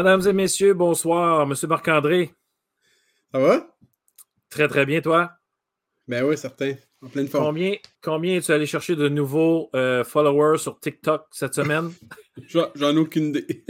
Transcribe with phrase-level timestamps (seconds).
[0.00, 1.46] Mesdames et messieurs, bonsoir.
[1.46, 2.30] Monsieur Marc-André.
[3.34, 3.76] Ça va?
[4.48, 5.32] Très, très bien, toi?
[6.08, 6.72] Ben oui, certain.
[7.02, 7.44] En pleine forme.
[7.44, 11.92] Combien, combien es-tu allé chercher de nouveaux euh, followers sur TikTok cette semaine?
[12.48, 13.66] J'en ai aucune idée.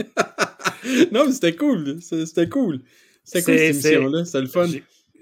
[1.11, 2.01] non, mais c'était cool.
[2.01, 2.79] C'était cool.
[3.25, 4.23] C'était cool cette émission-là.
[4.23, 4.67] C'était le fun.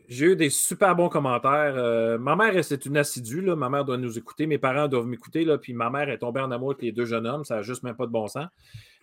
[0.10, 1.74] J'ai eu des super bons commentaires.
[1.76, 3.42] Euh, ma mère, c'est une assidue.
[3.42, 3.56] Là.
[3.56, 4.46] Ma mère doit nous écouter.
[4.46, 5.44] Mes parents doivent m'écouter.
[5.60, 7.46] Puis ma mère est tombée en amour avec les deux jeunes hommes.
[7.46, 8.46] Ça n'a juste même pas de bon sens.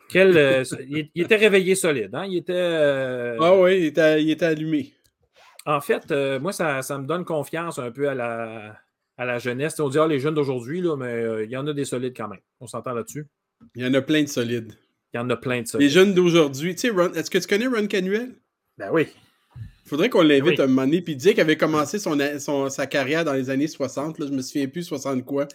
[0.09, 2.15] Quel, euh, il, était réveillé solide.
[2.15, 2.27] Hein?
[2.27, 2.53] Il était.
[2.55, 4.93] Euh, ah oui, il était, il était, allumé.
[5.65, 8.77] En fait, moi, ça, ça, me donne confiance un peu à la,
[9.17, 9.79] à la jeunesse.
[9.81, 12.41] On dit ah, les jeunes d'aujourd'hui, mais il y en a des solides quand même.
[12.61, 13.27] On s'entend là-dessus?
[13.75, 14.75] Il y en a plein de solides.
[15.13, 15.89] Il y en a plein de solides.
[15.89, 16.77] Les jeunes d'aujourd'hui.
[16.77, 18.35] Tu sais, est-ce que tu connais Ron Canuel?
[18.79, 19.09] Ben oui.
[19.87, 21.01] Faudrait qu'on l'invite un moment donné.
[21.01, 24.19] Puis il disait qu'il avait commencé son, sa carrière dans les années 60.
[24.19, 25.47] Là, je me souviens plus 60 quoi.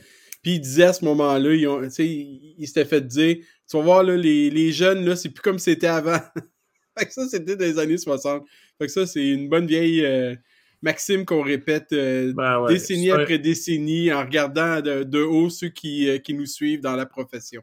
[0.42, 3.38] Puis il disait à ce moment-là, il, il s'était fait dire
[3.72, 6.20] Tu vas voir, là, les, les jeunes, là, c'est plus comme c'était avant.
[7.00, 8.46] fait que ça, c'était dans les années 60.
[8.78, 10.36] Fait que ça, c'est une bonne vieille euh,
[10.82, 16.18] maxime qu'on répète euh, ben décennie après décennie en regardant de, haut ceux qui, euh,
[16.18, 17.62] qui, nous suivent dans la profession.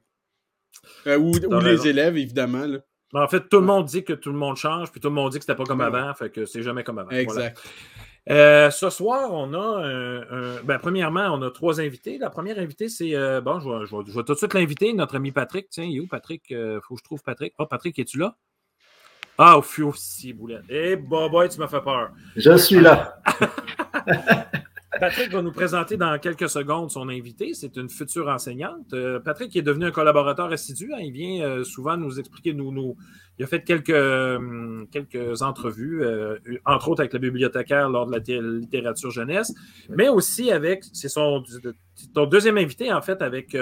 [1.04, 2.66] ou, ou les élèves, évidemment.
[2.66, 2.78] Là.
[3.12, 5.30] En fait, tout le monde dit que tout le monde change, puis tout le monde
[5.32, 7.10] dit que c'était pas comme avant, fait que c'est jamais comme avant.
[7.10, 7.58] Exact.
[8.30, 12.18] Euh, ce soir, on a un, ben, premièrement, on a trois invités.
[12.18, 15.68] La première invitée, c'est euh, bon, je vais, tout de suite l'inviter, notre ami Patrick.
[15.70, 16.52] Tiens, il est où Patrick?
[16.52, 17.54] Euh, faut que je trouve Patrick.
[17.58, 18.36] Oh, Patrick, es-tu là?
[19.38, 20.64] Ah, au fou, si, boulette.
[20.68, 22.10] Eh, boy, tu m'as fait peur.
[22.36, 23.22] Je suis là.
[24.98, 27.54] Patrick va nous présenter dans quelques secondes son invité.
[27.54, 28.92] C'est une future enseignante.
[28.94, 30.92] Euh, Patrick est devenu un collaborateur assidu.
[30.92, 30.98] Hein.
[31.00, 32.52] Il vient euh, souvent nous expliquer.
[32.52, 32.96] Nous, nous,
[33.38, 38.12] il a fait quelques, hum, quelques entrevues, euh, entre autres avec la bibliothécaire lors de
[38.12, 39.52] la littérature jeunesse,
[39.88, 41.42] mais aussi avec, c'est son
[42.14, 43.54] ton deuxième invité en fait avec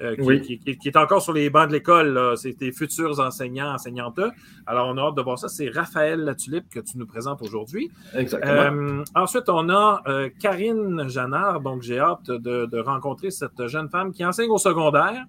[0.00, 2.36] euh, qui, est encore sur les bancs de l'école.
[2.36, 4.20] C'est tes futurs enseignants, enseignantes.
[4.66, 5.48] Alors, on a hâte de voir ça.
[5.48, 7.90] C'est Raphaël Latulippe que tu nous présentes aujourd'hui.
[8.14, 8.52] Exactement.
[8.52, 11.60] Euh, ensuite, on a euh, Karine Janard.
[11.60, 15.24] Donc, j'ai hâte de, rencontrer cette jeune femme qui enseigne au secondaire.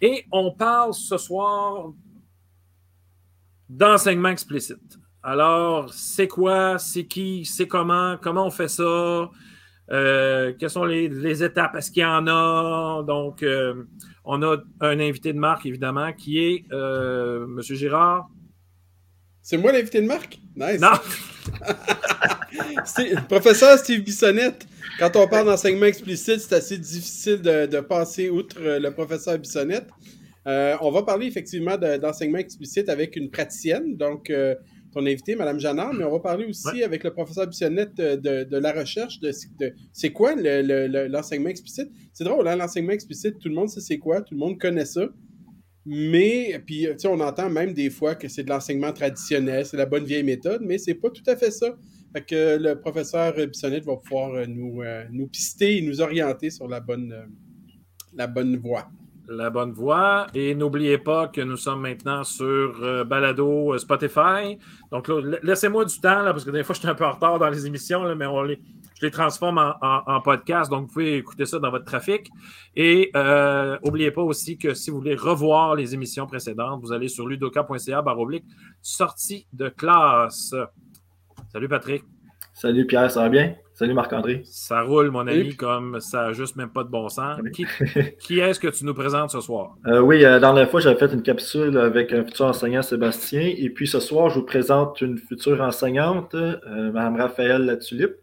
[0.00, 1.92] Et on parle ce soir
[3.68, 4.98] d'enseignement explicite.
[5.22, 9.30] Alors, c'est quoi, c'est qui, c'est comment, comment on fait ça,
[9.88, 13.02] quelles sont les, étapes, est-ce qu'il y en a?
[13.06, 13.42] Donc,
[14.24, 17.60] on a un invité de marque, évidemment, qui est euh, M.
[17.62, 18.28] Girard.
[19.42, 20.38] C'est moi l'invité de marque?
[20.56, 20.80] Nice.
[20.80, 20.92] Non!
[23.28, 24.66] professeur Steve Bissonnette.
[24.98, 29.88] Quand on parle d'enseignement explicite, c'est assez difficile de, passer outre euh, le professeur Bissonnette.
[30.46, 34.32] Euh, on va parler effectivement d'enseignement explicite avec une praticienne, donc
[34.92, 38.72] ton invité, Mme Janard, mais on va parler aussi avec le professeur Bissonnette de, la
[38.72, 39.32] recherche de,
[39.92, 41.88] c'est quoi l'enseignement explicite?
[42.12, 44.84] C'est drôle, hein, l'enseignement explicite, tout le monde sait c'est quoi, tout le monde connaît
[44.84, 45.08] ça.
[45.86, 49.76] Mais, puis, tu sais, on entend même des fois que c'est de l'enseignement traditionnel, c'est
[49.76, 51.76] la bonne vieille méthode, mais c'est pas tout à fait ça.
[52.14, 56.48] Fait que le professeur Bissonnette va pouvoir euh, nous, euh, nous pister et nous orienter
[56.50, 57.26] sur la bonne, euh,
[58.14, 58.88] la bonne voie
[59.28, 60.26] la bonne voie.
[60.34, 64.58] Et n'oubliez pas que nous sommes maintenant sur euh, Balado euh, Spotify.
[64.90, 65.10] Donc
[65.42, 67.48] laissez-moi du temps, là, parce que des fois, je suis un peu en retard dans
[67.48, 68.26] les émissions, là, mais
[68.94, 70.70] je les transforme en, podcast.
[70.70, 72.30] Donc, vous pouvez écouter ça dans votre trafic.
[72.76, 73.10] Et
[73.84, 77.26] n'oubliez euh, pas aussi que si vous voulez revoir les émissions précédentes, vous allez sur
[77.26, 78.44] ludoka.ca baroblique
[78.80, 80.54] sortie de classe.
[81.52, 82.04] Salut Patrick.
[82.52, 83.56] Salut Pierre, ça va bien?
[83.74, 84.42] Salut Marc-André.
[84.44, 87.40] Ça roule, mon ami, comme ça n'a juste même pas de bon sens.
[88.20, 89.74] Qui, est-ce que tu nous présentes ce soir?
[89.88, 93.52] Euh, oui, euh, dans la fois, j'avais fait une capsule avec un futur enseignant, Sébastien.
[93.58, 98.14] Et puis ce soir, je vous présente une future enseignante, euh, Mme Raphaël Latulippe.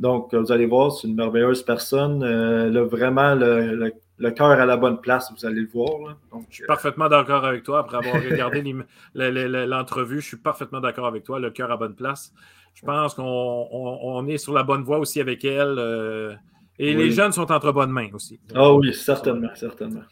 [0.00, 2.22] Donc, vous allez voir, c'est une merveilleuse personne.
[2.22, 6.16] elle a vraiment le, cœur à la bonne place, vous allez le voir.
[6.48, 7.80] je suis parfaitement d'accord avec toi.
[7.80, 8.64] Après avoir regardé
[9.14, 11.38] l'entrevue, je suis parfaitement d'accord avec toi.
[11.38, 12.32] Le cœur à bonne place.
[12.74, 15.76] Je pense qu'on est sur la bonne voie aussi avec elle.
[15.78, 16.34] Euh,
[16.78, 18.40] et les jeunes sont entre bonnes mains aussi.
[18.54, 20.02] Ah oui, certainement, certainement.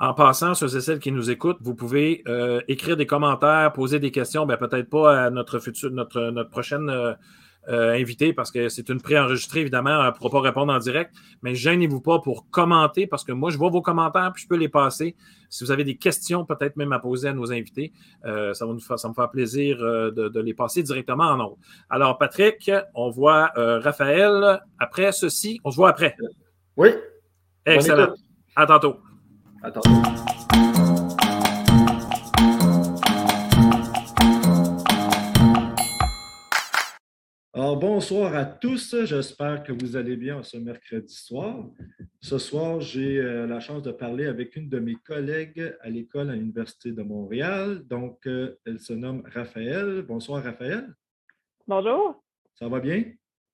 [0.00, 3.98] En passant, ceux et celles qui nous écoutent, vous pouvez euh, écrire des commentaires, poser
[3.98, 7.16] des questions, ben, peut-être pas à notre futur, notre, notre prochaine
[7.68, 10.00] euh, invité parce que c'est une préenregistrée, évidemment.
[10.00, 11.14] Elle ne pourra pas répondre en direct.
[11.42, 14.56] Mais gênez-vous pas pour commenter parce que moi, je vois vos commentaires puis je peux
[14.56, 15.16] les passer.
[15.50, 17.92] Si vous avez des questions, peut-être même à poser à nos invités,
[18.24, 21.40] euh, ça, va nous faire, ça me faire plaisir euh, de, les passer directement en
[21.40, 21.58] ordre.
[21.90, 24.60] Alors, Patrick, on voit Raphaël.
[24.78, 26.16] Après ceci, on se voit après.
[26.76, 26.90] Oui.
[27.66, 28.14] Excellent.
[28.56, 28.96] À tantôt.
[29.62, 29.90] À tantôt.
[37.58, 39.04] Bonsoir à tous.
[39.04, 41.66] J'espère que vous allez bien ce mercredi soir.
[42.20, 46.30] Ce soir, j'ai euh, la chance de parler avec une de mes collègues à l'école
[46.30, 47.82] à l'Université de Montréal.
[47.88, 50.02] Donc, euh, elle se nomme Raphaël.
[50.02, 50.94] Bonsoir, Raphaël.
[51.66, 52.22] Bonjour.
[52.54, 53.04] Ça va bien?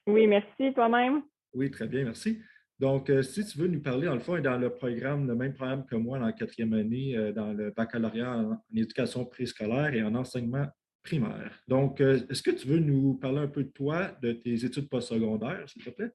[0.07, 1.23] Oui, merci, toi-même?
[1.55, 2.41] Oui, très bien, merci.
[2.79, 5.55] Donc, euh, si tu veux nous parler, dans le fond, dans le programme, le même
[5.55, 10.15] programme que moi, dans la quatrième année, dans le baccalauréat en, éducation préscolaire et en
[10.15, 10.67] enseignement
[11.05, 11.53] primaire.
[11.69, 15.69] Donc, est-ce que tu veux nous parler un peu de toi, de tes études postsecondaires,
[15.69, 16.11] s'il te plaît?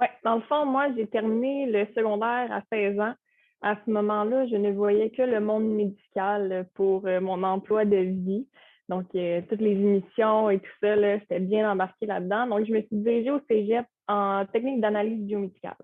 [0.00, 3.14] Oui, dans le fond, moi, j'ai terminé le secondaire à 16 ans.
[3.62, 7.96] À ce moment-là, je ne voyais que le monde médical pour euh, mon emploi de
[7.96, 8.46] vie.
[8.90, 12.46] Donc, euh, toutes les émissions et tout ça, j'étais bien embarqué là-dedans.
[12.46, 15.76] Donc, je me suis dirigée au cégep en technique d'analyse biomédicale.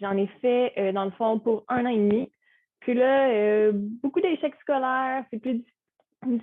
[0.00, 2.32] J'en ai fait, euh, dans le fond, pour un an et demi.
[2.80, 5.64] Puis là, beaucoup d'échecs scolaires, c'est plus
[6.26, 6.42] difficile.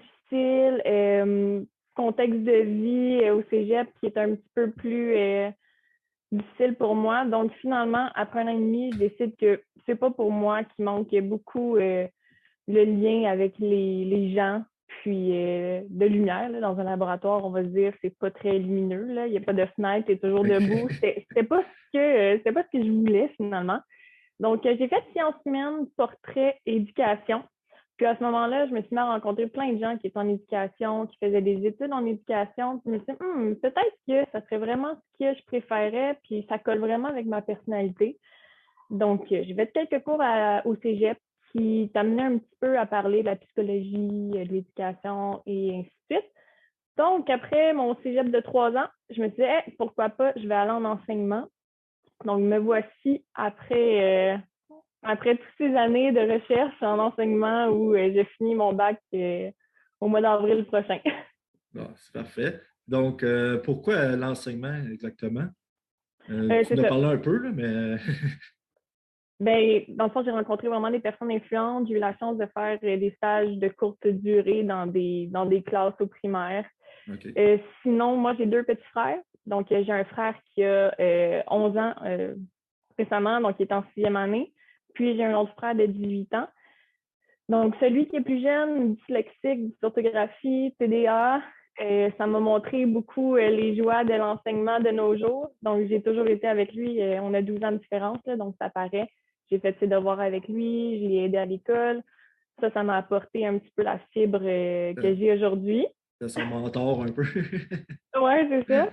[1.94, 5.16] Contexte de vie au cégep qui est un petit peu plus
[6.32, 7.26] difficile pour moi.
[7.26, 10.82] Donc, finalement, après un an et demi, je décide que c'est pas pour moi qui
[10.82, 12.08] manque beaucoup euh,
[12.68, 14.64] le lien avec les, les gens,
[15.02, 16.50] puis euh, de lumière.
[16.50, 19.08] Là, dans un laboratoire, on va se dire c'est pas très lumineux.
[19.26, 20.88] Il n'y a pas de fenêtre, tu es toujours debout.
[21.02, 23.80] C'était pas ce que euh, pas ce que je voulais finalement.
[24.40, 27.44] Donc, j'ai fait sciences humaines, portrait, éducation.
[28.02, 30.18] Puis à ce moment-là, je me suis mis à rencontrer plein de gens qui étaient
[30.18, 32.82] en éducation, qui faisaient des études en éducation.
[32.84, 36.44] Je me suis dit, hmm, peut-être que ça serait vraiment ce que je préférais, puis
[36.50, 38.18] ça colle vraiment avec ma personnalité.
[38.90, 40.20] Donc, euh, j'ai fait quelques cours
[40.66, 41.16] au cégep
[41.52, 45.92] qui t'amenaient un petit peu à parler de la psychologie, euh, de l'éducation et ainsi
[46.10, 46.32] de suite.
[46.98, 50.56] Donc, après mon cégep de trois ans, je me suis dit, pourquoi pas, je vais
[50.56, 51.46] aller en enseignement.
[52.26, 54.38] Donc, me voici après euh,
[55.04, 59.50] après toutes ces années de recherche en enseignement où euh, j'ai fini mon bac euh,
[60.00, 61.00] au mois d'avril prochain.
[61.74, 62.60] Bon, c'est parfait.
[62.86, 65.48] Donc, euh, pourquoi l'enseignement exactement?
[66.28, 67.96] tu en parlé un peu, là, mais.
[69.40, 71.88] ben, dans le fond, j'ai rencontré vraiment des personnes influentes.
[71.88, 75.64] J'ai eu la chance de faire des stages de courte durée dans des, dans des
[75.64, 76.66] classes au primaire.
[77.84, 79.22] sinon, moi, j'ai deux petits frères.
[79.46, 80.94] Donc, j'ai un frère qui a
[81.50, 81.96] 11 ans
[82.98, 84.52] récemment, donc il est en sixième année.
[84.94, 86.48] Puis j'ai un autre frère de 18 ans.
[87.50, 91.42] Donc, celui qui est plus jeune, dyslexique, d'orthographie, TDA,
[91.82, 95.52] euh, ça m'a montré beaucoup euh, les joies de l'enseignement de nos jours.
[95.62, 97.02] Donc, j'ai toujours été avec lui.
[97.02, 99.10] Euh, on a 12 ans de différence, donc ça paraît.
[99.50, 102.02] J'ai fait ses devoirs avec lui, je l'ai aidé à l'école.
[102.60, 105.86] Ça, ça m'a apporté un petit peu la fibre que j'ai aujourd'hui.
[106.22, 107.24] C'est son mentor un peu.
[108.22, 108.90] oui, c'est ça.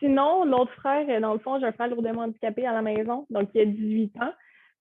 [0.00, 3.48] Sinon, l'autre frère, dans le fond, j'ai un frère lourdement handicapé à la maison, donc
[3.54, 4.32] il a 18 ans.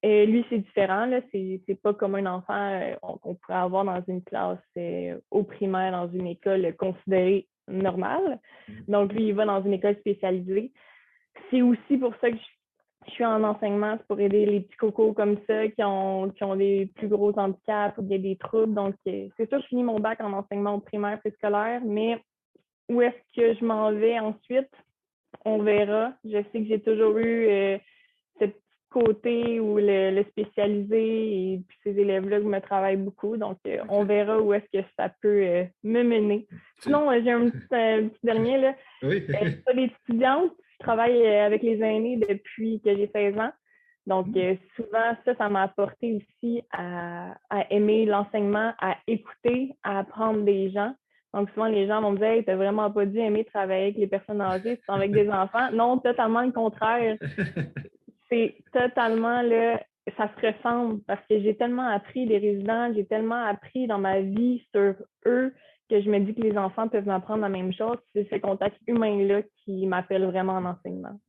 [0.04, 1.10] Et lui, c'est différent.
[1.32, 5.92] C'est, pas comme un enfant euh, qu'on pourrait avoir dans une classe euh, au primaire,
[5.92, 8.40] dans une école considérée normale.
[8.70, 8.92] Mm-hmm.
[8.92, 10.72] Donc, lui, il va dans une école spécialisée.
[11.50, 15.14] C'est aussi pour ça que je, suis en enseignement, c'est pour aider les petits cocos
[15.14, 18.74] comme ça qui ont, qui ont des plus gros handicaps ou des troubles.
[18.74, 22.22] Donc, euh, c'est sûr, je finis mon bac en enseignement au primaire préscolaire, mais
[22.90, 24.70] où est-ce que je m'en vais ensuite?
[25.46, 26.14] On verra.
[26.26, 27.80] Je sais que j'ai toujours eu
[28.90, 33.38] côté ou le, spécialisé et puis ces élèves-là me travaillent beaucoup.
[33.38, 36.48] Donc, euh, on verra où est-ce que ça peut euh, me mener.
[36.80, 38.58] Sinon, euh, j'ai un petit, dernier.
[38.58, 38.76] Là.
[39.04, 39.22] Oui.
[39.22, 43.52] pour les étudiantes, je travaille avec les aînés depuis que j'ai 16 ans.
[44.06, 44.58] Donc, mm.
[44.76, 47.36] souvent, ça, ça m'a apporté aussi à,
[47.70, 50.94] aimer l'enseignement, à écouter, à apprendre des gens.
[51.34, 53.98] Donc, souvent, les gens vont me dire hey, t'as vraiment pas dû aimer travailler avec
[53.98, 55.72] les personnes âgées, tu avec des enfants.
[55.74, 57.18] Non, totalement le contraire.
[58.30, 59.82] C'est totalement là,
[60.18, 64.22] ça se ressemble parce que j'ai tellement appris des résidents, j'ai tellement appris dans ma
[64.22, 65.54] vie sur eux
[65.90, 67.98] que je me dis que les enfants peuvent m'apprendre la même chose.
[68.14, 71.20] C'est ce contact humain-là qui m'appelle vraiment en enseignement.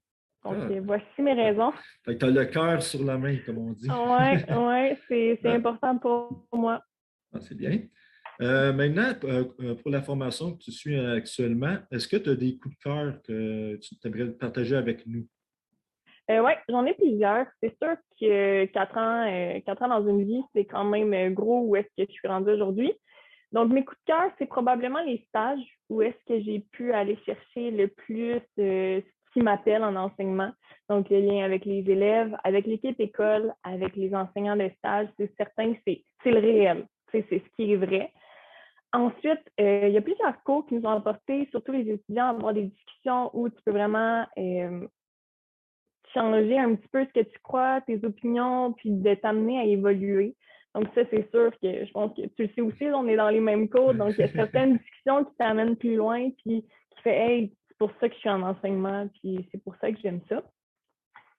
[0.45, 0.73] Donc, ah.
[0.73, 1.73] euh, voici mes raisons.
[2.05, 3.89] Fait que tu as le cœur sur la main, comme on dit.
[3.89, 5.53] Oui, ouais, c'est ah.
[5.53, 6.83] important pour moi.
[7.33, 7.81] Ah, c'est bien.
[8.41, 12.57] Euh, maintenant, euh, pour la formation que tu suis actuellement, est-ce que tu as des
[12.57, 15.27] coups de cœur que tu aimerais partager avec nous?
[16.31, 17.47] Euh, oui, j'en ai plusieurs.
[17.63, 21.31] C'est sûr que quatre ans, euh, quatre ans dans une vie, c'est quand même euh,
[21.31, 22.93] gros où est-ce que je suis rendue aujourd'hui.
[23.53, 27.17] Donc, mes coups de cœur, c'est probablement les stages où est-ce que j'ai pu aller
[27.25, 30.51] chercher le plus ce qui m'appelle en enseignement.
[30.91, 35.35] Donc, le lien avec les élèves, avec l'équipe école, avec les enseignants de stage, c'est
[35.37, 36.87] certain que c'est le réel.
[37.11, 38.13] C'est ce qui est vrai.
[38.93, 42.53] Ensuite, il y a plusieurs cours qui nous ont apporté, surtout les étudiants, à avoir
[42.53, 44.27] des discussions où tu peux vraiment
[46.13, 50.35] changer un petit peu ce que tu crois, tes opinions, puis de t'amener à évoluer.
[50.75, 53.31] Donc ça, c'est sûr que je pense que tu le sais aussi, on est dans
[53.31, 57.03] les mêmes cours, donc il y a certaines discussions qui t'amènent plus loin, puis qui
[57.03, 59.99] fait Hey, c'est pour ça que je suis en enseignement, puis c'est pour ça que
[60.03, 60.43] j'aime ça.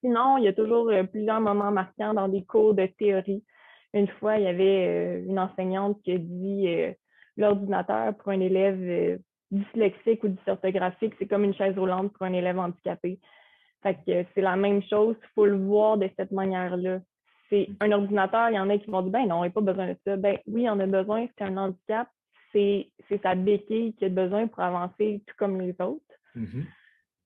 [0.02, 3.44] Sinon, il y a toujours plusieurs moments marquants dans des cours de théorie.
[3.94, 6.68] Une fois, il y avait une enseignante qui a dit
[7.36, 9.20] l'ordinateur pour un élève
[9.52, 13.20] dyslexique ou dysorthographique, c'est comme une chaise roulante pour un élève handicapé.
[13.82, 17.00] Fait que c'est la même chose, il faut le voir de cette manière-là.
[17.50, 19.52] C'est un ordinateur, il y en a qui vont dire ben non, il n'y a
[19.52, 20.18] pas besoin de ça.
[20.18, 22.08] Ben oui, en a besoin, c'est un handicap,
[22.52, 22.90] c'est
[23.24, 26.04] sa béquille qui a besoin pour avancer tout comme les autres.
[26.36, 26.66] Mm-hmm.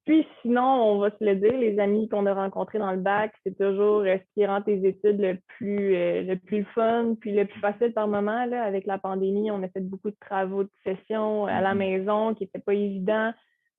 [0.05, 3.33] Puis sinon, on va se le dire, les amis qu'on a rencontrés dans le bac,
[3.43, 7.45] c'est toujours ce qui rend tes études le plus euh, le plus fun, puis le
[7.45, 8.45] plus facile par moment.
[8.45, 11.77] Là, avec la pandémie, on a fait beaucoup de travaux de session à la mm-hmm.
[11.77, 13.33] maison qui n'étaient pas évidents.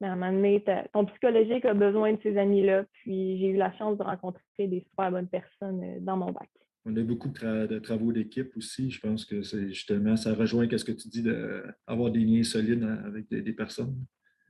[0.04, 2.84] Mais à un moment donné, ton psychologique a besoin de ces amis-là.
[2.92, 6.50] Puis j'ai eu la chance de rencontrer des super bonnes personnes euh, dans mon bac.
[6.84, 8.90] On a beaucoup de, travaux d'équipe aussi.
[8.90, 12.87] Je pense que c'est justement, ça rejoint ce que tu dis d'avoir des liens solides
[13.06, 13.96] avec des personnes.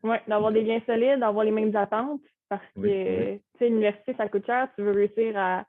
[0.03, 2.21] Oui, d'avoir des liens solides, d'avoir les mêmes attentes.
[2.49, 4.69] Parce que, tu sais, l'université, ça coûte cher.
[4.75, 5.65] Tu veux réussir à.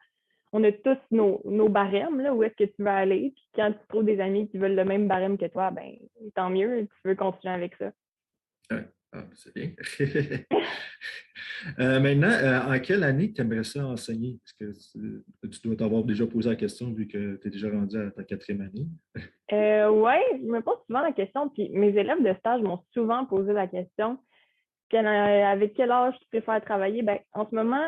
[0.51, 3.33] On a tous nos, nos barèmes, là, où est-ce que tu veux aller.
[3.35, 5.91] Puis quand tu trouves des amis qui veulent le même barème que toi, ben
[6.33, 6.87] tant mieux.
[7.03, 7.91] Tu veux continuer avec ça.
[9.15, 9.71] Ah, c'est bien.
[11.79, 14.39] Euh, maintenant, euh, en quelle année tu aimerais ça enseigner?
[14.45, 17.97] Est-ce que tu, dois t'avoir déjà posé la question vu que tu es déjà rendu
[17.97, 18.87] à ta quatrième année?
[19.53, 21.49] euh, oui, je me pose souvent la question.
[21.49, 24.19] Puis mes élèves de stage m'ont souvent posé la question
[24.93, 27.01] euh, avec quel âge tu préfères travailler?
[27.01, 27.85] Ben, en ce moment,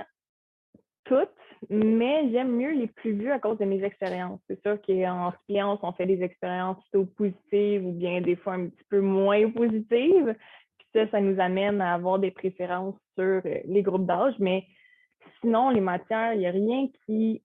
[1.06, 1.30] toutes,
[1.70, 4.42] mais j'aime mieux les plus vieux à cause de mes expériences.
[4.50, 8.68] C'est sûr qu'en suppléance, on fait des expériences plutôt positives ou bien des fois un
[8.68, 10.36] petit peu moins positives
[10.94, 14.36] ça, ça nous amène à avoir des préférences sur euh, les groupes d'âge.
[14.40, 14.66] Mais
[15.42, 17.42] sinon, les matières, il n'y a rien qui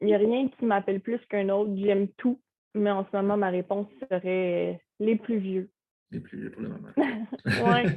[0.00, 1.70] il a rien qui m'appelle plus qu'un autre.
[1.76, 2.40] J'aime tout,
[2.74, 5.70] mais en ce moment, ma réponse serait les plus vieux.
[6.10, 6.88] Les plus vieux pour le moment.
[6.96, 7.90] oui.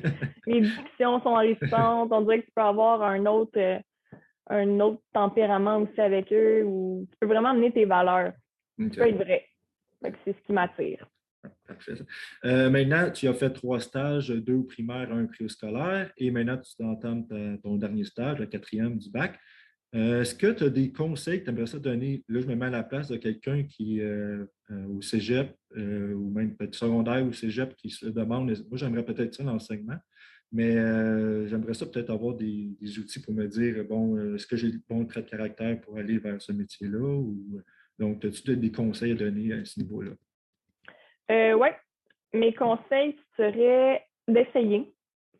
[0.45, 2.11] Les discussions sont enrichissantes.
[2.11, 3.79] On dirait que tu peux avoir un autre, euh,
[4.49, 8.33] un autre tempérament aussi avec eux ou tu peux vraiment amener tes valeurs.
[8.77, 9.45] Tu peux être vrai.
[10.01, 11.07] C'est ce qui m'attire.
[11.67, 11.93] Parfait.
[12.45, 16.83] Euh, maintenant, tu as fait trois stages, deux au primaire, un scolaire, et maintenant tu
[16.83, 17.25] entames
[17.63, 19.39] ton dernier stage, le quatrième du bac.
[19.95, 22.23] Euh, est-ce que tu as des conseils que tu aimerais ça donner?
[22.27, 26.55] Là, je me mets à la place de quelqu'un qui euh, au cégep ou même
[26.55, 28.47] peut-être secondaire ou cégep qui se demande.
[28.47, 29.97] Moi, j'aimerais peut-être ça l'enseignement,
[30.51, 30.73] mais
[31.47, 35.05] j'aimerais ça peut-être avoir des, outils pour me dire bon, est-ce que j'ai le bon
[35.05, 37.23] trait de caractère pour aller vers ce métier-là?
[37.99, 40.11] donc, as-tu des conseils à donner à ce niveau-là?
[41.31, 41.69] Euh, oui.
[42.33, 44.91] Mes conseils seraient d'essayer.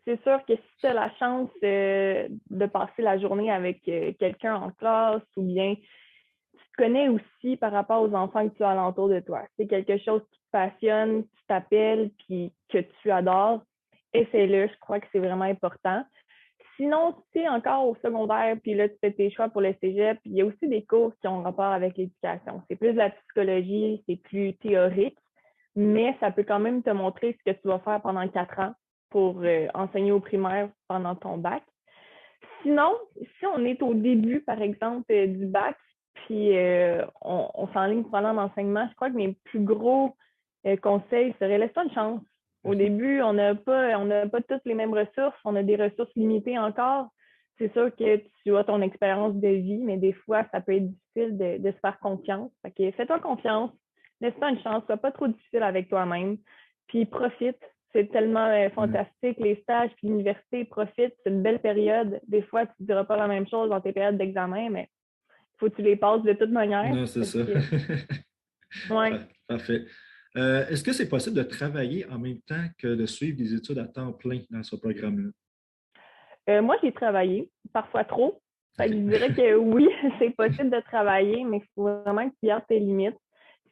[0.06, 4.14] C'est sûr que si tu as la chance euh, de passer la journée avec euh,
[4.18, 8.64] quelqu'un en classe ou bien tu te connais aussi par rapport aux enfants que tu
[8.64, 9.44] as alentour de toi.
[9.58, 13.64] C'est quelque chose qui te passionne, qui t'appelle puis que tu adores,
[14.14, 14.68] essaie-le.
[14.68, 16.04] Je crois que c'est vraiment important.
[16.78, 20.20] Sinon, tu es encore au secondaire, puis là, tu fais tes choix pour le cégep,
[20.26, 22.62] il y a aussi des cours qui ont rapport avec l'éducation.
[22.70, 25.18] C'est plus de la psychologie, c'est plus théorique,
[25.78, 28.74] mais ça peut quand même te montrer ce que tu vas faire pendant quatre ans
[29.12, 31.62] pour euh, enseigner au primaire pendant ton bac.
[32.64, 32.98] Sinon,
[33.38, 35.78] si on est au début, par exemple, euh, du bac,
[36.26, 40.16] puis euh, on, on s'enligne pour aller en enseignement, je crois que mes plus gros
[40.82, 42.22] conseils seraient laisse-toi une chance.
[42.64, 42.78] Au mhm.
[42.78, 46.58] début, on n'a pas, on pas toutes les mêmes ressources, on a des ressources limitées
[46.58, 47.10] encore.
[47.60, 50.88] C'est sûr que tu as ton expérience de vie, mais des fois, ça peut être
[50.88, 52.52] difficile de, de se faire confiance.
[52.76, 53.72] Fais-toi confiance,
[54.22, 56.38] laisse-toi une chance, sois pas trop difficile avec toi-même,
[56.88, 57.60] puis profite.
[57.94, 62.20] C'est tellement euh, fantastique, les stages, puis l'université, profite, c'est une belle période.
[62.28, 64.90] Des fois, tu ne diras pas la même chose dans tes périodes d'examen, mais
[65.30, 66.94] il faut que tu les passes de toute manière.
[66.94, 67.40] Non, c'est ça.
[68.90, 69.10] oui.
[69.48, 69.86] Parfait.
[70.36, 73.80] Euh, est-ce que c'est possible de travailler en même temps que de suivre des études
[73.80, 75.30] à temps plein dans ce programme-là?
[76.50, 78.42] Euh, moi, j'ai travaillé, parfois trop.
[78.78, 79.88] je dirais que oui,
[80.20, 83.18] c'est possible de travailler, mais il faut vraiment que tu gardes tes limites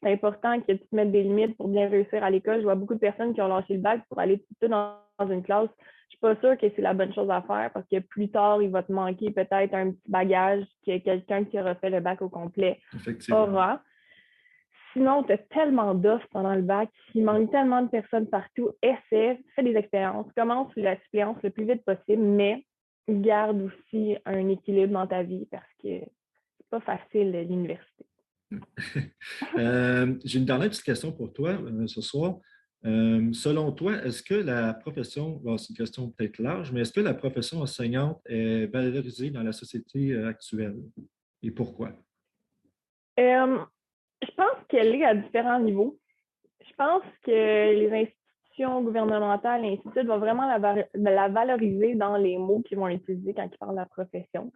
[0.06, 2.60] c'est important que tu te mettes des limites pour bien réussir à l'école.
[2.60, 5.42] Je vois beaucoup de personnes qui ont lâché le bac pour aller tout dans, une
[5.42, 5.70] classe.
[5.80, 8.62] Je suis pas sûre que c'est la bonne chose à faire parce que plus tard,
[8.62, 12.22] il va te manquer peut-être un petit bagage que quelqu'un qui aura fait le bac
[12.22, 12.80] au complet
[13.32, 13.82] aura.
[14.94, 18.72] Sinon, tu as tellement d'offres pendant le bac, il manque tellement de personnes partout.
[18.84, 22.64] Essaie, fais des expériences, commence la suppléance le plus vite possible, mais
[23.10, 28.06] garde aussi un équilibre dans ta vie parce que c'est pas facile l'université.
[29.58, 32.38] Euh, j'ai une dernière petite question pour toi euh, ce soir.
[32.86, 37.00] Euh, selon toi, est-ce que la profession, c'est une question peut-être large, mais est-ce que
[37.00, 40.76] la profession enseignante est valorisée dans la société actuelle?
[41.42, 41.92] Et pourquoi?
[43.18, 45.98] je pense qu'elle est à différents niveaux.
[46.68, 52.62] Je pense que les institutions gouvernementales suite vont vraiment la, la valoriser dans les mots
[52.62, 54.52] qu'ils vont utiliser quand ils parlent de la profession.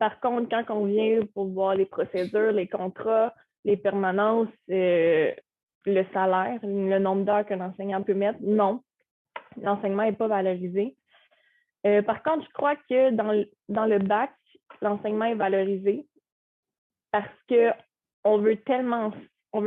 [0.00, 3.34] Par contre, quand on vient pour voir les procédures, les contrats,
[3.66, 5.30] les permanences, euh,
[5.84, 8.82] le salaire, le nombre d'heures qu'un enseignant peut mettre, non.
[9.60, 10.96] L'enseignement n'est pas valorisé.
[11.86, 14.32] Euh, par contre, je crois que dans le, bac,
[14.80, 16.06] l'enseignement est valorisé
[17.12, 17.72] parce qu'on
[18.24, 18.56] on veut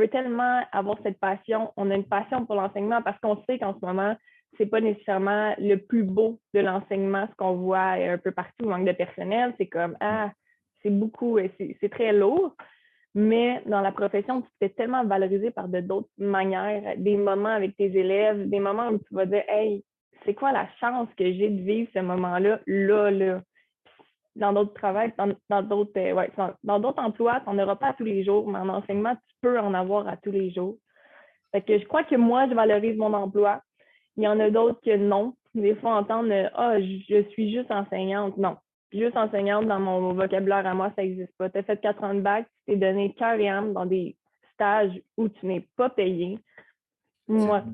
[0.08, 1.72] tellement avoir cette passion.
[1.76, 4.16] On a une passion pour l'enseignement parce qu'on sait qu'en ce moment,
[4.56, 8.86] c'est pas nécessairement le plus beau de l'enseignement, ce qu'on voit un peu partout, manque
[8.86, 9.54] de personnel.
[9.58, 10.30] C'est comme, ah,
[10.82, 12.54] c'est beaucoup, c'est très lourd.
[13.14, 17.50] Mais dans la profession, tu te fais tellement valoriser par de d'autres manières, des moments
[17.50, 19.84] avec tes élèves, des moments où tu vas dire, hey,
[20.24, 23.40] c'est quoi la chance que j'ai de vivre ce moment-là, là, là?
[24.36, 25.12] Dans d'autres travails,
[25.48, 26.28] dans, d'autres euh, ouais,
[26.64, 29.60] dans d'autres emplois, tu n'en auras pas tous les jours, mais en enseignement, tu peux
[29.60, 30.76] en avoir à tous les jours.
[31.52, 33.62] Fait que je crois que moi, je valorise mon emploi.
[34.16, 35.34] Il y en a d'autres que non.
[35.54, 38.36] Des fois, entendre Ah, je suis juste enseignante.
[38.36, 38.56] Non.
[38.92, 41.50] Juste enseignante dans mon vocabulaire à moi, ça n'existe pas.
[41.50, 44.16] Tu as fait quatre ans de bac, tu t'es donné cœur et âme dans des
[44.52, 46.38] stages où tu n'es pas payé.
[47.26, 47.64] Moi,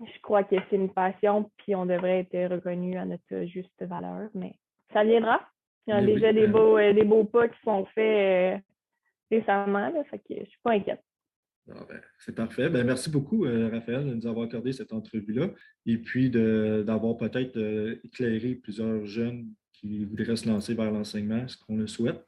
[0.00, 4.28] je crois que c'est une passion, puis on devrait être reconnu à notre juste valeur,
[4.34, 4.54] mais
[4.92, 5.40] ça viendra.
[5.86, 8.58] Il y a déjà des, beaux, euh, des beaux pas qui sont faits euh,
[9.30, 11.02] récemment, là, fait que je ne suis pas inquiète.
[11.70, 12.68] Ah, ben, c'est parfait.
[12.68, 15.50] Ben, merci beaucoup, euh, Raphaël, de nous avoir accordé cette entrevue-là
[15.86, 17.58] et puis d'avoir peut-être
[18.04, 22.24] éclairé plusieurs jeunes qui voudraient se lancer vers l'enseignement, ce qu'on le souhaite.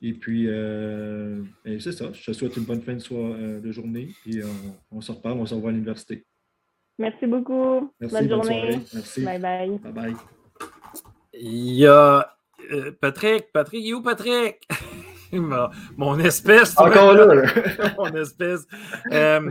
[0.00, 2.12] Et puis, ben, c'est ça.
[2.12, 4.40] Je te souhaite une bonne fin de, de journée et
[4.90, 6.24] on, se reparle, on se revoit à l'université.
[6.98, 7.92] Merci beaucoup.
[8.00, 8.80] Merci, bonne, journée.
[8.94, 9.24] Merci.
[9.24, 9.78] Bye bye.
[9.78, 10.14] Bye bye.
[11.34, 12.36] Il y a
[12.70, 14.68] euh, Patrick, Patrick, il est où Patrick?
[15.96, 16.78] mon espèce.
[16.78, 17.42] Encore là.
[17.98, 18.66] mon espèce.
[19.10, 19.50] Euh,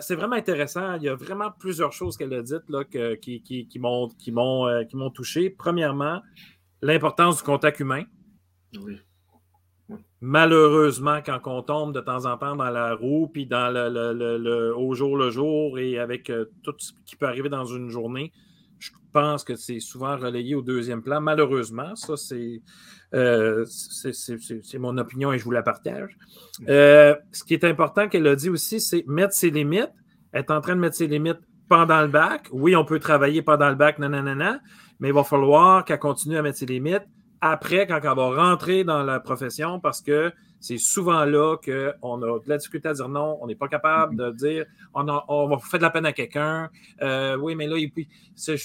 [0.00, 0.94] c'est vraiment intéressant.
[0.96, 5.08] Il y a vraiment plusieurs choses qu'elle a dites là, qui, qui, qui m'ont euh,
[5.14, 5.50] touché.
[5.50, 6.22] Premièrement,
[6.82, 8.04] l'importance du contact humain.
[8.84, 8.98] Oui.
[10.20, 14.92] Malheureusement, quand on tombe de temps en temps dans la roue, puis dans le, au
[14.94, 18.32] jour le jour et avec tout ce qui peut arriver dans une journée,
[19.18, 21.20] pense que c'est souvent relayé au deuxième plan.
[21.20, 22.62] Malheureusement, ça, c'est
[23.14, 23.64] euh,
[24.78, 26.16] mon opinion et je vous la partage.
[26.68, 29.92] Euh, ce qui est important qu'elle a dit aussi, c'est mettre ses limites.
[30.32, 32.48] être en train de mettre ses limites pendant le bac.
[32.52, 34.60] Oui, on peut travailler pendant le bac, nanana,
[35.00, 37.06] mais il va falloir qu'elle continue à mettre ses limites
[37.40, 42.38] après, quand elle va rentrer dans la profession, parce que c'est souvent là qu'on a
[42.40, 45.58] de la difficulté à dire non, on n'est pas capable de dire on, on va
[45.58, 46.68] faire de la peine à quelqu'un.
[47.00, 48.56] Euh, oui, mais là, je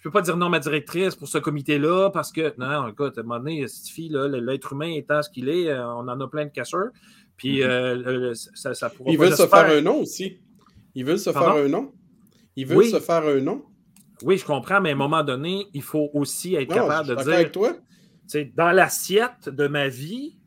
[0.00, 3.18] ne peux pas dire non à ma directrice pour ce comité-là parce que, non, écoute,
[3.18, 6.20] à un moment donné, cette fille, l'être humain étant ce qu'il est, euh, on en
[6.20, 6.88] a plein de casseurs.
[7.36, 7.64] Puis mm-hmm.
[7.66, 10.38] euh, ça, ça pourra Il veut se faire un nom aussi.
[10.94, 11.92] Il veut se faire un nom.
[12.56, 13.62] Il veut se faire un nom.
[14.22, 17.34] Oui, je comprends, mais à un moment donné, il faut aussi être capable de dire.
[17.34, 17.72] Avec toi.
[18.54, 20.39] Dans l'assiette de ma vie,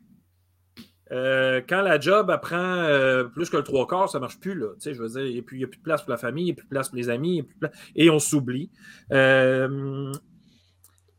[1.12, 4.54] euh, quand la job apprend euh, plus que le trois quarts, ça ne marche plus.
[4.54, 6.52] Là, je veux dire, il n'y a, plus de place pour la famille, il n'y
[6.52, 7.46] a plus de place pour les amis,
[7.94, 8.70] et on s'oublie.
[9.12, 10.12] Euh,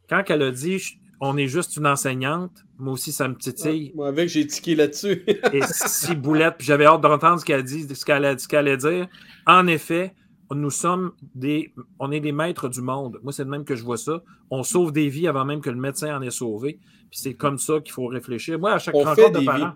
[0.09, 3.93] quand elle a dit on est juste une enseignante, moi aussi, ça me titille.
[3.95, 5.23] moi, avec, j'ai tiqué là-dessus.
[5.53, 9.07] et si boulette, puis j'avais hâte d'entendre ce qu'elle dit, ce qu'elle allait dire.
[9.47, 10.13] En effet,
[10.51, 13.19] nous sommes des, on est des maîtres du monde.
[13.23, 14.21] Moi, c'est de même que je vois ça.
[14.51, 16.79] On sauve des vies avant même que le médecin en ait sauvé.
[17.10, 18.60] Puis c'est comme ça qu'il faut réfléchir.
[18.60, 19.73] Moi, à chaque rencontre de parents,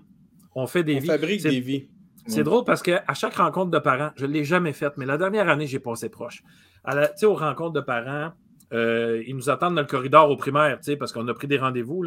[0.56, 1.90] on fait des on fabrique des vies.
[2.28, 5.18] C'est drôle parce qu'à chaque rencontre de parents, je ne l'ai jamais faite, mais la
[5.18, 6.44] dernière année, j'ai passé proche.
[6.88, 8.34] Tu sais, aux rencontres de parents,
[8.72, 12.06] euh, ils nous attendent dans le corridor au primaire, parce qu'on a pris des rendez-vous.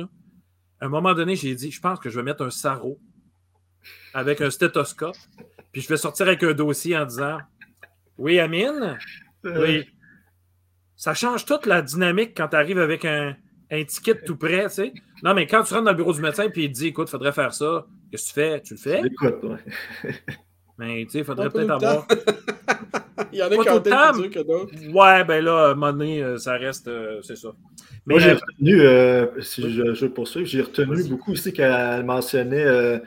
[0.81, 3.01] À un moment donné, j'ai dit, je pense que je vais mettre un sarrau
[4.15, 5.17] avec un stéthoscope,
[5.73, 7.39] puis je vais sortir avec un dossier en disant
[8.19, 8.99] Oui, Amine,
[9.45, 9.65] euh.
[9.67, 9.89] oui.
[10.97, 13.35] Ça change toute la dynamique quand tu arrives avec un,
[13.71, 14.93] un ticket tout prêt, tu sais.
[15.23, 17.09] Non, mais quand tu rentres dans le bureau du médecin et il te dit, écoute,
[17.09, 18.61] il faudrait faire ça, qu'est-ce que tu fais?
[18.61, 19.03] Tu le fais?
[19.05, 20.15] Écoute, ouais.
[20.79, 22.07] Mais tu sais, il faudrait peut-être avoir.
[23.33, 23.81] il y en a qui ont
[24.13, 24.75] plus que d'autres.
[24.93, 27.49] Ouais, ben là, à un moment donné, euh, ça reste, euh, c'est ça.
[28.07, 33.01] Mais, Moi, j'ai euh, retenu, si je, je poursuivre, j'ai retenu beaucoup aussi qu'elle mentionnait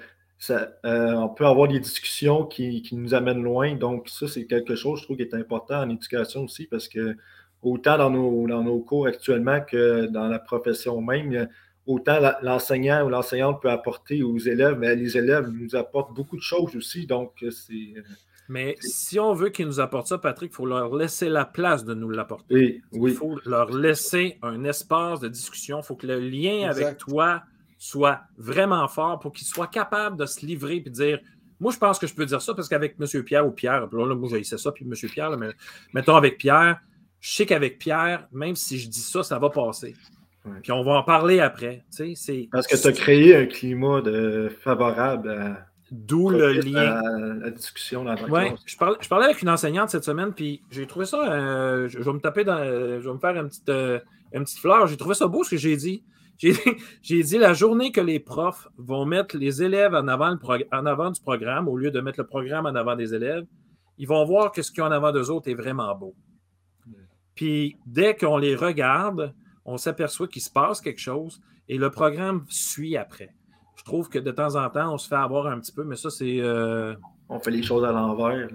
[0.45, 3.75] ça, on peut avoir des discussions qui, qui, nous amènent loin.
[3.75, 7.15] Donc, ça, c'est quelque chose, je trouve, qui est important en éducation aussi parce que
[7.61, 11.47] autant dans nos, dans nos cours actuellement que dans la profession même,
[11.85, 16.41] autant l'enseignant ou l'enseignante peut apporter aux élèves, mais les élèves nous apportent beaucoup de
[16.41, 17.05] choses aussi.
[17.05, 17.93] Donc, c'est.
[18.47, 21.83] Mais si on veut qu'ils nous apportent ça, Patrick, il faut leur laisser la place
[21.83, 22.53] de nous l'apporter.
[22.53, 23.11] Oui, oui.
[23.11, 25.79] Il faut leur laisser un espace de discussion.
[25.79, 27.41] Il faut que le lien avec toi
[27.85, 31.19] soit vraiment fort pour qu'ils soient capables de se livrer et de dire
[31.59, 33.23] Moi, je pense que je peux dire ça parce qu'avec M.
[33.23, 35.09] Pierre ou Pierre, là, moi, j'ai ça, puis M.
[35.09, 35.51] Pierre, mais
[35.93, 36.79] mettons avec Pierre,
[37.19, 39.95] je sais qu'avec Pierre, même si je dis ça, ça va passer.
[40.61, 41.83] Puis on va en parler après.
[42.51, 45.67] Parce que tu as créé un climat de favorable à.
[45.91, 46.99] D'où le lien.
[47.39, 50.87] la discussion dans ouais, je, parlais, je parlais avec une enseignante cette semaine, puis j'ai
[50.87, 51.31] trouvé ça.
[51.31, 52.57] Euh, je, vais me taper dans.
[52.57, 53.99] Je vais me faire une petite, euh,
[54.33, 54.87] une petite fleur.
[54.87, 56.03] J'ai trouvé ça beau ce que j'ai dit.
[57.01, 60.35] J'ai dit la journée que les profs vont mettre les élèves en avant,
[61.11, 63.45] du programme au lieu de mettre le programme en avant des élèves,
[63.97, 66.13] ils vont voir que ce qu'il y a en avant d'eux autres est vraiment beau.
[67.35, 69.33] Puis dès qu'on les regarde,
[69.65, 73.33] on s'aperçoit qu'il se passe quelque chose et le programme suit après.
[73.75, 75.95] Je trouve que de temps en temps, on se fait avoir un petit peu, mais
[75.95, 76.39] ça, c'est.
[76.39, 76.95] Euh,
[77.27, 78.47] on fait les choses à l'envers.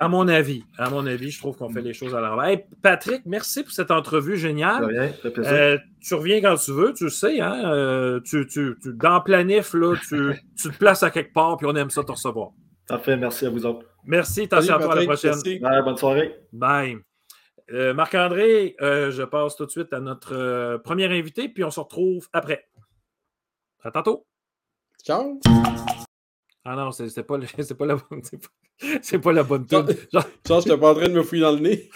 [0.00, 2.58] À mon avis, à mon avis, je trouve qu'on fait les choses à l'envers.
[2.82, 5.14] Patrick, merci pour cette entrevue géniale.
[5.38, 7.40] Euh, tu reviens quand tu veux, tu le sais.
[7.40, 7.62] Hein?
[7.64, 11.74] Euh, tu, tu, dans planif, là, tu, tu, te places à quelque part, puis on
[11.74, 12.50] aime ça te recevoir.
[12.86, 13.86] Parfait, merci à vous autres.
[14.04, 15.60] Merci, attention à toi à la prochaine.
[15.60, 16.36] Bye, bonne soirée.
[16.52, 16.98] Bye.
[17.72, 22.28] Euh, Marc-André, je passe tout de suite à notre premier invité, puis on se retrouve
[22.34, 22.66] après.
[23.82, 24.26] À tantôt.
[25.02, 25.40] Ciao.
[26.64, 27.38] Ah non, c'est pas,
[27.78, 28.22] pas, la bonne.
[29.02, 29.86] C'est pas, la bonne tune.
[30.12, 31.90] Genre, je suis pas en train de me fouiller dans le nez.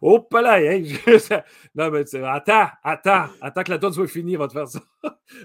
[0.00, 0.82] oh, pas là, hein?
[1.74, 4.80] non, mais attends, attends, attends que la tune soit finie, on va te faire ça.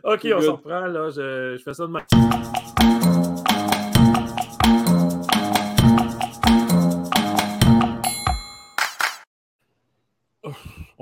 [0.03, 1.09] ok, on s'en reprend, là.
[1.09, 3.16] Je, je fais ça de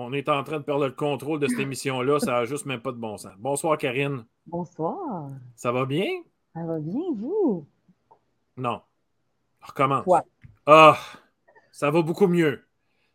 [0.08, 2.20] On est en train de perdre le contrôle de cette émission-là.
[2.20, 3.34] Ça n'a juste même pas de bon sens.
[3.40, 4.24] Bonsoir, Karine.
[4.46, 5.32] Bonsoir.
[5.56, 6.06] Ça va bien?
[6.54, 7.68] Ça va bien, vous?
[8.56, 8.82] Non.
[9.62, 10.04] Recommence.
[10.04, 10.24] Quoi?
[10.68, 10.96] Ah,
[11.72, 12.64] ça va beaucoup mieux.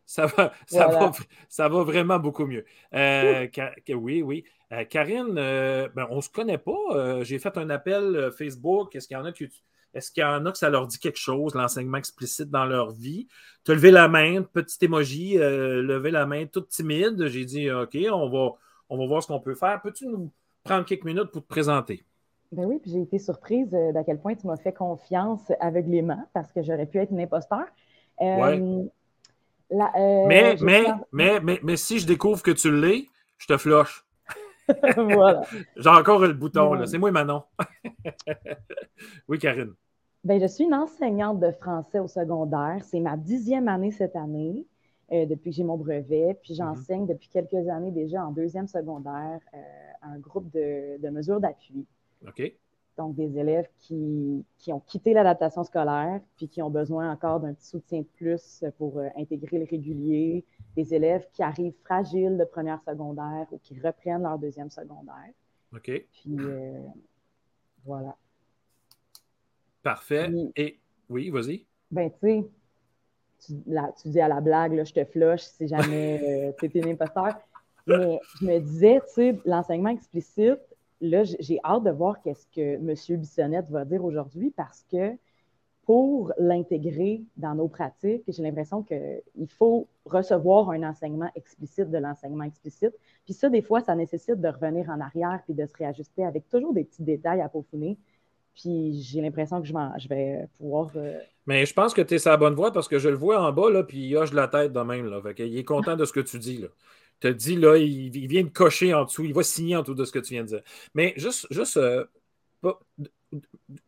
[0.05, 1.11] Ça va, ça, va,
[1.47, 2.65] ça va vraiment beaucoup mieux.
[2.93, 3.47] Euh,
[3.95, 4.43] oui, oui.
[4.73, 7.23] Euh, Karine, euh, ben, on ne se connaît pas.
[7.23, 8.93] J'ai fait un appel Facebook.
[8.97, 9.47] Est-ce qu'il y en a qui
[9.93, 12.91] est-ce qu'il y en a que ça leur dit quelque chose, l'enseignement explicite dans leur
[12.91, 13.27] vie?
[13.63, 17.27] Tu as levé la main, petit émoji, euh, levé la main toute timide.
[17.27, 18.53] J'ai dit OK, on va,
[18.89, 19.81] on va voir ce qu'on peut faire.
[19.81, 20.31] Peux-tu nous
[20.63, 22.03] prendre quelques minutes pour te présenter?
[22.51, 26.21] Ben oui, puis j'ai été surprise euh, d'à quel point tu m'as fait confiance aveuglément
[26.33, 27.65] parce que j'aurais pu être une imposteur.
[28.21, 28.83] Euh,
[29.71, 34.05] mais, mais, mais, mais, mais, si je découvre que tu l'es, je te floche.
[34.97, 35.41] voilà.
[35.75, 37.43] J'ai encore le bouton, C'est moi, Manon.
[39.27, 39.73] oui, Karine.
[40.23, 42.83] Ben, je suis une enseignante de français au secondaire.
[42.83, 44.67] C'est ma dixième année cette année,
[45.11, 46.37] euh, depuis que j'ai mon brevet.
[46.43, 49.57] Puis j'enseigne depuis quelques années déjà en deuxième secondaire euh,
[50.03, 51.87] un groupe de, mesures d'appui.
[52.27, 52.53] OK.
[53.01, 57.55] Donc, des élèves qui, qui ont quitté l'adaptation scolaire, puis qui ont besoin encore d'un
[57.55, 62.43] petit soutien de plus pour euh, intégrer le régulier, des élèves qui arrivent fragiles de
[62.43, 65.31] première secondaire ou qui reprennent leur deuxième secondaire.
[65.73, 65.85] OK.
[65.85, 66.79] Puis euh,
[67.83, 68.15] voilà.
[69.81, 70.29] Parfait.
[70.55, 71.65] Et oui, vas-y.
[71.89, 72.49] Ben, tu sais,
[73.47, 76.91] tu, dis à la blague, là, je te flush si jamais euh, tu étais un
[76.91, 77.33] imposteur.
[77.87, 80.59] Mais je me disais, tu sais, l'enseignement explicite,
[81.01, 83.19] là, j'ai hâte de voir qu'est-ce que M.
[83.19, 85.17] Bissonnette va dire aujourd'hui parce que
[85.83, 92.43] pour l'intégrer dans nos pratiques, j'ai l'impression qu'il faut recevoir un enseignement explicite de l'enseignement
[92.43, 92.93] explicite.
[93.25, 96.47] Puis ça, des fois, ça nécessite de revenir en arrière puis de se réajuster avec
[96.49, 97.97] toujours des petits détails à peaufiner.
[98.53, 100.91] Puis j'ai l'impression que je, vais pouvoir.
[100.95, 103.15] Euh, Mais je pense que tu es sur la bonne voie parce que je le
[103.15, 105.07] vois en bas, là, puis il hoche la tête de même.
[105.07, 105.21] Là.
[105.39, 106.59] il est content de ce que tu dis.
[106.59, 106.67] Là.
[107.21, 110.03] Te dit, là, il, vient de cocher en dessous, il va signer en dessous de
[110.03, 110.61] ce que tu viens de dire.
[110.93, 112.03] Mais juste, juste euh,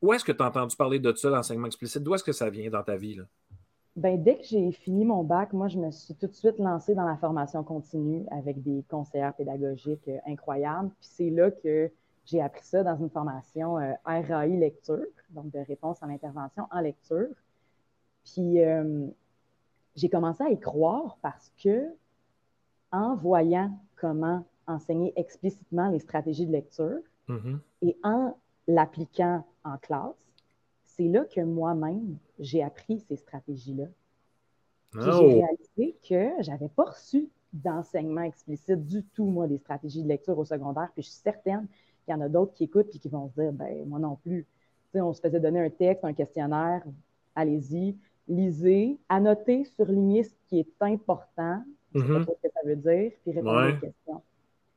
[0.02, 2.04] où est-ce que tu as entendu parler de ça, l'enseignement explicite?
[2.04, 3.16] D'où est-ce que ça vient dans ta vie?
[3.16, 3.24] Là?
[3.96, 6.96] Ben, dès que j'ai fini mon bac, moi, je me suis tout de suite lancée
[6.96, 10.90] dans la formation continue avec des conseillères pédagogiques euh, incroyables.
[11.00, 11.92] Puis c'est là que
[12.26, 16.80] j'ai appris ça dans une formation euh, RAI lecture, donc de réponse à l'intervention en
[16.80, 17.28] lecture.
[18.24, 18.60] Puis
[19.98, 21.94] j'ai commencé à y croire parce que
[22.94, 27.58] en voyant comment enseigner explicitement les stratégies de lecture mm-hmm.
[27.82, 30.16] et en l'appliquant en classe,
[30.86, 33.86] c'est là que moi-même, j'ai appris ces stratégies-là.
[34.96, 35.00] Oh.
[35.02, 40.38] J'ai réalisé que j'avais pas reçu d'enseignement explicite du tout, moi, des stratégies de lecture
[40.38, 40.90] au secondaire.
[40.94, 41.68] Puis je suis certaine
[42.06, 44.16] qu'il y en a d'autres qui écoutent et qui vont se dire, ben moi non
[44.16, 44.46] plus.
[44.94, 46.84] On se faisait donner un texte, un questionnaire,
[47.36, 52.26] allez-y, lisez, annotez, surlignez ce qui est important, je sais pas mm-hmm.
[52.26, 54.22] ce que ça veut dire, puis aux questions.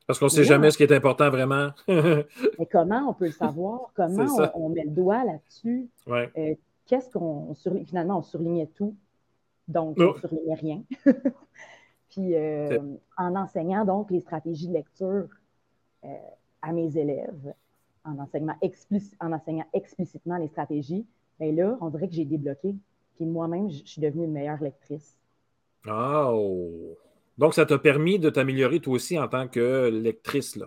[0.06, 1.70] Parce qu'on ne sait jamais ce qui est important vraiment.
[1.88, 3.90] mais comment on peut le savoir?
[3.96, 5.88] Comment on, met le doigt là-dessus?
[6.08, 6.54] Euh,
[6.86, 7.84] qu'est-ce qu'on surligne?
[7.84, 8.94] Finalement, on surlignait tout,
[9.66, 10.82] donc on ne surlignait rien.
[12.10, 12.78] Puis euh,
[13.18, 15.28] en enseignant donc les stratégies de lecture
[16.04, 16.08] euh,
[16.62, 17.52] à mes élèves,
[18.04, 18.54] en, enseignement
[19.20, 21.04] en enseignant explicitement les stratégies,
[21.40, 22.76] bien là, on dirait que j'ai débloqué.
[23.16, 25.16] Puis moi-même, je suis devenue une meilleure lectrice.
[25.88, 26.96] Oh!
[27.38, 30.66] Donc, ça t'a permis de t'améliorer toi aussi en tant que lectrice, là.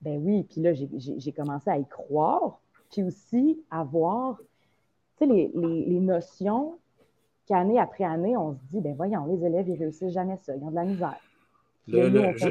[0.00, 2.58] Ben oui, puis là, j'ai commencé à y croire,
[2.90, 4.36] puis aussi à voir,
[5.16, 6.76] tu sais, les, les, notions
[7.46, 10.62] qu'année après année, on se dit, ben voyons, les élèves, ils réussissent jamais ça, ils
[10.64, 11.20] ont de la misère.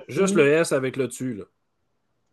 [0.08, 1.44] juste le S avec le tu, là.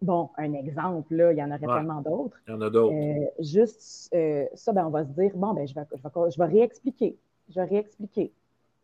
[0.00, 2.36] Bon, un exemple, là, il y en aurait tellement d'autres.
[2.46, 2.94] Il y en a d'autres.
[2.94, 6.30] Euh, juste euh, ça, ben, on va se dire, bon, ben, je vais, je vais,
[6.30, 7.16] je vais réexpliquer.
[7.48, 8.32] Je vais réexpliquer.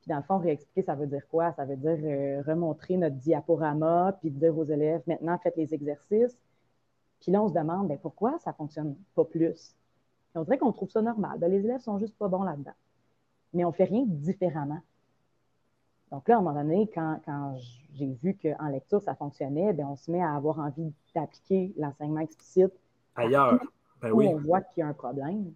[0.05, 1.53] Puis dans le fond, réexpliquer, ça veut dire quoi?
[1.53, 6.37] Ça veut dire euh, remontrer notre diaporama, puis dire aux élèves, maintenant, faites les exercices.
[7.23, 9.75] Puis là, on se demande, bien, pourquoi ça ne fonctionne pas plus?
[10.35, 11.39] on dirait qu'on trouve ça normal.
[11.39, 12.75] Ben, les élèves sont juste pas bons là-dedans.
[13.55, 14.83] Mais on ne fait rien différemment.
[16.11, 17.57] Donc là, à un moment donné, quand,
[17.95, 22.21] j'ai vu qu'en lecture, ça fonctionnait, bien, on se met à avoir envie d'appliquer l'enseignement
[22.21, 22.75] explicite
[23.17, 23.59] ailleurs.
[24.03, 24.29] Ben oui.
[24.29, 25.55] on voit qu'il y a un problème,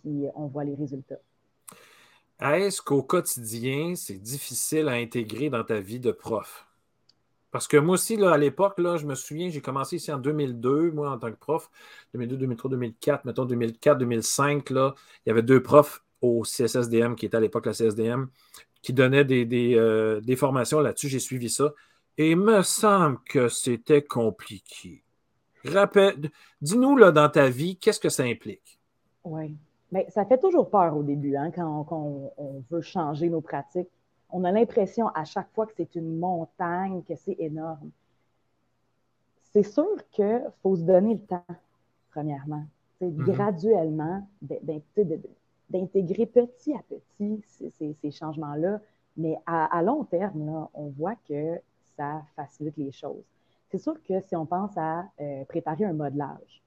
[0.00, 1.18] puis on voit les résultats.
[2.52, 6.66] Est-ce qu'au quotidien, c'est difficile à intégrer dans ta vie de prof?
[7.50, 10.90] Parce que moi aussi, à l'époque, là, je me souviens, j'ai commencé ici en 2002,
[10.90, 11.70] moi, en tant que prof.
[12.12, 17.26] 2002, 2003, 2004, mettons 2004, 2005, là, il y avait deux profs au CSSDM, qui
[17.26, 18.26] était à l'époque la CSDM,
[18.82, 21.08] qui donnaient des, euh, des formations là-dessus.
[21.08, 21.72] J'ai suivi ça.
[22.18, 25.02] Et il me semble que c'était compliqué.
[26.60, 28.78] Dis-nous, là, dans ta vie, qu'est-ce que ça implique?
[29.24, 29.56] Oui.
[29.92, 33.88] Mais ça fait toujours peur au début, hein, quand, on, veut changer nos pratiques.
[34.30, 37.90] On a l'impression à chaque fois que c'est une montagne, que c'est énorme.
[39.52, 41.44] C'est sûr qu'il faut se donner le temps,
[42.10, 42.64] premièrement.
[43.00, 43.24] Mm-hmm.
[43.24, 44.26] Graduellement,
[45.70, 48.80] d'intégrer petit à petit ces, changements-là.
[49.16, 51.60] Mais à, long terme, on voit que
[51.96, 53.22] ça facilite les choses.
[53.70, 56.63] C'est sûr que si on pense à euh, préparer un modelage,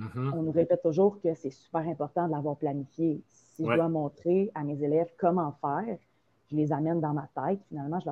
[0.00, 0.34] Mm-hmm.
[0.34, 3.22] On nous répète toujours que c'est super important de l'avoir planifié.
[3.28, 5.98] Si je dois montrer à mes élèves comment faire,
[6.50, 7.60] je les amène dans ma tête.
[7.68, 8.10] Finalement, je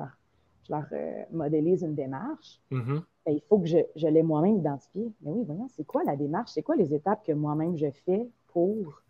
[0.69, 2.59] leur, euh, modélise une démarche.
[2.71, 3.01] Mm-hmm.
[3.25, 5.11] Ben, il faut que je, je l'ai moi-même identifié.
[5.21, 6.51] Mais oui, voyons, c'est quoi la démarche?
[6.51, 9.01] C'est quoi les étapes que moi-même je fais pour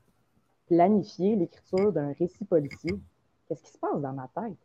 [0.68, 3.00] planifier l'écriture d'un récit policier?
[3.48, 4.58] Qu'est-ce qui se passe dans ma tête?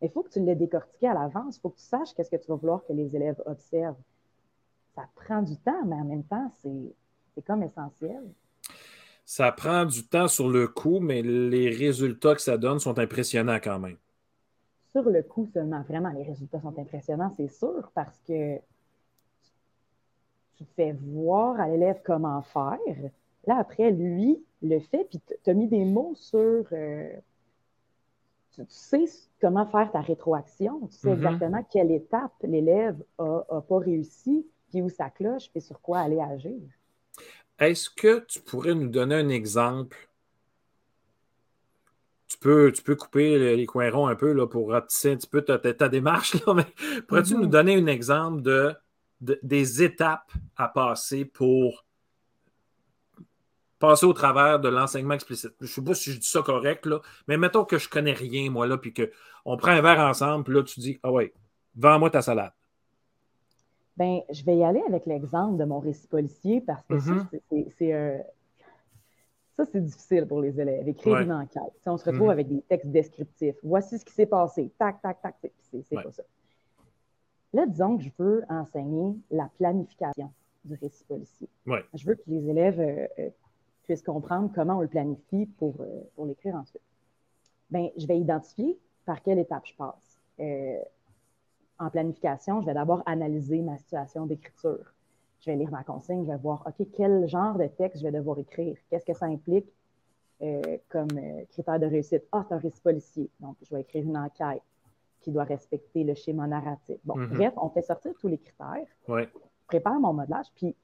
[0.00, 1.56] Il faut que tu l'aies décortiqué à l'avance.
[1.56, 4.00] Il faut que tu saches qu'est-ce que tu vas vouloir que les élèves observent.
[4.96, 6.92] Ça prend du temps, mais en même temps, c'est
[7.34, 8.22] c'est comme essentiel.
[9.24, 13.60] Ça prend du temps sur le coup, mais les résultats que ça donne sont impressionnants
[13.62, 13.96] quand même.
[14.90, 18.58] Sur le coup seulement, vraiment, les résultats sont impressionnants, c'est sûr, parce que
[20.56, 22.78] tu fais voir à l'élève comment faire.
[23.46, 26.66] Là, après, lui le fait, puis tu as mis des mots sur.
[26.72, 27.10] Euh,
[28.54, 29.04] tu, sais
[29.40, 31.14] comment faire ta rétroaction, tu sais mm-hmm.
[31.14, 36.20] exactement quelle étape l'élève n'a pas réussi, puis où ça cloche, puis sur quoi aller
[36.20, 36.60] agir.
[37.62, 39.96] Est-ce que tu pourrais nous donner un exemple?
[42.26, 45.28] Tu peux, tu peux couper les coins ronds un peu là, pour ratisser un petit
[45.28, 46.66] peu ta, démarche, là, mais
[47.06, 47.50] pourrais-tu nous mm-hmm.
[47.50, 48.74] donner un exemple de,
[49.20, 51.84] des étapes à passer pour
[53.78, 55.52] passer au travers de l'enseignement explicite?
[55.60, 57.90] Je ne sais pas si je dis ça correct, là, mais mettons que je ne
[57.92, 61.12] connais rien, moi, là, puis qu'on prend un verre ensemble, puis là, tu dis Ah
[61.12, 61.32] ouais,
[61.76, 62.52] vends-moi ta salade.
[63.96, 67.70] Ben, je vais y aller avec l'exemple de mon récit policier parce que mm-hmm.
[67.76, 68.18] c'est euh,
[69.54, 70.88] ça, c'est difficile pour les élèves.
[70.88, 71.74] Écrire une enquête.
[71.84, 72.32] on se retrouve mm-hmm.
[72.32, 73.56] avec des textes descriptifs.
[73.62, 74.72] Voici ce qui s'est passé.
[74.78, 75.36] Tac, tac, tac.
[75.60, 76.22] C'est pas ça.
[77.52, 80.32] Là, disons que je veux enseigner la planification
[80.64, 81.48] du récit policier.
[81.66, 83.30] Je veux que les élèves euh, euh,
[83.82, 86.80] puissent comprendre comment on le planifie pour, pour l'écrire ensuite.
[87.68, 90.18] Ben, je vais identifier par quelle étape je passe
[91.82, 94.94] en planification, je vais d'abord analyser ma situation d'écriture.
[95.40, 98.12] Je vais lire ma consigne, je vais voir, OK, quel genre de texte je vais
[98.12, 98.76] devoir écrire?
[98.88, 99.66] Qu'est-ce que ça implique
[100.42, 102.22] euh, comme euh, critère de réussite?
[102.30, 103.28] Ah, c'est un récit policier.
[103.40, 104.62] Donc, je vais écrire une enquête
[105.20, 106.98] qui doit respecter le schéma narratif.
[107.04, 107.34] Bon, mm-hmm.
[107.34, 108.86] bref, on fait sortir tous les critères.
[109.08, 109.28] Ouais.
[109.66, 110.46] Prépare mon modelage.
[110.54, 110.76] Puis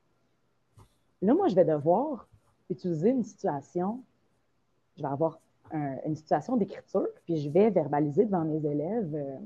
[1.23, 2.27] là, moi, je vais devoir
[2.71, 4.03] utiliser une situation.
[4.97, 5.39] Je vais avoir
[6.05, 9.15] une situation d'écriture, puis je vais verbaliser devant mes élèves.
[9.15, 9.37] Euh,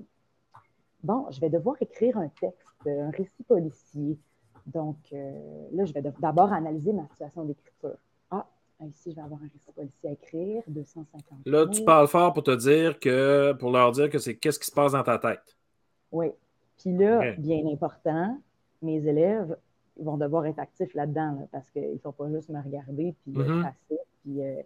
[1.02, 4.18] bon, je vais devoir écrire un texte, un récit policier.
[4.66, 7.96] Donc, euh, là, je vais d'abord analyser ma situation d'écriture.
[8.30, 8.46] Ah,
[8.86, 12.44] ici, je vais avoir un récit policier à écrire, 250 Là, tu parles fort pour
[12.44, 15.56] te dire que, pour leur dire que c'est qu'est-ce qui se passe dans ta tête.
[16.12, 16.30] Oui.
[16.78, 18.38] Puis là, bien important,
[18.82, 19.56] mes élèves
[19.98, 23.66] vont devoir être actifs là-dedans, parce qu'ils ne faut pas juste me regarder puis mm
[24.22, 24.62] Puis euh,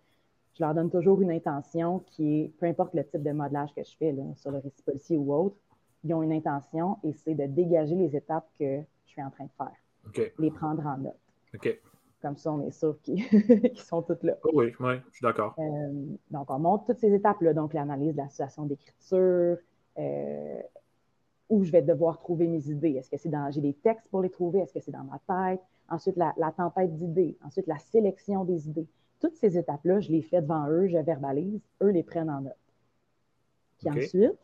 [0.55, 3.83] je leur donne toujours une intention qui est, peu importe le type de modelage que
[3.83, 5.57] je fais, là, sur le récit policier ou autre,
[6.06, 9.44] ils ont une intention et c'est de dégager les étapes que je suis en train
[9.44, 10.32] de faire.
[10.38, 11.18] Les prendre en note.
[12.22, 13.22] Comme ça, on est sûr qu'ils
[13.76, 14.34] sont toutes là.
[14.52, 15.54] oui, oui, je suis d'accord.
[15.58, 17.52] Euh, donc, on montre toutes ces étapes-là.
[17.52, 19.58] Donc, l'analyse de la situation d'écriture,
[19.98, 20.62] euh,
[21.50, 22.92] je vais devoir trouver mes idées.
[22.92, 24.60] Est-ce que c'est dans, j'ai des textes pour les trouver?
[24.60, 25.60] Est-ce que c'est dans ma tête?
[25.88, 27.36] Ensuite, la, tempête d'idées.
[27.44, 28.88] Ensuite, la sélection des idées.
[29.20, 32.56] Toutes ces étapes-là, je les fais devant eux, je verbalise, eux les prennent en note.
[33.78, 34.38] Puis ensuite,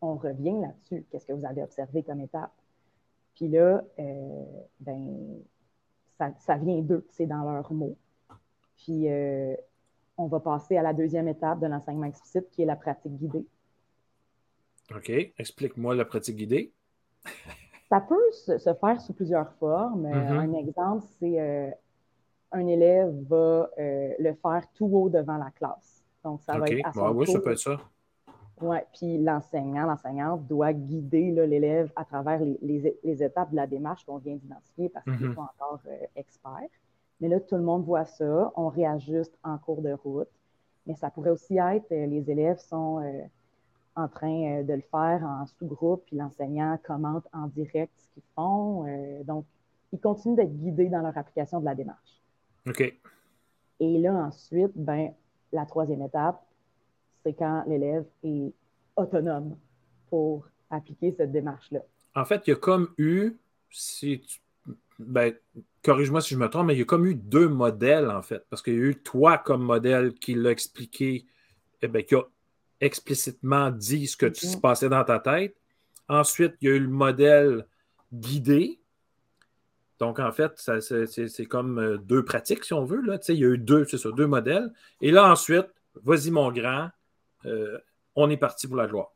[0.00, 1.04] on revient là-dessus.
[1.10, 2.52] Qu'est-ce que vous avez observé comme étape?
[3.34, 4.44] Puis là, euh,
[4.80, 5.40] ben,
[6.38, 7.96] ça, vient d'eux, c'est dans leurs mots.
[8.76, 9.54] Puis euh,
[10.16, 13.46] on va passer à la deuxième étape de l'enseignement explicite, qui est la pratique guidée.
[14.94, 15.10] OK.
[15.38, 16.72] Explique-moi la pratique guidée.
[17.88, 20.06] Ça peut se, faire sous plusieurs formes.
[20.06, 20.38] Euh, mm-hmm.
[20.38, 21.70] Un exemple, c'est euh,
[22.50, 26.02] un élève va le faire tout haut devant la classe.
[26.24, 27.78] Donc, ça va être à son Oui, ça peut être ça.
[28.64, 34.18] Oui, puis l'enseignant, l'enseignante doit guider l'élève à travers les, étapes de la démarche qu'on
[34.18, 35.34] vient d'identifier parce qu'ils mm-hmm.
[35.34, 35.80] sont encore
[36.16, 36.70] experts.
[37.20, 38.52] Mais là, tout le monde voit ça.
[38.56, 40.28] On réajuste en cours de route.
[40.86, 43.22] Mais ça pourrait aussi être, euh, les élèves sont euh,
[43.96, 48.22] en train euh, de le faire en sous-groupe, puis l'enseignant commente en direct ce qu'ils
[48.34, 48.84] font.
[49.24, 49.46] donc,
[49.92, 52.20] ils continuent d'être guidés dans leur application de la démarche.
[52.66, 52.82] OK.
[53.80, 55.12] Et là, ensuite, ben,
[55.52, 56.44] la troisième étape,
[57.24, 58.52] c'est quand l'élève est
[58.96, 59.56] autonome
[60.08, 61.80] pour appliquer cette démarche-là.
[62.14, 63.36] En fait, il y a comme eu,
[63.70, 64.40] si tu
[64.98, 65.34] ben,
[65.82, 68.44] corrige-moi si je me trompe, mais il y a comme eu deux modèles, en fait.
[68.48, 71.26] Parce qu'il y a eu toi comme modèle qui l'a expliqué,
[71.82, 72.22] eh ben, qui a
[72.80, 75.56] explicitement dit ce que tu se passait dans ta tête.
[76.08, 77.66] Ensuite, il y a eu le modèle
[78.12, 78.78] guidé.
[79.98, 83.00] Donc, en fait, c'est comme euh, deux pratiques, si on veut.
[83.00, 83.18] Là.
[83.28, 84.72] Il y a eu deux, c'est ça, deux modèles.
[85.00, 85.66] Et là, ensuite,
[86.02, 86.90] vas-y, mon grand,
[87.46, 87.78] euh,
[88.16, 89.12] on est parti pour la gloire.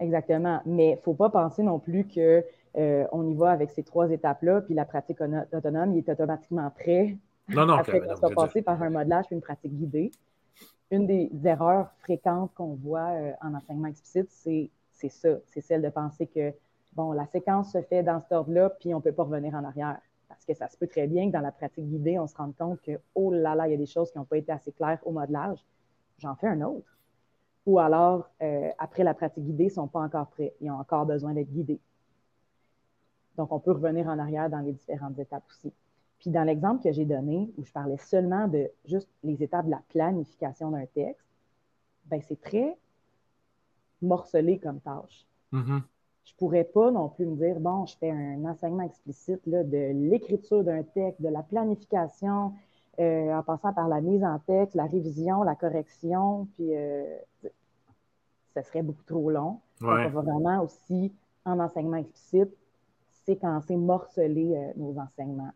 [0.00, 0.60] Exactement.
[0.64, 2.44] Mais il ne faut pas penser non plus que
[2.76, 6.70] euh, on y va avec ces trois étapes-là, puis la pratique autonome, il est automatiquement
[6.70, 7.16] prêt.
[7.48, 10.10] Non, non, après qu'on soit passé par un modelage puis une pratique guidée.
[10.90, 15.30] Une des erreurs fréquentes qu'on voit euh, en enseignement explicite, c'est ça.
[15.46, 16.52] C'est celle de penser que,
[16.94, 19.64] bon, la séquence se fait dans cet ordre-là, puis on ne peut pas revenir en
[19.64, 19.98] arrière.
[20.28, 22.54] Parce que ça se peut très bien que dans la pratique guidée, on se rende
[22.56, 24.72] compte que, oh là là, il y a des choses qui n'ont pas été assez
[24.72, 25.58] claires au modelage.
[26.18, 26.97] J'en fais un autre.
[27.68, 30.54] Ou alors, euh, après la pratique guidée, ils ne sont pas encore prêts.
[30.62, 31.78] Ils ont encore besoin d'être guidés.
[33.36, 35.70] Donc, on peut revenir en arrière dans les différentes étapes aussi.
[36.18, 39.70] Puis dans l'exemple que j'ai donné, où je parlais seulement de juste les étapes de
[39.70, 41.26] la planification d'un texte,
[42.06, 42.74] ben c'est très
[44.00, 45.26] morcelé comme tâche.
[45.52, 45.82] Mm-hmm.
[46.24, 49.62] Je ne pourrais pas non plus me dire, bon, je fais un enseignement explicite là,
[49.62, 52.54] de l'écriture d'un texte, de la planification,
[52.98, 57.04] euh, en passant par la mise en texte, la révision, la correction, puis euh,
[58.62, 59.60] ce serait beaucoup trop long.
[59.80, 61.12] Donc, on va vraiment aussi,
[61.44, 62.50] en enseignement explicite,
[63.26, 65.52] séquencer, morceler euh, nos enseignements.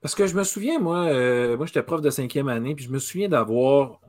[0.00, 2.90] Parce que je me souviens, moi, euh, moi j'étais prof de cinquième année, puis je
[2.90, 4.00] me souviens d'avoir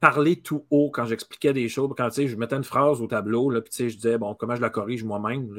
[0.00, 1.90] parlé tout haut quand j'expliquais des choses.
[1.96, 4.70] Quand je mettais une phrase au tableau, là, puis je disais, bon, comment je la
[4.70, 5.52] corrige moi-même.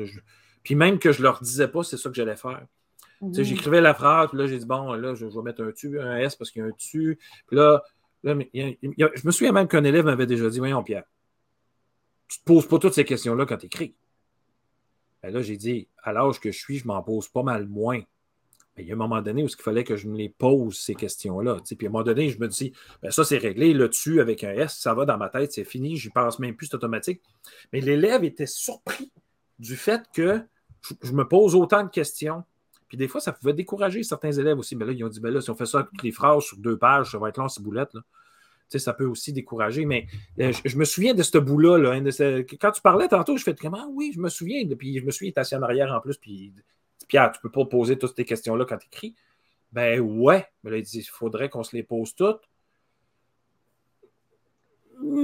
[0.63, 2.65] Puis même que je ne leur disais pas, c'est ça que j'allais faire.
[3.21, 3.34] Mhm.
[3.34, 6.17] J'écrivais la phrase, puis là, j'ai dit, bon, là, je, vais mettre un tu, un
[6.17, 7.19] S parce qu'il y a un tu.
[7.47, 7.84] Puis là,
[8.23, 11.03] je me souviens même qu'un élève m'avait déjà dit, voyons, Pierre,
[12.27, 13.95] tu ne te poses pas toutes ces questions-là quand tu écris.
[15.21, 18.01] Ben là, j'ai dit, à l'âge que je suis, je m'en pose pas mal moins.
[18.77, 20.95] Il y a un moment donné où il fallait que je me les pose, ces
[20.95, 21.58] questions-là.
[21.65, 23.73] Puis à un moment donné, je me dis, ben ça, c'est réglé.
[23.73, 26.55] Le tu avec un S, ça va dans ma tête, c'est fini, j'y pense même
[26.55, 27.21] plus, c'est automatique.
[27.73, 29.12] Mais l'élève était surpris
[29.58, 30.41] du fait que
[31.03, 32.43] je, me pose autant de questions.
[32.89, 34.75] Puis des fois, ça pouvait décourager certains élèves aussi.
[34.75, 36.43] Mais là, ils ont dit, ben là, si on fait ça avec toutes les phrases
[36.43, 37.93] sur deux pages, ça va être long, ces boulettes.
[37.93, 38.02] Là
[38.78, 39.86] ça peut aussi décourager.
[39.86, 40.06] Mais
[40.39, 41.91] euh, je, me souviens de ce bout-là.
[41.91, 42.04] Hein,
[42.62, 43.80] quand tu parlais tantôt, je fais comment?
[43.82, 44.63] Ah oui, je me souviens.
[44.78, 46.17] Puis je me souviens, assis en arrière en plus.
[46.17, 46.54] Puis
[47.08, 49.15] Pierre, tu peux pas poser toutes ces questions-là quand tu écris.
[49.71, 50.45] Ben ouais.
[50.63, 52.42] Mais là, il dit il faudrait qu'on se les pose toutes.
[55.02, 55.23] Oui,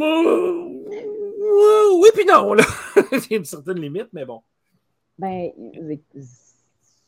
[2.13, 2.55] puis non.
[3.11, 4.41] Il y a une certaine limite, mais bon.
[5.17, 5.51] Ben,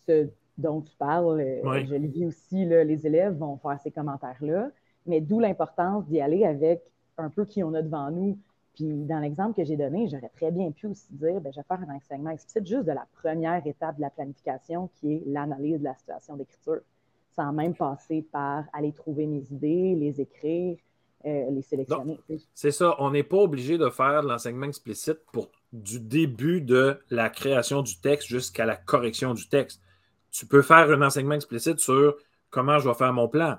[0.06, 0.28] ce
[0.58, 4.70] dont tu parles, euh, je le dis aussi, les élèves vont faire ces commentaires-là.
[5.06, 6.82] Mais d'où l'importance d'y aller avec
[7.18, 8.38] un peu qui on a devant nous.
[8.76, 11.66] Puis dans l'exemple que j'ai donné, j'aurais très bien pu aussi dire, bien, je vais
[11.68, 15.80] faire un enseignement explicite juste de la première étape de la planification, qui est l'analyse
[15.80, 16.82] de la situation d'écriture,
[17.36, 20.78] sans même passer par aller trouver mes idées, les écrire,
[21.26, 22.20] euh, les sélectionner.
[22.54, 27.00] C'est ça, on n'est pas obligé de faire de l'enseignement explicite pour du début de
[27.10, 29.82] la création du texte jusqu'à la correction du texte.
[30.32, 32.16] Tu peux faire un enseignement explicite sur
[32.50, 33.58] comment je vais faire mon plan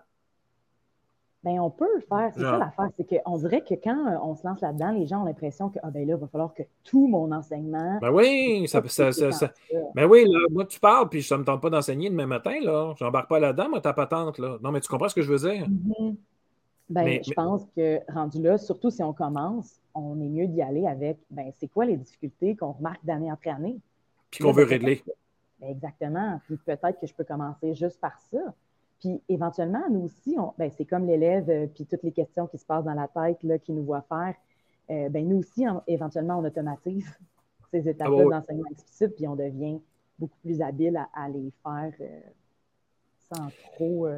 [1.45, 2.31] ben, on peut le faire.
[2.35, 2.89] C'est ça l'affaire.
[2.97, 5.79] C'est qu'on dirait que quand euh, on se lance là-dedans, les gens ont l'impression que,
[5.83, 7.99] ah ben là, il va falloir que tout mon enseignement.
[8.01, 9.53] Ben oui, ça, ça, ça,
[9.95, 12.59] Ben oui, là, moi, tu parles, puis ça ne me tente pas d'enseigner demain matin,
[12.61, 12.93] là.
[12.99, 14.59] J'embarque pas là-dedans, moi, ta patente, là.
[14.63, 15.69] Non, mais tu comprends ce que je veux dire?
[15.69, 16.17] Mm-hmm.
[16.91, 20.87] Ben, je pense que rendu là, surtout si on commence, on est mieux d'y aller
[20.87, 23.77] avec ben, c'est quoi les difficultés qu'on remarque d'année après année?
[24.31, 25.05] Puis qu'on veut régler.
[25.63, 26.41] Exactement.
[26.45, 28.55] Puis peut-être que je peux commencer juste par ça.
[29.01, 32.67] Puis éventuellement, nous aussi, ben, c'est comme l'élève, euh, puis toutes les questions qui se
[32.67, 34.35] passent dans la tête, là, qui nous voit faire.
[34.91, 37.07] Euh, ben, nous aussi, éventuellement, on automatise
[37.71, 39.81] ces ah étapes-là d'enseignement explicite, puis on devient
[40.19, 42.21] beaucoup plus habile à, les faire euh,
[43.33, 44.09] sans trop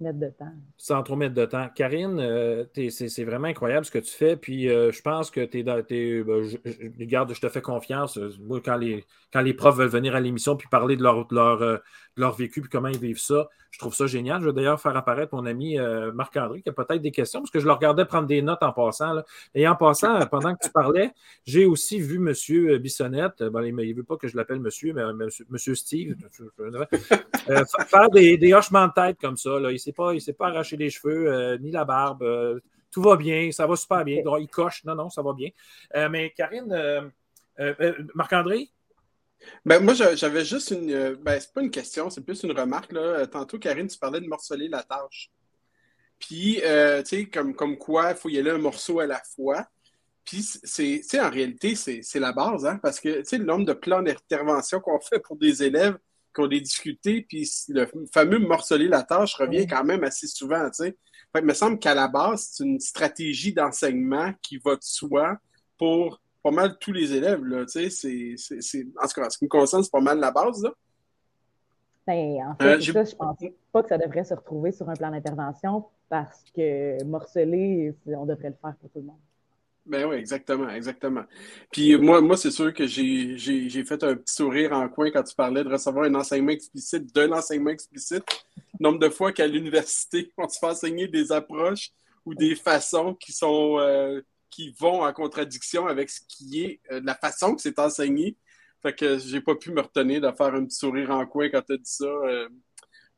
[0.00, 0.52] mettre de temps.
[0.76, 1.68] Sans trop mettre de temps.
[1.74, 4.36] Karine, euh, c'est vraiment incroyable ce que tu fais.
[4.36, 5.76] Puis euh, je pense que tu es dans.
[5.76, 8.18] Ben, je, garde, je te fais confiance.
[8.40, 11.62] Moi, quand les, quand les profs veulent venir à l'émission puis parler de leur, leur,
[11.62, 11.78] euh,
[12.16, 14.40] leur vécu puis comment ils vivent ça, je trouve ça génial.
[14.40, 15.76] Je vais d'ailleurs faire apparaître mon ami
[16.14, 18.72] Marc-André qui a peut-être des questions parce que je le regardais prendre des notes en
[18.72, 19.22] passant.
[19.54, 21.10] Et en passant, pendant que tu parlais,
[21.44, 22.78] j'ai aussi vu M.
[22.78, 25.02] Bissonnette, ben, il ne veut pas que je l'appelle monsieur, mais
[25.50, 26.16] monsieur, Steve,
[27.88, 29.60] faire des, des, hochements de tête comme ça.
[29.60, 29.70] Là.
[29.88, 32.22] Il il ne s'est pas arraché les cheveux, euh, ni la barbe.
[32.22, 32.60] Euh,
[32.90, 34.22] tout va bien, ça va super bien.
[34.40, 35.50] Il coche, non, non, ça va bien.
[35.94, 37.12] Euh, mais Karine,
[38.14, 38.70] Marc-André?
[39.64, 41.14] Ben, moi, j'avais juste une.
[41.16, 42.92] Ben, c'est pas une question, c'est plus une remarque.
[42.92, 43.26] Là.
[43.26, 45.30] Tantôt, Karine, tu parlais de morceler la tâche.
[46.18, 49.68] Puis, tu sais, comme, comme quoi, il faut y aller un morceau à la fois.
[50.24, 53.72] Puis, c'est, en réalité, c'est la base, hein, parce que, tu sais, le nombre de
[53.72, 55.96] plans d'intervention qu'on fait pour des élèves,
[56.42, 60.84] qu'on a discuté, puis le fameux morceler la tâche revient quand même assez souvent, tu
[60.84, 60.96] sais.
[61.36, 65.36] il me semble qu'à la base, c'est une stratégie d'enseignement qui va de soi
[65.76, 68.36] pour pas mal tous les élèves, là, tu sais.
[68.36, 70.72] C'est, en tout cas, ce qui me concerne, c'est pas mal la base, là.
[72.06, 73.38] Ben, en fait, euh, ça, je pense
[73.70, 78.48] pas que ça devrait se retrouver sur un plan d'intervention parce que morceler, on devrait
[78.48, 79.18] le faire pour tout le monde.
[79.88, 81.24] Ben oui, exactement, exactement.
[81.72, 85.34] Puis moi, moi c'est sûr que j'ai fait un petit sourire en coin quand tu
[85.34, 88.22] parlais de recevoir un enseignement explicite, d'un enseignement explicite.
[88.78, 91.90] Nombre de fois qu'à l'université, on se fait enseigner des approches
[92.26, 94.20] ou des façons qui sont euh,
[94.50, 98.36] qui vont en contradiction avec ce qui est euh, la façon que c'est enseigné.
[98.82, 101.62] Fait que j'ai pas pu me retenir de faire un petit sourire en coin quand
[101.62, 102.04] tu as dit ça.
[102.04, 102.48] Euh,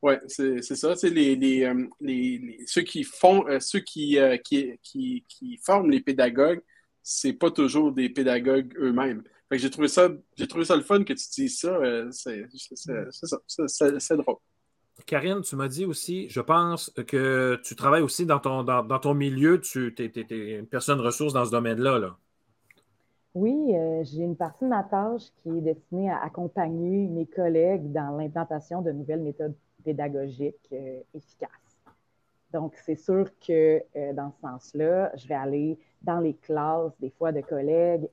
[0.01, 0.95] oui, c'est ça.
[0.95, 5.23] C'est les, les, euh, les, les, ceux qui font, euh, ceux qui, euh, qui, qui,
[5.27, 6.61] qui, forment les pédagogues,
[7.03, 9.23] c'est pas toujours des pédagogues eux-mêmes.
[9.51, 11.77] J'ai trouvé ça, j'ai trouvé ça le fun que tu dises ça.
[12.11, 12.47] c'est
[13.67, 14.37] ça, c'est drôle.
[15.05, 18.99] Karine, tu m'as dit aussi, je pense que tu travailles aussi dans ton, dans, dans
[18.99, 21.99] ton milieu, tu es, une personne ressource dans ce domaine-là.
[21.99, 22.17] Là.
[23.33, 23.73] Oui,
[24.03, 28.81] j'ai une partie de ma tâche qui est destinée à accompagner mes collègues dans l'implantation
[28.81, 31.49] de nouvelles méthodes pédagogique euh, efficace.
[32.53, 37.09] Donc, c'est sûr que euh, dans ce sens-là, je vais aller dans les classes, des
[37.09, 38.07] fois de collègues,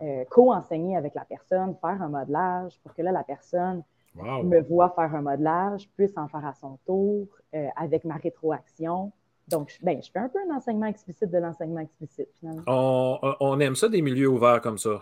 [0.00, 3.82] euh, co-enseigner avec la personne, faire un modelage pour que là, la personne
[4.14, 7.26] me voit faire un modelage, puisse en faire à son tour
[7.76, 9.10] avec ma rétroaction.
[9.48, 12.62] Donc, ben, je fais un peu un enseignement explicite de l'enseignement explicite, finalement.
[12.66, 15.00] On, on, aime ça, des milieux ouverts comme ça.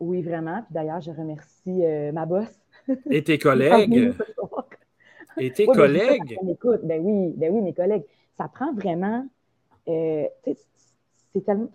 [0.00, 0.62] Oui, vraiment.
[0.62, 1.84] Puis d'ailleurs, je remercie
[2.14, 2.48] ma boss.
[3.10, 4.14] Et tes collègues.
[5.38, 6.38] Et tes collègues?
[6.82, 8.04] ben oui, ben oui, mes collègues.
[8.36, 9.26] Ça prend vraiment.
[9.88, 10.24] Euh,
[11.32, 11.70] c'est tellement.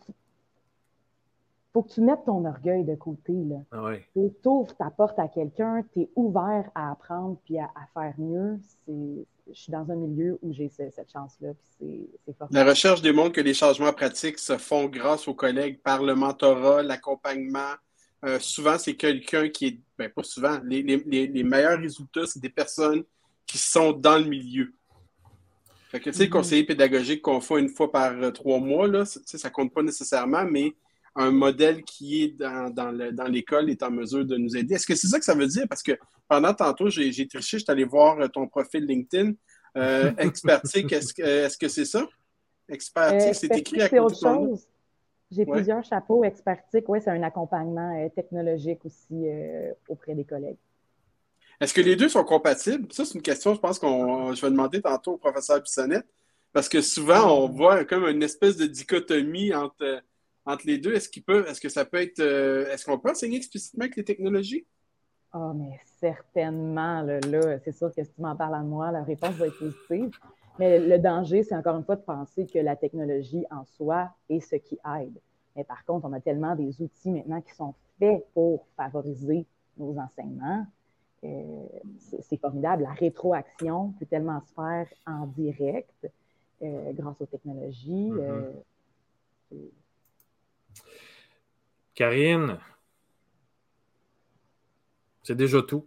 [1.73, 3.33] faut que tu mettes ton orgueil de côté.
[3.33, 3.57] Là.
[3.71, 8.13] Ah Tu ouvres ta porte à quelqu'un, tu es ouvert à apprendre puis à, faire
[8.17, 8.59] mieux.
[8.87, 11.49] Je suis dans un milieu où j'ai cette chance-là.
[11.79, 12.07] C'est
[12.51, 16.83] La recherche démontre que les changements pratiques se font grâce aux collègues par le mentorat,
[16.83, 17.73] l'accompagnement.
[18.25, 19.79] Euh, souvent, c'est quelqu'un qui est.
[19.97, 20.59] Ben, pas souvent.
[20.63, 23.03] Les, les, les meilleurs résultats, c'est des personnes
[23.47, 24.73] qui sont dans le milieu.
[25.89, 26.33] Fait que, tu sais, le mhm.
[26.33, 30.43] conseiller pédagogique qu'on fait une fois par euh, trois mois, là, ça compte pas nécessairement,
[30.43, 30.73] mais
[31.15, 34.75] un modèle qui est dans, dans l'école est en mesure de nous aider.
[34.75, 35.65] Est-ce que c'est ça que ça veut dire?
[35.67, 35.93] Parce que
[36.27, 39.31] pendant tantôt, j'ai triché, je suis allé voir euh, ton profil LinkedIn.
[39.77, 42.05] Euh, expertique, est-ce que c'est ça?
[42.69, 44.55] Expertique, c'est écrit à côté de
[45.31, 46.23] J'ai plusieurs chapeaux.
[46.25, 49.25] Expertique, oui, c'est un accompagnement technologique aussi
[49.87, 50.57] auprès des collègues.
[51.59, 52.91] Est-ce que les deux sont compatibles?
[52.91, 56.07] Ça, c'est une question, je pense qu'on je vais demander tantôt au professeur Bissonnette,
[56.53, 60.01] parce que souvent, on voit comme une espèce de dichotomie entre,
[60.45, 60.93] entre les deux.
[60.93, 63.95] Est-ce qu'il peut, est-ce que ça peut être, euh, est-ce qu'on peut enseigner explicitement avec
[63.95, 64.65] les technologies?
[65.33, 69.35] Ah, mais certainement, là, c'est sûr que si tu m'en parles à moi, la réponse
[69.35, 70.11] va être positive.
[70.59, 74.39] Mais le danger, c'est encore une fois de penser que la technologie en soi est
[74.39, 75.19] ce qui aide.
[75.55, 79.45] Mais par contre, on a tellement des outils maintenant qui sont faits pour favoriser
[79.77, 80.76] nos enseignements euh,
[81.21, 82.83] c'est formidable.
[82.83, 86.07] La rétroaction peut tellement se faire en direct
[86.61, 88.11] euh, grâce aux technologies.
[88.11, 88.53] Mm-hmm.
[89.53, 89.69] Euh,
[91.93, 92.59] Karine,
[95.23, 95.85] c'est déjà tout.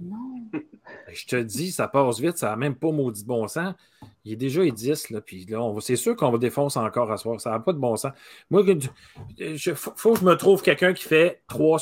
[0.00, 0.50] Non.
[1.12, 3.74] je te dis, ça passe vite, ça n'a même pas maudit bon sens.
[4.24, 7.40] Il est déjà 10, là, puis là, c'est sûr qu'on va défoncer encore à soir.
[7.40, 8.12] Ça n'a pas de bon sens.
[8.50, 8.62] Moi,
[9.38, 11.80] il faut que je me trouve quelqu'un qui fait 3,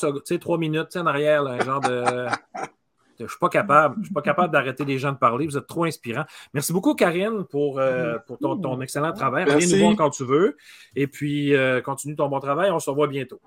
[0.58, 2.26] minutes en arrière, un genre de.
[3.22, 3.96] Je ne suis pas capable.
[4.00, 5.46] Je suis pas capable d'arrêter les gens de parler.
[5.46, 6.24] Vous êtes trop inspirants.
[6.52, 9.44] Merci beaucoup, Karine, pour, euh, pour ton, excellent travail.
[9.46, 10.56] Viens nous voir quand tu veux.
[10.96, 12.70] Et puis, euh, continue ton bon travail.
[12.70, 13.40] On se revoit bientôt.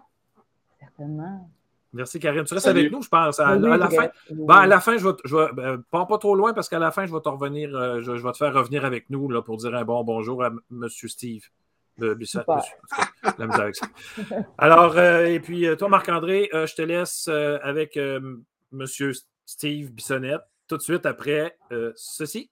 [0.79, 1.49] Certainement.
[1.93, 2.43] Merci, Karine.
[2.43, 3.39] Tu restes avec nous, je pense.
[3.39, 6.53] À, la, fin, ben, à la fin, je vais, je vais ben, pas, trop loin
[6.53, 9.09] parce qu'à la fin, je vais te revenir, euh, je, vais te faire revenir avec
[9.09, 10.87] nous là, pour dire un bon bonjour à M.
[10.89, 11.43] Steve.
[14.57, 18.85] Alors, et puis toi, Marc-André, je te laisse avec M.
[19.45, 21.57] Steve Bissonnette tout de suite après
[21.95, 22.51] ceci.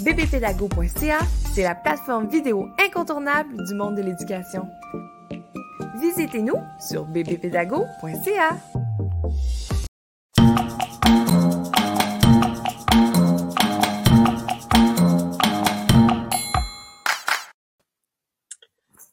[0.00, 1.18] bbpédago.ca,
[1.54, 4.66] c'est la plateforme vidéo incontournable du monde de l'éducation.
[6.00, 6.56] Visitez-nous
[6.88, 8.56] sur bbpédago.ca.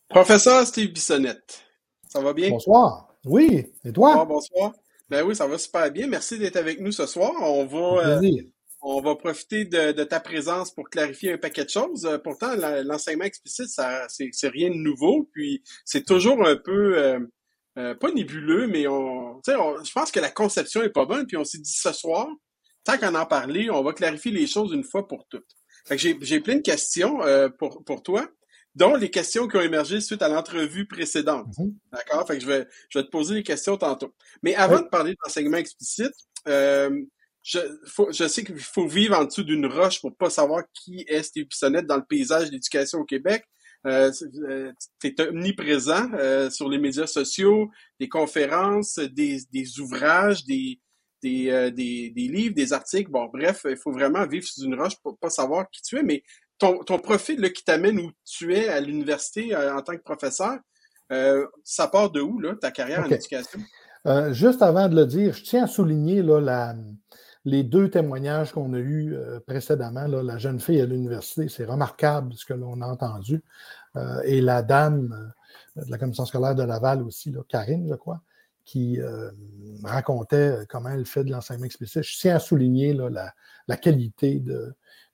[0.10, 1.64] Professeur Steve Bissonnette,
[2.08, 2.50] ça va bien?
[2.50, 3.10] Bonsoir.
[3.26, 4.10] Oui, et toi?
[4.14, 4.74] Bonsoir, bonsoir.
[5.10, 6.08] Ben oui, ça va super bien.
[6.08, 7.34] Merci d'être avec nous ce soir.
[7.42, 8.20] On va,
[8.82, 12.06] on va profiter de, ta présence pour clarifier un paquet de choses.
[12.06, 12.54] Euh, pourtant,
[12.84, 15.30] l'enseignement explicite, ça, c'est rien de nouveau.
[15.34, 17.20] Puis c'est toujours un peu euh,
[17.78, 21.26] euh, pas nébuleux, mais on, je pense que la conception est pas bonne.
[21.26, 22.28] Puis on s'est dit ce soir,
[22.84, 25.50] tant qu'on en parlait, on va clarifier les choses une fois pour toutes.
[25.92, 27.20] j'ai plein de questions
[27.58, 28.30] pour, pour toi,
[28.76, 31.48] dont les questions qui ont émergé suite à l'entrevue précédente.
[31.58, 31.74] Mm-hmm.
[31.92, 32.28] D'accord?
[32.28, 34.14] Fait que je vais, je vais te poser les questions tantôt.
[34.44, 36.14] Mais avant de parler d'enseignement explicite,
[37.48, 37.60] je,
[38.12, 41.48] je sais qu'il faut vivre en dessous d'une roche pour pas savoir qui est Steve
[41.48, 43.46] Bissonnette dans le paysage d'éducation au Québec.
[43.86, 44.12] Euh,
[44.50, 47.70] euh tu es omniprésent euh, sur les médias sociaux,
[48.02, 50.82] des conférences, des, des ouvrages, des,
[51.24, 53.10] des, euh, des, des, livres, des articles.
[53.10, 56.04] Bon, bref, il faut vraiment vivre sous une roche pour pas savoir qui tu es.
[56.04, 56.24] Mais
[56.58, 60.60] ton, ton profil là, qui t'amène où tu es à l'université en tant que professeur,
[61.64, 63.62] ça part de où, là, ta carrière en éducation?
[64.32, 66.76] juste avant de le dire, je tiens à souligner là, la,
[67.48, 72.34] les deux témoignages qu'on a eus euh, précédemment, la jeune fille à l'université, c'est remarquable
[72.34, 73.42] ce que l'on a entendu.
[73.96, 75.34] Euh, et la dame
[75.78, 78.22] euh, de la commission scolaire de Laval aussi, Karine, je crois,
[78.66, 79.00] qui
[79.86, 82.04] racontait comment elle fait de l'enseignement explicite.
[82.04, 84.44] Je tiens à souligner la, qualité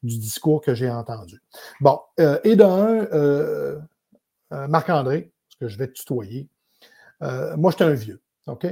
[0.02, 1.40] du discours que j'ai entendu.
[1.80, 3.06] Bon, et d'un,
[4.50, 6.48] Marc-André, parce que je vais tutoyer,
[7.22, 8.23] moi, j'étais un vieux.
[8.48, 8.68] OK?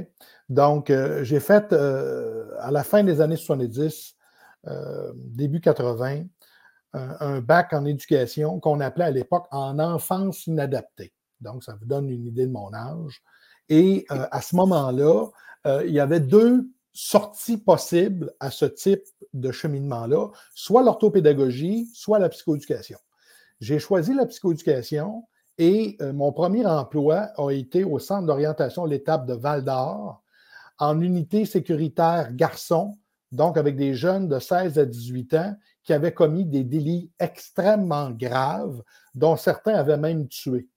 [0.48, 4.16] Donc, euh, j'ai fait euh, à la fin des années 70,
[4.68, 6.24] euh, début 80,
[6.94, 11.14] un bac en éducation qu'on appelait à l'époque en enfance inadaptée.
[11.40, 13.22] Donc, ça vous donne une idée de mon âge.
[13.70, 15.28] Et à ce moment-là,
[15.64, 22.28] il y avait deux sorties possibles à ce type de cheminement-là, soit l'orthopédagogie, soit la
[22.28, 22.98] psychoéducation.
[23.60, 25.24] J'ai choisi la psychoéducation
[25.58, 30.22] et euh, mon premier emploi a été au centre d'orientation l'étape de Val d'Or,
[30.78, 32.96] en unité sécuritaire garçon,
[33.30, 38.10] donc avec des jeunes de 16 à 18 ans qui avaient commis des délits extrêmement
[38.10, 38.82] graves,
[39.14, 40.68] dont certains avaient même tué.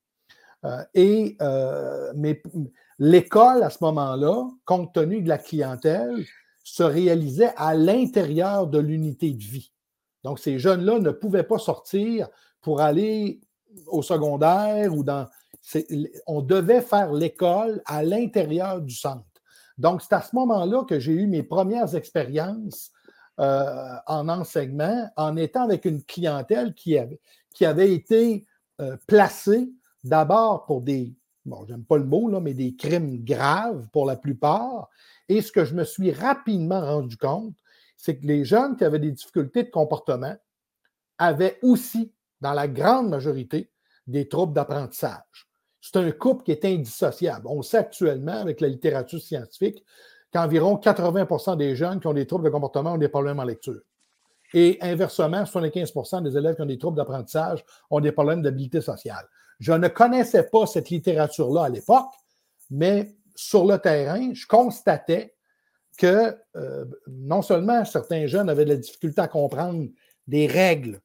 [0.65, 2.11] Euh, et euh,
[2.97, 6.26] l'école, à ce moment-là, compte tenu de la clientèle,
[6.63, 9.71] se réalisait à l'intérieur de l'unité de vie.
[10.23, 12.28] Donc, ces jeunes-là ne pouvaient pas sortir
[12.61, 13.41] pour aller
[13.88, 15.28] au secondaire ou dans.
[16.28, 19.26] On devait faire l'école à l'intérieur du centre.
[19.78, 22.91] Donc, c'est à ce moment-là que j'ai eu mes premières expériences
[23.39, 28.45] euh, en enseignement en étant avec une clientèle qui avait, été
[28.80, 29.69] euh, placée
[30.03, 31.13] d'abord pour des,
[31.45, 34.89] bon, j'aime pas le mot, là, mais des crimes graves pour la plupart.
[35.28, 37.55] Et ce que je me suis rapidement rendu compte,
[37.97, 40.36] c'est que les jeunes qui avaient des difficultés de comportement
[41.17, 42.13] avaient aussi
[42.46, 43.72] dans la grande majorité,
[44.06, 45.48] des troubles d'apprentissage.
[45.82, 47.48] C'est un couple qui est indissociable.
[47.48, 49.84] On sait actuellement, avec la littérature scientifique,
[50.32, 53.82] qu'environ 80% des jeunes qui ont des troubles de comportement ont des problèmes en lecture.
[54.54, 59.28] Et inversement, 75% des élèves qui ont des troubles d'apprentissage ont des problèmes d'habilité sociale.
[59.60, 62.14] Je ne connaissais pas cette littérature-là à l'époque,
[62.70, 65.34] mais sur le terrain, je constatais
[65.98, 69.88] que euh, non seulement certains jeunes avaient de la difficulté à comprendre
[70.28, 71.02] des règles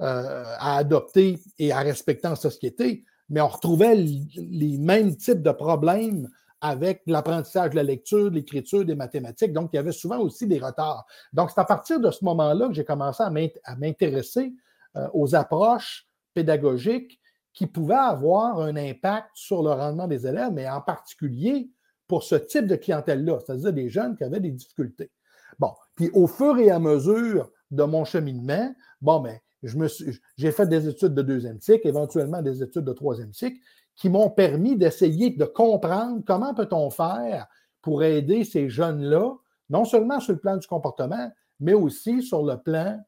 [0.00, 5.52] euh, à adopter et à respecter en société, mais on retrouvait les mêmes types de
[5.52, 6.28] problèmes
[6.60, 9.52] avec l'apprentissage de la lecture, de l'écriture, des mathématiques.
[9.52, 11.06] Donc, il y avait souvent aussi des retards.
[11.32, 14.52] Donc, c'est à partir de ce moment-là que j'ai commencé à m'intéresser
[14.96, 17.20] euh, aux approches pédagogiques
[17.52, 21.70] qui pouvaient avoir un impact sur le rendement des élèves, mais en particulier
[22.06, 25.10] pour ce type de clientèle-là, c'est-à-dire des jeunes qui avaient des difficultés.
[25.58, 30.88] Bon, puis au fur et à mesure de mon cheminement, bon, ben, j'ai fait des
[30.88, 33.58] études de deuxième cycle, éventuellement des études de troisième cycle,
[33.96, 37.46] qui m'ont permis d'essayer de comprendre comment peut-on faire
[37.82, 39.34] pour aider ces jeunes-là,
[39.68, 41.30] non seulement sur le plan du comportement,
[41.60, 42.98] mais aussi sur le plan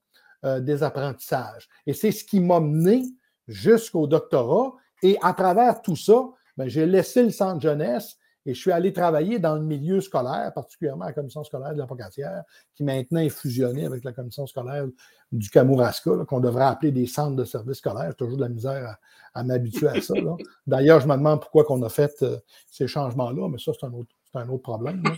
[0.45, 1.69] euh, des apprentissages.
[1.87, 3.05] Et c'est ce qui m'a mené
[3.49, 4.73] jusqu'au doctorat.
[5.03, 8.93] Et à travers tout ça, ben, j'ai laissé le centre jeunesse et je suis allé
[8.93, 12.43] travailler dans le milieu scolaire, particulièrement la commission scolaire de la Pocatière,
[12.75, 14.87] qui maintenant est fusionnée avec la commission scolaire
[15.31, 18.09] du Kamouraska, qu'on devrait appeler des centres de services scolaires.
[18.11, 18.97] J'ai toujours de la misère
[19.35, 20.15] à, m'habituer à ça.
[20.67, 22.37] D'ailleurs, je me demande pourquoi on a fait euh,
[22.69, 25.03] ces changements-là, mais ça, c'est un autre, un autre problème.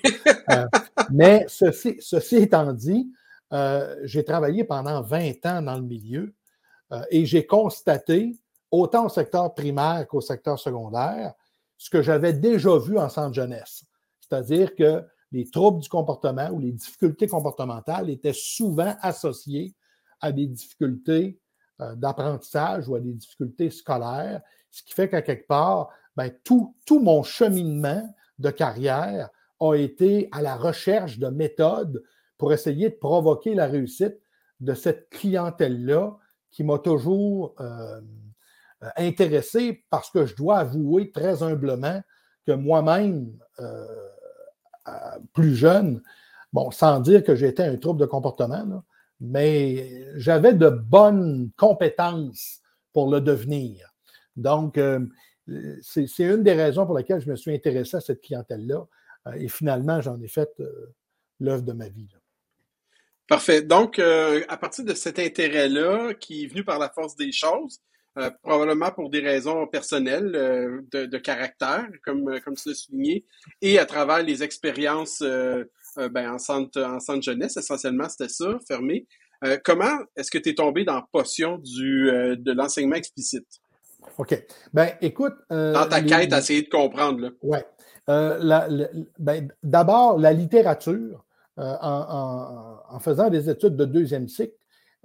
[0.50, 0.66] Euh,
[1.10, 3.10] mais ceci, ceci, étant dit,
[3.54, 6.34] euh, j'ai travaillé pendant 20 ans dans le milieu
[7.10, 8.36] et j'ai constaté,
[8.70, 11.32] autant au secteur primaire qu'au secteur secondaire,
[11.76, 13.84] ce que j'avais déjà vu en centre jeunesse.
[14.20, 15.02] C'est-à-dire que
[15.32, 19.74] les troubles du comportement ou les difficultés comportementales étaient souvent associés
[20.20, 21.38] à des difficultés
[21.80, 26.74] euh, d'apprentissage ou à des difficultés scolaires, ce qui fait qu'à quelque part, ben, tout,
[26.90, 28.02] mon cheminement
[28.38, 32.02] de carrière a été à la recherche de méthodes
[32.38, 34.16] pour essayer de provoquer la réussite
[34.60, 36.16] de cette clientèle-là
[36.50, 38.00] qui m'a toujours euh,
[38.96, 42.02] intéressé parce que je dois avouer très humblement
[42.46, 43.86] que moi-même, euh,
[45.32, 46.02] plus jeune,
[46.52, 48.84] bon, sans dire que j'étais un trouble de comportement,
[49.20, 52.60] mais j'avais de bonnes compétences
[52.92, 53.94] pour le devenir.
[54.36, 55.00] Donc, euh,
[55.80, 58.86] c'est une des raisons pour lesquelles je me suis intéressé à cette clientèle-là.
[59.36, 60.50] et finalement, j'en ai fait
[61.40, 62.08] l'œuvre de ma vie.
[63.26, 63.62] Parfait.
[63.62, 67.80] Donc, à partir de cet intérêt-là, qui est venu par la force des choses,
[68.16, 72.76] euh, probablement pour des raisons personnelles euh, de, de, caractère, comme, euh, comme tu l'as
[72.76, 73.24] souligné,
[73.60, 79.06] et à travers les expériences ben, en, centre, en centre jeunesse, essentiellement, c'était ça, fermé.
[79.64, 82.06] comment est-ce que tu es tombé dans la potion du,
[82.38, 83.46] de l'enseignement explicite?
[84.18, 84.44] OK.
[84.72, 85.34] Ben, écoute.
[85.50, 87.20] dans ta quête, à essayer de comprendre.
[87.20, 87.30] Là.
[87.42, 87.58] Oui.
[89.18, 91.24] ben, D'abord, la littérature,
[91.56, 94.54] en, en, en, faisant des études de deuxième cycle,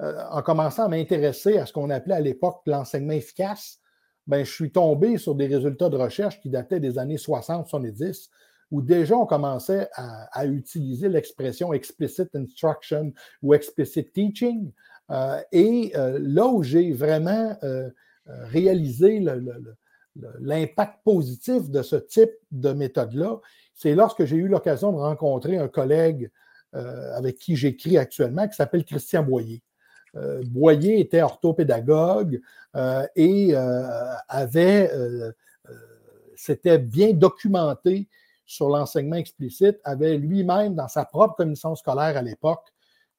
[0.01, 3.79] euh, en commençant à m'intéresser à ce qu'on appelait à l'époque l'enseignement efficace,
[4.27, 8.29] ben, je suis tombé sur des résultats de recherche qui dataient des années 60-70,
[8.71, 14.71] où déjà on commençait à, utiliser l'expression explicit instruction ou explicit teaching.
[15.09, 17.57] Euh, et euh, là où j'ai vraiment
[18.27, 19.25] réalisé
[20.39, 23.39] l'impact positif de ce type de méthode-là,
[23.73, 26.29] c'est lorsque j'ai eu l'occasion de rencontrer un collègue
[26.73, 29.63] avec qui j'écris actuellement, qui s'appelle Christian Boyer.
[30.15, 32.41] Euh, Boyer était orthopédagogue
[32.75, 34.91] euh, et euh, avait,
[36.35, 38.07] s'était bien documenté
[38.45, 42.65] sur l'enseignement explicite, avait lui-même, dans sa propre commission scolaire à l'époque,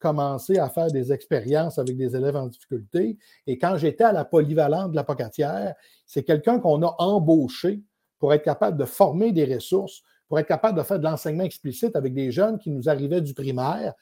[0.00, 3.18] commencé à faire des expériences avec des élèves en difficulté.
[3.46, 5.74] Et quand j'étais à la polyvalente de la Pocatière,
[6.06, 7.82] c'est quelqu'un qu'on a embauché
[8.18, 11.94] pour être capable de former des ressources, pour être capable de faire de l'enseignement explicite
[11.94, 13.94] avec des jeunes qui nous arrivaient du primaire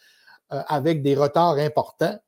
[0.51, 2.19] avec des retards importants.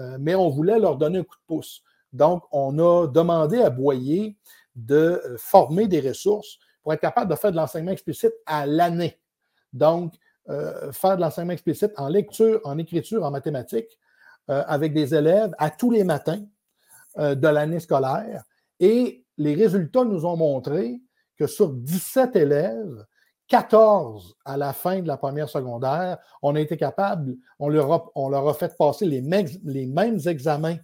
[0.00, 1.82] Euh, mais on voulait leur donner un coup de pouce.
[2.12, 4.36] Donc, on a demandé à Boyer
[4.74, 9.20] de euh, former des ressources pour être capable de faire de l'enseignement explicite à l'année.
[9.72, 10.14] Donc,
[10.48, 13.98] euh, faire de l'enseignement explicite en lecture, en écriture, en mathématiques,
[14.48, 16.42] avec des élèves à tous les matins
[17.16, 18.42] de l'année scolaire.
[18.80, 21.00] Et les résultats nous ont montré
[21.36, 23.06] que sur 17 élèves,
[23.50, 28.06] 14 à la fin de la première secondaire, on a été capable, on leur a,
[28.14, 30.76] on leur a fait passer les mêmes, les mêmes examens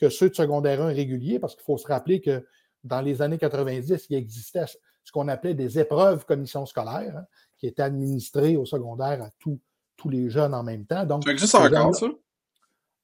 [0.00, 2.44] que ceux de secondaire 1 réguliers, parce qu'il faut se rappeler que
[2.84, 4.64] dans les années 90, il existait
[5.04, 7.24] ce qu'on appelait des épreuves commission scolaire, hein,
[7.58, 9.60] qui étaient administrées au secondaire à tous
[10.08, 11.04] les jeunes en même temps.
[11.04, 12.06] Donc, ça existe encore, ça?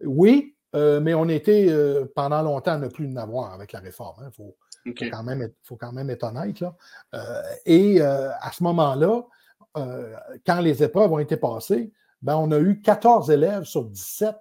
[0.04, 3.80] Oui, euh, mais on était euh, pendant longtemps à ne plus en avoir avec la
[3.80, 4.16] réforme.
[4.22, 4.30] Il hein.
[4.34, 4.94] faut, il
[5.62, 6.60] faut, quand même être, honnête.
[6.60, 6.74] Là.
[7.14, 9.22] Euh, et euh, à ce moment-là,
[9.76, 10.14] euh,
[10.46, 14.36] quand les épreuves ont été passées, ben, on a eu 14 élèves sur 17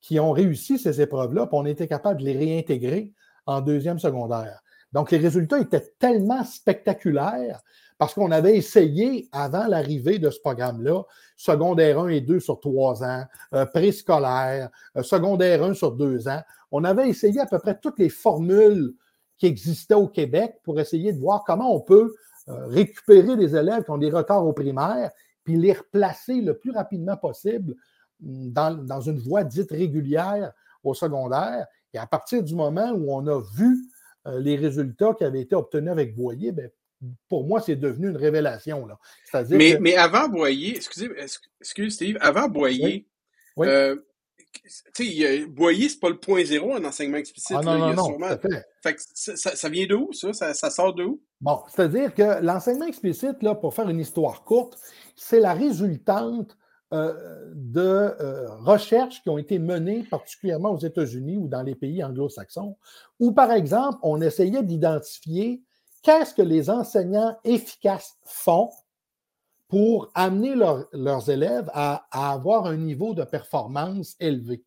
[0.00, 3.12] qui ont réussi ces épreuves-là, puis on été capable de les réintégrer
[3.46, 4.60] en deuxième secondaire.
[4.92, 7.60] Donc, les résultats étaient tellement spectaculaires
[7.98, 11.02] Parce qu'on avait essayé, avant l'arrivée de ce programme-là,
[11.36, 13.24] secondaire 1 et 2 sur 3 ans,
[13.54, 14.70] euh, préscolaire,
[15.02, 16.42] secondaire 1 sur 2 ans.
[16.70, 18.94] On avait essayé à peu près toutes les formules
[19.38, 22.14] qui existaient au Québec pour essayer de voir comment on peut
[22.48, 25.10] euh, récupérer des élèves qui ont des retards au primaire,
[25.44, 27.74] puis les replacer le plus rapidement possible
[28.20, 31.66] mm, dans, une voie dite régulière au secondaire.
[31.92, 33.78] Et à partir du moment où on a vu
[34.26, 36.68] les résultats qui avaient été obtenus avec Boyer, bien,
[37.28, 38.86] pour moi, c'est devenu une révélation.
[38.86, 38.98] Là.
[39.50, 41.10] Mais, mais avant Boyer, excusez,
[41.60, 43.06] excuse Steve, avant Boyer,
[43.56, 43.68] oui.
[43.68, 43.96] Euh,
[45.48, 47.56] Boyer, c'est pas le point zéro en enseignement explicite.
[47.58, 48.18] Ah, non, non, non,
[49.04, 50.54] ça, vient d'où, ça?
[50.54, 50.70] ça?
[50.70, 51.20] sort d'où?
[51.40, 54.78] Bon, c'est-à-dire que l'enseignement explicite, là, pour faire une histoire courte,
[55.16, 56.56] c'est la résultante
[56.92, 62.04] euh, de euh, recherches qui ont été menées particulièrement aux États-Unis ou dans les pays
[62.04, 62.76] anglo-saxons,
[63.18, 65.62] où, par exemple, on essayait d'identifier
[66.02, 68.70] qu'est-ce que les enseignants efficaces font
[69.68, 74.62] pour amener leurs élèves à, avoir un niveau de performance élevé.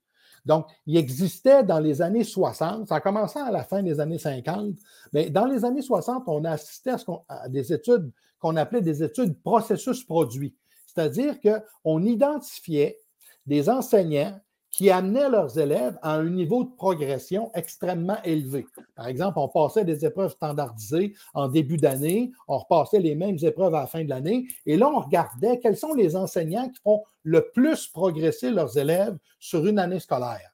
[0.45, 4.75] Donc, il existait dans les années 60, ça a à la fin des années 50,
[5.11, 6.91] mais dans les années 60, on a assisté
[7.27, 10.55] à, des études qu'on appelait des études processus produits.
[10.85, 12.97] C'est-à-dire qu'on identifiait
[13.45, 14.39] des enseignants
[14.78, 18.67] qui amenaient leurs élèves à un niveau de progression extrêmement élevé.
[18.95, 23.73] Par exemple, on passait des épreuves standardisées en début d'année, on repassait les mêmes épreuves
[23.73, 27.01] à la fin de l'année, et là, on regardait quels sont les enseignants qui font
[27.23, 30.51] le plus progresser leurs élèves sur une année scolaire.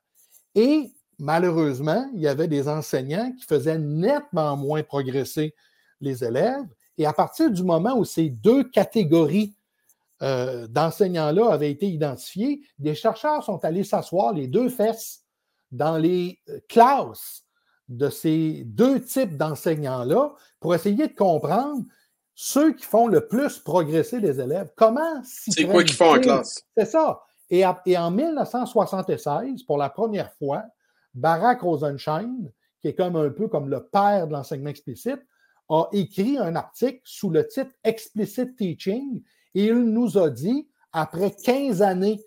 [0.55, 5.53] Et malheureusement, il y avait des enseignants qui faisaient nettement moins progresser
[5.99, 6.63] les élèves,
[6.97, 9.53] et à partir du moment où ces deux catégories
[10.23, 15.25] euh, d'enseignants-là avaient été identifiés, des chercheurs sont allés s'asseoir les deux fesses
[15.71, 17.43] dans les euh, classes
[17.89, 21.83] de ces deux types d'enseignants-là pour essayer de comprendre
[22.35, 24.71] ceux qui font le plus progresser les élèves.
[24.77, 26.63] Comment C'est quoi qu'ils font en classe?
[26.77, 27.21] C'est ça.
[27.49, 30.63] Et, et, en 1976, pour la première fois,
[31.13, 32.33] Barack Rosenschein,
[32.79, 35.19] qui est comme un peu comme le père de l'enseignement explicite,
[35.69, 39.21] a écrit un article sous le titre Explicit Teaching
[39.55, 42.21] et il nous a dit, après 15 années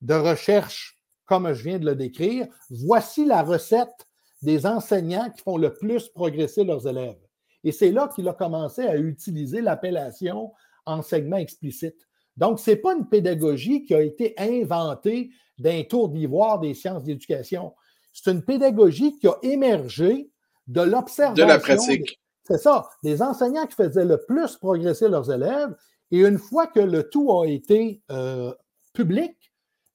[0.00, 4.06] de recherche, comme je viens de le décrire, voici la recette
[4.42, 7.18] des enseignants qui font le plus progresser leurs élèves.
[7.64, 10.52] Et c'est là qu'il a commencé à utiliser l'appellation
[10.84, 11.96] enseignement explicite.
[12.36, 17.04] Donc, ce n'est pas une pédagogie qui a été inventée d'un tour d'ivoire des sciences
[17.04, 17.72] d'éducation.
[18.12, 20.30] C'est une pédagogie qui a émergé
[20.66, 21.44] de l'observation.
[21.44, 22.20] De la pratique.
[22.44, 25.74] C'est ça, des enseignants qui faisaient le plus progresser leurs élèves
[26.12, 28.52] et une fois que le tout a été euh,
[28.92, 29.34] public,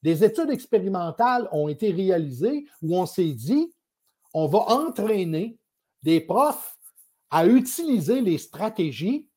[0.01, 3.71] des études expérimentales ont été réalisées où on s'est dit,
[4.33, 5.59] on va entraîner
[6.01, 6.75] des profs
[7.29, 9.27] à utiliser les stratégies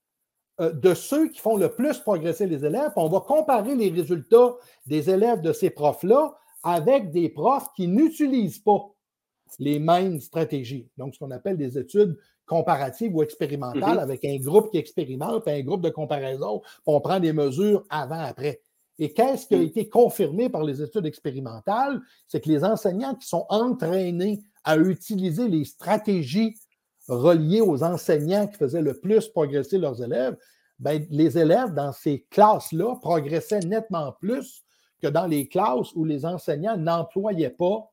[0.60, 2.92] euh, de ceux qui font le plus progresser les élèves.
[2.96, 4.56] On va comparer les résultats
[4.86, 8.90] des élèves de ces profs-là avec des profs qui n'utilisent pas
[9.58, 10.88] les mêmes stratégies.
[10.96, 12.16] Donc, ce qu'on appelle des études
[12.50, 14.02] comparative ou expérimentale mm-hmm.
[14.02, 16.60] avec un groupe qui expérimente et un groupe de comparaison.
[16.84, 18.60] On prend des mesures avant-après.
[18.98, 19.62] Et qu'est-ce qui a mm.
[19.62, 22.00] été confirmé par les études expérimentales?
[22.26, 26.56] C'est que les enseignants qui sont entraînés à utiliser les stratégies
[27.06, 30.36] reliées aux enseignants qui faisaient le plus progresser leurs élèves,
[30.80, 34.64] ben, les élèves dans ces classes-là progressaient nettement plus
[35.00, 37.92] que dans les classes où les enseignants n'employaient pas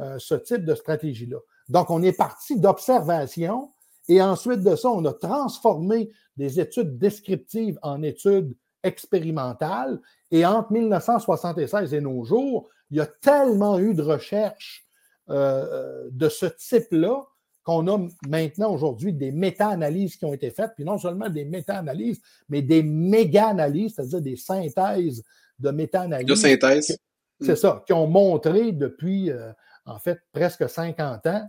[0.00, 1.38] euh, ce type de stratégie-là.
[1.68, 3.70] Donc, on est parti d'observation
[4.08, 10.00] et ensuite de ça, on a transformé des études descriptives en études expérimentales.
[10.30, 14.84] Et entre 1976 et nos jours, il y a tellement eu de recherches
[15.30, 17.22] euh, de ce type-là
[17.62, 22.20] qu'on a maintenant aujourd'hui des méta-analyses qui ont été faites, puis non seulement des méta-analyses,
[22.48, 25.22] mais des méga-analyses, c'est-à-dire des synthèses
[25.60, 26.26] de méta-analyses.
[26.26, 26.98] De synthèse.
[27.40, 29.52] C'est ça, qui ont montré depuis, euh,
[29.84, 31.48] en fait, presque 50 ans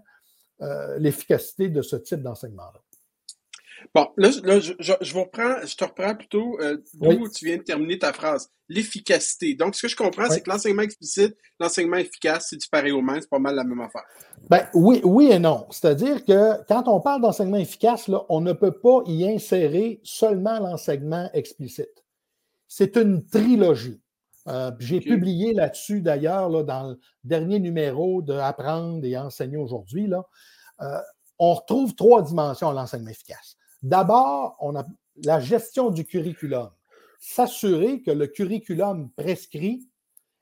[0.64, 2.82] euh, l'efficacité de ce type d'enseignement-là.
[3.93, 7.99] Bon, là, je, vous reprends, je te reprends plutôt euh, d'où tu viens de terminer
[7.99, 8.49] ta phrase.
[8.70, 9.55] L'efficacité.
[9.55, 13.01] Donc, ce que je comprends, c'est que l'enseignement explicite, l'enseignement efficace, c'est du pareil au
[13.01, 14.03] même, c'est pas mal la même affaire.
[14.49, 15.68] Ben, oui, oui et non.
[15.70, 20.59] C'est-à-dire que quand on parle d'enseignement efficace, là, on ne peut pas y insérer seulement
[20.59, 22.03] l'enseignement explicite.
[22.68, 24.01] C'est une trilogie.
[24.47, 30.11] Euh, j'ai publié là-dessus d'ailleurs dans le dernier numéro de Apprendre et enseigner aujourd'hui.
[30.81, 30.99] Euh,
[31.39, 33.57] on retrouve trois dimensions à l'enseignement efficace.
[33.81, 34.85] D'abord, on a
[35.23, 36.69] la gestion du curriculum.
[37.19, 39.87] S'assurer que le curriculum prescrit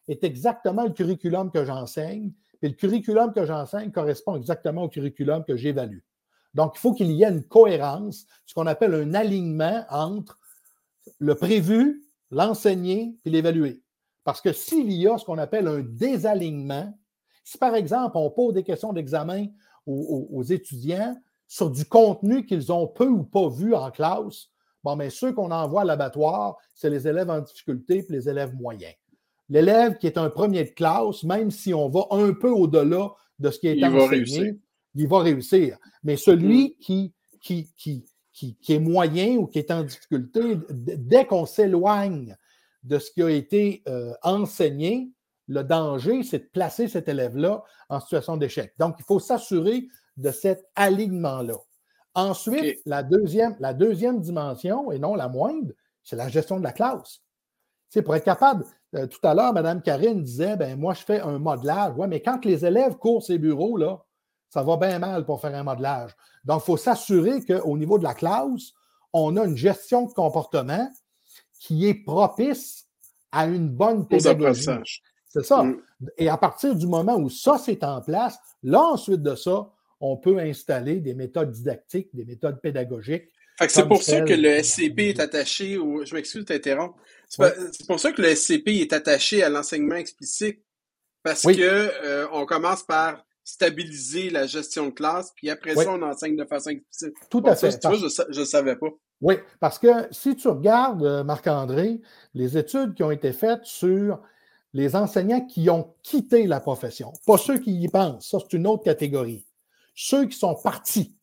[0.07, 5.43] est exactement le curriculum que j'enseigne, et le curriculum que j'enseigne correspond exactement au curriculum
[5.43, 5.99] que j'évalue.
[6.53, 10.39] Donc, il faut qu'il y ait une cohérence, ce qu'on appelle un alignement entre
[11.17, 13.81] le prévu, l'enseigné et l'évalué.
[14.23, 16.93] Parce que s'il y a ce qu'on appelle un désalignement,
[17.43, 19.47] si par exemple on pose des questions d'examen
[19.87, 21.17] aux, étudiants
[21.47, 24.49] sur du contenu qu'ils ont peu ou pas vu en classe,
[24.83, 28.55] bon, mais ceux qu'on envoie à l'abattoir, c'est les élèves en difficulté et les élèves
[28.55, 28.93] moyens.
[29.49, 33.49] L'élève qui est un premier de classe, même si on va un peu au-delà de
[33.49, 34.59] ce qui est enseigné,
[34.95, 35.77] il va réussir.
[36.03, 36.73] Mais celui mm.
[36.79, 42.37] qui, qui, qui, qui, est moyen ou qui est en difficulté, dès qu'on s'éloigne
[42.83, 45.11] de ce qui a été euh, enseigné,
[45.47, 48.73] le danger, c'est de placer cet élève-là en situation d'échec.
[48.79, 51.57] Donc, il faut s'assurer de cet alignement-là.
[52.13, 55.73] Ensuite, la, deuxième, la deuxième dimension, et non la moindre,
[56.03, 57.21] c'est la gestion de la classe.
[57.89, 58.65] C'est pour être capable,
[58.95, 61.93] euh, tout à l'heure, Mme Karine disait, ben moi, je fais un modelage.
[61.97, 64.03] Oui, mais quand les élèves courent ces bureaux, là,
[64.49, 66.11] ça va bien mal pour faire un modelage.
[66.43, 68.71] Donc, il faut s'assurer qu'au niveau de la classe,
[69.13, 70.89] on a une gestion de comportement
[71.61, 72.87] qui est propice
[73.31, 74.65] à une bonne pédagogie.
[75.29, 75.63] C'est ça.
[75.63, 75.79] Mm.
[76.17, 80.17] Et à partir du moment où ça, c'est en place, là, ensuite de ça, on
[80.17, 83.29] peut installer des méthodes didactiques, des méthodes pédagogiques.
[83.67, 86.03] C'est pour ça que le SCP est attaché au.
[86.03, 86.97] Je m'excuse de t'interrompre.
[87.29, 90.63] C'est pour ça que le SCP est attaché à l'enseignement explicite.
[91.21, 95.91] Parce qu'on que euh, on commence par stabiliser la gestion de classe, puis après ça,
[95.91, 97.13] on enseigne de façon explicite.
[97.29, 97.79] Tout à fait.
[97.83, 98.89] je ne savais pas.
[99.21, 102.01] Oui, parce que si tu regardes, euh, Marc-André,
[102.33, 104.19] les études qui ont été faites sur
[104.73, 108.65] les enseignants qui ont quitté la profession, pas ceux qui y pensent, ça c'est une
[108.65, 109.45] autre catégorie,
[109.93, 111.15] ceux qui sont partis.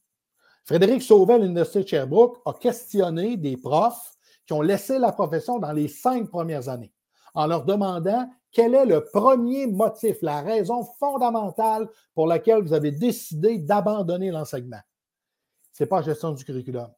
[0.64, 5.58] Frédéric Sauvet à l'Université de Sherbrooke a questionné des profs qui ont laissé la profession
[5.58, 6.92] dans les cinq premières années
[7.34, 12.90] en leur demandant quel est le premier motif, la raison fondamentale pour laquelle vous avez
[12.90, 14.80] décidé d'abandonner l'enseignement.
[15.72, 16.88] Ce n'est pas gestion du curriculum.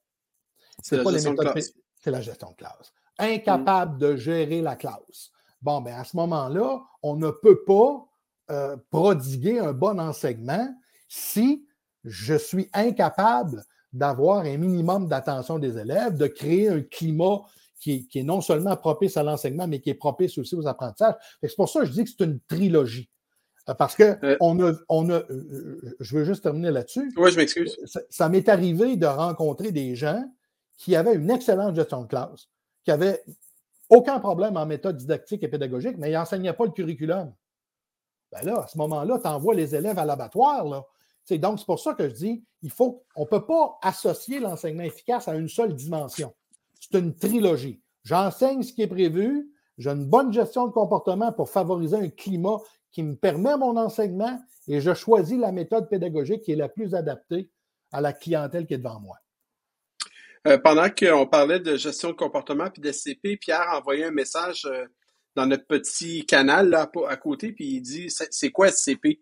[0.82, 1.60] C'est pas les méthodes.
[2.02, 2.92] C'est la gestion de classe.
[3.18, 5.30] Incapable de gérer la classe.
[5.60, 8.06] Bon, bien, à ce moment-là, on ne peut pas
[8.50, 10.74] euh, prodiguer un bon enseignement
[11.08, 11.66] si
[12.04, 17.42] je suis incapable d'avoir un minimum d'attention des élèves, de créer un climat
[17.78, 21.14] qui est, non seulement propice à l'enseignement, mais qui est propice aussi aux apprentissages.
[21.42, 23.10] C'est pour ça que je dis que c'est une trilogie.
[23.68, 24.36] Euh, parce que euh.
[24.40, 25.22] on a, on a,
[26.00, 27.12] je veux juste terminer là-dessus.
[27.16, 27.76] Oui, je m'excuse.
[28.10, 30.24] Ça, m'est arrivé de rencontrer des gens
[30.80, 32.48] qui avaient une excellente gestion de classe,
[32.84, 33.22] qui avaient
[33.88, 37.32] aucun problème en méthode didactique et pédagogique, mais ils n'enseignaient pas le curriculum.
[38.32, 40.64] Ben là, à ce moment-là, tu envoies les élèves à l'abattoir.
[40.64, 44.84] Donc, c'est pour ça que je dis, il faut, on ne peut pas associer l'enseignement
[44.84, 46.32] efficace à une seule dimension
[46.80, 47.80] c'est une trilogie.
[48.02, 52.58] J'enseigne ce qui est prévu, j'ai une bonne gestion de comportement pour favoriser un climat
[52.90, 56.94] qui me permet mon enseignement et je choisis la méthode pédagogique qui est la plus
[56.94, 57.50] adaptée
[57.92, 59.16] à la clientèle qui est devant moi.
[60.46, 64.64] Euh, pendant qu'on parlait de gestion de comportement puis d'SCP, Pierre a envoyé un message
[64.64, 64.86] euh,
[65.36, 69.20] dans notre petit canal là, à côté, puis il dit c'est quoi SCP?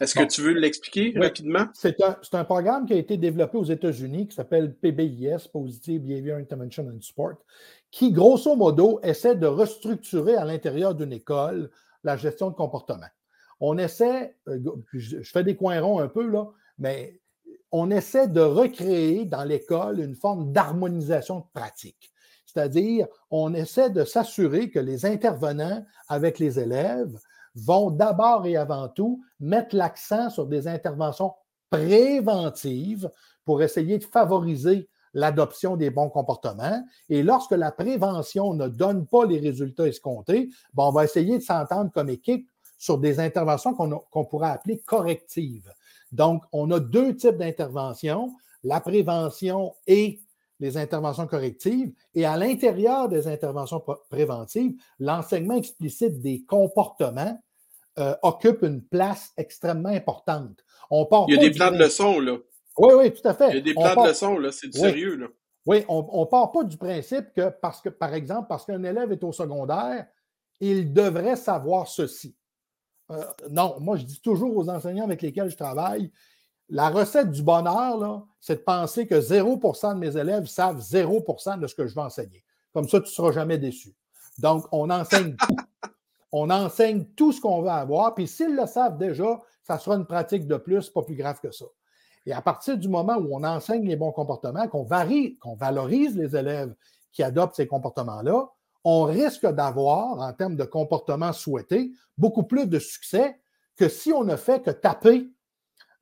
[0.00, 1.66] Est-ce que tu veux l'expliquer rapidement?
[1.74, 1.96] C'est
[2.34, 7.00] un, programme qui a été développé aux États-Unis qui s'appelle PBIS, Positive Behavior Intervention and
[7.00, 7.38] Support,
[7.90, 11.70] qui, grosso modo, essaie de restructurer à l'intérieur d'une école
[12.04, 13.08] la gestion de comportement.
[13.58, 14.60] On essaie, euh,
[14.92, 16.46] je fais des coins ronds un peu, là,
[16.78, 17.18] mais
[17.72, 22.10] on essaie de recréer dans l'école une forme d'harmonisation de pratique.
[22.46, 27.18] C'est-à-dire, on essaie de s'assurer que les intervenants avec les élèves
[27.54, 31.34] vont d'abord et avant tout mettre l'accent sur des interventions
[31.70, 33.10] préventives
[33.44, 36.82] pour essayer de favoriser l'adoption des bons comportements.
[37.08, 41.42] Et lorsque la prévention ne donne pas les résultats escomptés, ben, on va essayer de
[41.42, 42.48] s'entendre comme équipe
[42.78, 45.70] sur des interventions qu'on pourrait appeler correctives.
[46.12, 50.20] Donc, on a deux types d'interventions, la prévention et
[50.60, 51.92] les interventions correctives.
[52.14, 57.40] Et à l'intérieur des interventions préventives, l'enseignement explicite des comportements
[57.98, 60.64] euh, occupe une place extrêmement importante.
[60.90, 62.36] On part Il y a des plans de leçons, là.
[62.76, 63.50] Oui, oui, tout à fait.
[63.50, 65.26] Il y a des plans de leçons, là, c'est sérieux, là.
[65.66, 69.12] Oui, on ne part pas du principe que, parce que, par exemple, parce qu'un élève
[69.12, 70.06] est au secondaire,
[70.60, 72.37] il devrait savoir ceci.
[73.10, 76.10] Euh, non, moi, je dis toujours aux enseignants avec lesquels je travaille,
[76.68, 81.66] la recette du bonheur, c'est de penser que 0% de mes élèves savent 0% de
[81.66, 82.44] ce que je vais enseigner.
[82.74, 83.94] Comme ça, tu ne seras jamais déçu.
[84.38, 85.56] Donc, on enseigne tout.
[86.30, 90.04] On enseigne tout ce qu'on veut avoir, puis s'ils le savent déjà, ça sera une
[90.04, 91.64] pratique de plus, pas plus grave que ça.
[92.26, 96.14] Et à partir du moment où on enseigne les bons comportements, qu'on varie, qu'on valorise
[96.16, 96.74] les élèves
[97.12, 98.50] qui adoptent ces comportements-là,
[98.84, 103.40] on risque d'avoir, en termes de comportement souhaité, beaucoup plus de succès
[103.76, 105.28] que si on ne fait que taper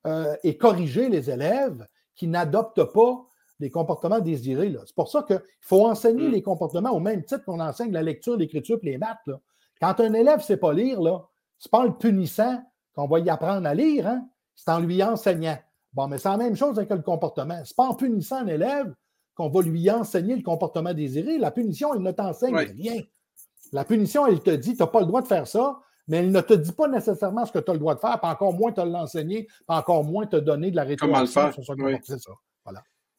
[0.07, 3.25] euh, et corriger les élèves qui n'adoptent pas
[3.59, 4.75] des comportements désirés.
[4.87, 6.33] C'est pour ça qu'il faut enseigner Mm.
[6.33, 9.19] les comportements au même titre qu'on enseigne la lecture, l'écriture et les maths.
[9.27, 9.41] là.
[9.81, 11.25] Quand un élève ne sait pas lire, là,
[11.59, 12.63] c'est pas en le punissant
[12.95, 14.27] qu'on va y apprendre à lire, hein?
[14.55, 15.59] c'est en lui enseignant.
[15.93, 17.61] Bon, mais c'est la même chose avec le comportement.
[17.65, 18.95] C'est pas en punissant un élève
[19.37, 21.39] qu'on va lui enseigner le comportement désiré.
[21.39, 22.75] La punition, elle ne t'enseigne Ouais.
[22.77, 23.01] rien.
[23.73, 25.79] La punition, elle te dit, tu n'as pas le droit de faire ça,
[26.09, 28.19] mais elle ne te dit pas nécessairement ce que tu as le droit de faire,
[28.21, 31.41] pas encore moins te l'enseigner, pas encore moins te donner de la Comment le rétroaction
[31.43, 31.97] faire, sur ce oui.
[32.19, 32.33] ça.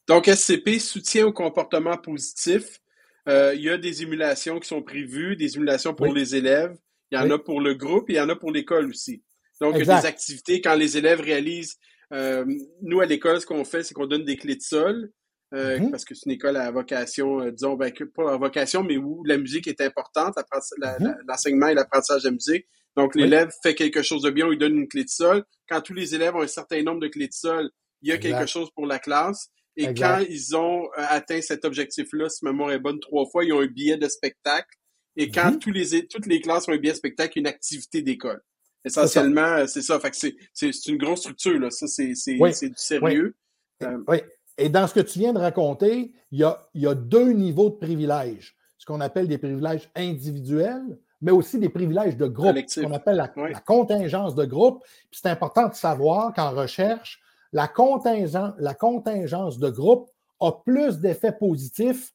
[0.07, 2.79] Donc, SCP soutient au comportement positif.
[3.27, 6.13] Euh, il y a des émulations qui sont prévues, des émulations pour Oui.
[6.15, 6.77] les élèves.
[7.11, 7.33] Il y en Oui.
[7.33, 9.21] a pour le groupe et il y en a pour l'école aussi.
[9.59, 11.75] Donc, il y a des activités quand les élèves réalisent.
[12.13, 12.45] euh,
[12.81, 15.11] nous, à l'école, ce qu'on fait, c'est qu'on donne des clés de sol.
[15.53, 15.91] Euh, Mhm.
[15.91, 18.97] Parce que c'est une école à vocation, euh, disons, ben, que- pas à vocation, mais
[18.97, 21.15] où la musique est importante, Mhm.
[21.27, 22.67] l'enseignement et l'apprentissage de la musique.
[22.95, 23.21] Donc, Oui.
[23.21, 25.43] l'élève fait quelque chose de bien, on lui donne une clé de sol.
[25.69, 27.69] Quand tous les élèves ont un certain nombre de clés de sol,
[28.01, 28.29] il y a Exact.
[28.39, 29.49] quelque chose pour la classe.
[29.77, 30.19] Et Exact.
[30.19, 33.53] quand ils ont euh, atteint cet objectif-là, si ma mémoire est bonne, trois fois, ils
[33.53, 34.75] ont un billet de spectacle.
[35.15, 35.59] Et quand Mhm.
[35.59, 38.01] tous les, toutes les classes ont un billet de spectacle, il y a une activité
[38.01, 38.41] d'école.
[38.83, 39.99] Essentiellement, c'est ça.
[39.99, 41.69] Fait que c'est, une grosse structure, là.
[41.71, 42.51] Ça, c'est, Oui.
[42.61, 43.35] du sérieux.
[43.83, 44.17] Euh, Oui.
[44.57, 47.31] Et dans ce que tu viens de raconter, il y a, il y a deux
[47.31, 48.55] niveaux de privilèges.
[48.77, 52.81] Ce qu'on appelle des privilèges individuels, mais aussi des privilèges de groupe, Collectif.
[52.83, 53.51] ce qu'on appelle la, Oui.
[53.51, 54.83] la contingence de groupe.
[55.11, 57.19] Puis c'est important de savoir qu'en recherche,
[57.53, 62.13] la, contingence, la contingence de groupe a plus d'effets positifs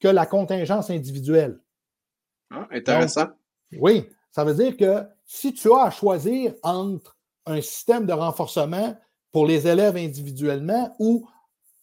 [0.00, 1.58] que la contingence individuelle.
[2.50, 3.28] ah, intéressant.
[3.80, 7.16] Oui, ça veut dire que si tu as à choisir entre
[7.46, 8.96] un système de renforcement
[9.32, 11.26] pour les élèves individuellement ou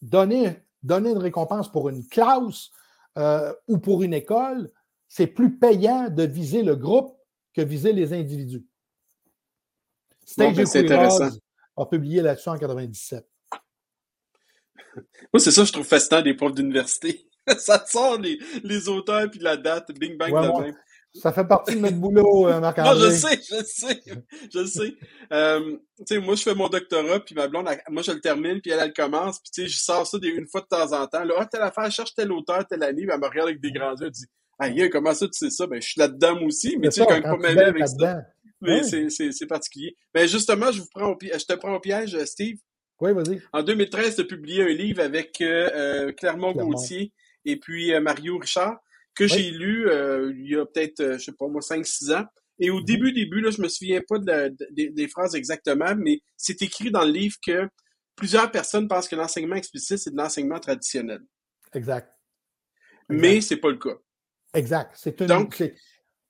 [0.02, 2.70] donner, donner une récompense pour une classe
[3.18, 4.70] euh, ou pour une école,
[5.08, 7.16] c'est plus payant de viser le groupe
[7.54, 8.60] que viser les individus.
[8.60, 11.38] Bon, Stage ben, c'est Equilibrium intéressant.
[11.76, 13.26] a publié là-dessus en 97.
[15.32, 17.28] Moi, c'est ça que je trouve fascinant des profs d'université.
[17.58, 20.66] ça te sort les, les auteurs puis la date, bing bang Ouais, moi.
[21.14, 23.10] Ça fait partie de notre boulot, euh, Non, Marc-André.
[23.10, 24.02] je sais, je sais,
[24.52, 24.94] je sais.
[25.32, 28.20] Euh, tu sais, moi, je fais mon doctorat, puis ma blonde, elle- moi, je le
[28.20, 30.66] termine, puis elle, elle commence, puis tu sais, je sors ça des- une fois de
[30.66, 31.22] temps en temps.
[31.24, 33.70] Là, ah, telle affaire, cherche tel auteur, telle année, puis elle me regarde avec des
[33.70, 34.26] grands yeux, elle dit,
[34.58, 35.66] aïe, comment ça, tu sais ça?
[35.68, 38.18] Ben, je suis là-dedans, moi aussi, mais tu sais, quand pas baignes avec ça.
[38.60, 38.88] Mais Oui.
[38.88, 39.96] c'est, c'est, c'est particulier.
[40.12, 42.56] Ben, justement, je vous prends au pi- je te prends au piège, Steve.
[43.00, 43.40] Oui, vas-y.
[43.52, 46.70] En 2013, tu as publié un livre avec euh, euh, Clermont Clermont.
[46.72, 47.12] Gauthier
[47.44, 48.78] et puis euh, Mario Richard,
[49.14, 52.24] que j'ai lu euh, il y a peut-être, euh, je sais pas moi, 5-6 ans.
[52.58, 52.84] Et au Mhm.
[52.84, 56.60] début, début, là, je me souviens pas de la- de- des- phrases exactement, mais c'est
[56.62, 57.68] écrit dans le livre que
[58.16, 61.20] plusieurs personnes pensent que l'enseignement explicite, c'est de l'enseignement traditionnel.
[61.72, 62.12] Exact.
[63.08, 63.96] Mais c'est pas le cas.
[64.54, 64.92] Exact.
[64.96, 65.26] C'est une.
[65.26, 65.62] Donc-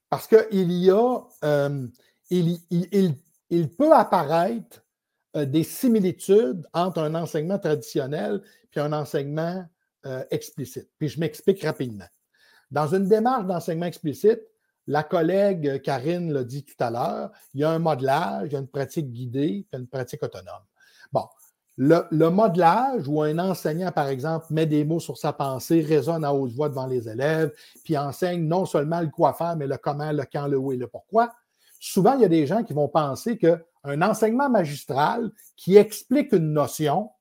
[0.09, 1.21] parce qu'il y a.
[1.45, 1.87] euh,
[2.31, 3.15] il, il- il-
[3.51, 4.81] il peut apparaître
[5.37, 8.41] euh, des similitudes entre un enseignement traditionnel
[8.75, 9.65] et un enseignement
[10.07, 10.89] euh, explicite.
[10.99, 12.07] Puis je m'explique rapidement.
[12.75, 14.41] Dans une démarche d'enseignement explicite,
[14.89, 18.57] la collègue Karine l'a dit tout à l'heure, il y a un modelage, il y
[18.57, 20.65] a une pratique guidée, puis une pratique autonome.
[21.13, 21.23] Bon,
[21.77, 26.25] le, le modelage où un enseignant, par exemple, met des mots sur sa pensée, résonne
[26.25, 27.53] à haute voix devant les élèves,
[27.85, 30.77] puis enseigne non seulement le quoi faire, mais le comment, le quand, le où et
[30.77, 31.33] le pourquoi.
[31.79, 36.53] Souvent, il y a des gens qui vont penser qu'un enseignement magistral qui explique une
[36.53, 37.13] notion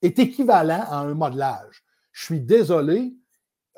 [0.00, 1.82] est équivalent à un modelage.
[2.12, 3.16] Je suis désolé,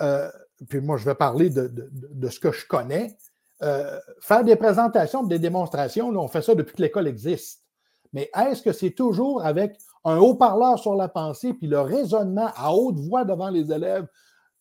[0.03, 0.31] euh,
[0.69, 3.17] puis moi je vais parler de, de- de- ce que je connais.
[3.63, 7.65] Euh, faire des présentations, des démonstrations, là, on fait ça depuis que l'école existe.
[8.13, 12.73] Mais est-ce que c'est toujours avec un haut-parleur sur la pensée, puis le raisonnement à
[12.73, 14.07] haute voix devant les élèves,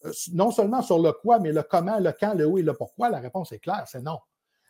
[0.05, 2.73] euh, non seulement sur le quoi, mais le comment, le quand, le où et le
[2.73, 3.09] pourquoi?
[3.09, 4.19] La réponse est claire, c'est non.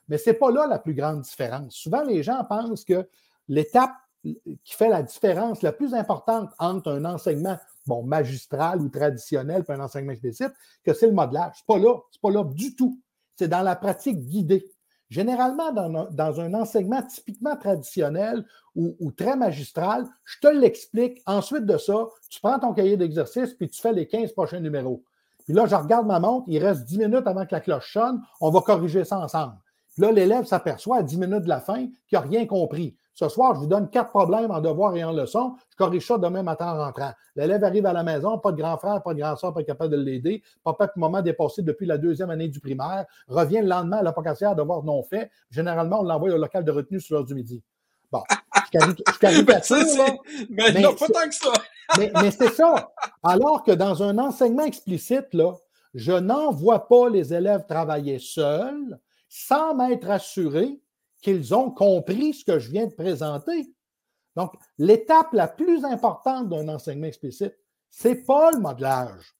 [0.07, 1.73] Mais ce n'est pas là la plus grande différence.
[1.73, 3.07] Souvent, les gens pensent que
[3.47, 7.57] l'étape qui fait la différence la plus importante entre un enseignement
[7.89, 10.53] bon, magistral ou traditionnel et un enseignement explicite,
[10.85, 11.55] que c'est le modelage.
[11.55, 11.99] Ce n'est pas là.
[12.11, 12.99] C'est pas là du tout.
[13.35, 14.71] C'est dans la pratique guidée.
[15.09, 21.21] Généralement, dans un, dans un enseignement typiquement traditionnel ou, ou très magistral, je te l'explique.
[21.25, 25.03] Ensuite de ça, tu prends ton cahier d'exercice puis tu fais les 15 prochains numéros.
[25.45, 28.21] Puis là, je regarde ma montre, il reste 10 minutes avant que la cloche sonne,
[28.39, 29.55] on va corriger ça ensemble.
[29.93, 32.95] Puis là, l'élève s'aperçoit à 10 minutes de la fin qu'il n'a rien compris.
[33.13, 35.55] Ce soir, je vous donne quatre problèmes en devoir et en leçon.
[35.71, 37.11] Je corrige ça demain matin en rentrant.
[37.35, 39.91] L'élève arrive à la maison, pas de grand frère, pas de grand soeur, pas capable
[39.91, 40.41] de l'aider.
[40.63, 43.05] Papa et maman dépassé depuis la deuxième année du primaire.
[43.27, 44.13] Revient le lendemain à la
[44.49, 45.29] à devoir non fait.
[45.51, 47.61] Généralement, on l'envoie au local de retenue sur l'heure du midi.
[48.11, 48.23] Bon,
[48.55, 51.51] je caric- je caricature, Ben, ça, c'est- mais Mais non, pas tant que ça.
[51.97, 52.91] Mais, mais c'est ça.
[53.23, 55.53] Alors que dans un enseignement explicite, là,
[55.95, 60.79] je n'envoie pas les élèves travailler seuls sans m'être assuré
[61.21, 63.73] qu'ils ont compris ce que je viens de présenter.
[64.35, 67.55] Donc, l'étape la plus importante d'un enseignement explicite,
[67.89, 69.35] c'est pas le modelage,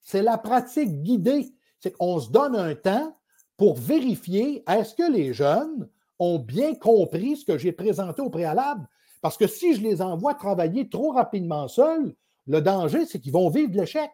[0.00, 1.54] c'est la pratique guidée.
[1.78, 3.16] C'est qu'on se donne un temps
[3.56, 8.88] pour vérifier est-ce que les jeunes ont bien compris ce que j'ai présenté au préalable?
[9.20, 12.14] Parce que si je les envoie travailler trop rapidement seuls,
[12.46, 14.10] le danger, c'est qu'ils vont vivre l'échec.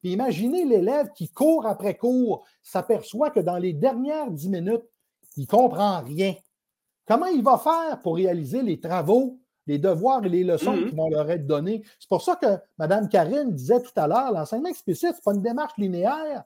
[0.00, 4.84] Puis imaginez l'élève qui court après cours, s'aperçoit que dans les dernières dix minutes,
[5.36, 6.34] il ne comprend rien.
[7.06, 10.88] Comment il va faire pour réaliser les travaux, les devoirs et les leçons Mhm.
[10.90, 11.82] qui vont leur être donnés?
[11.98, 15.34] C'est pour ça que Mme Karine disait tout à l'heure, l'enseignement explicite, ce n'est pas
[15.34, 16.44] une démarche linéaire.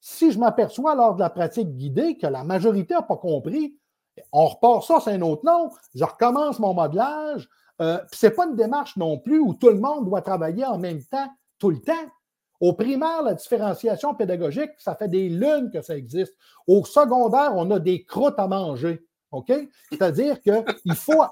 [0.00, 3.76] Si je m'aperçois lors de la pratique guidée que la majorité n'a pas compris,
[4.32, 5.70] on repart ça, c'est un autre nom.
[5.94, 7.48] Je recommence mon modelage.
[7.80, 10.78] Euh, puis c'est pas une démarche non plus où tout le monde doit travailler en
[10.78, 11.28] même temps,
[11.58, 11.92] tout le temps.
[12.60, 16.34] Au primaire, la différenciation pédagogique, ça fait des lunes que ça existe.
[16.66, 19.02] Au secondaire, on a des croûtes à manger.
[19.32, 19.52] OK?
[19.90, 21.22] C'est-à-dire qu'il faut,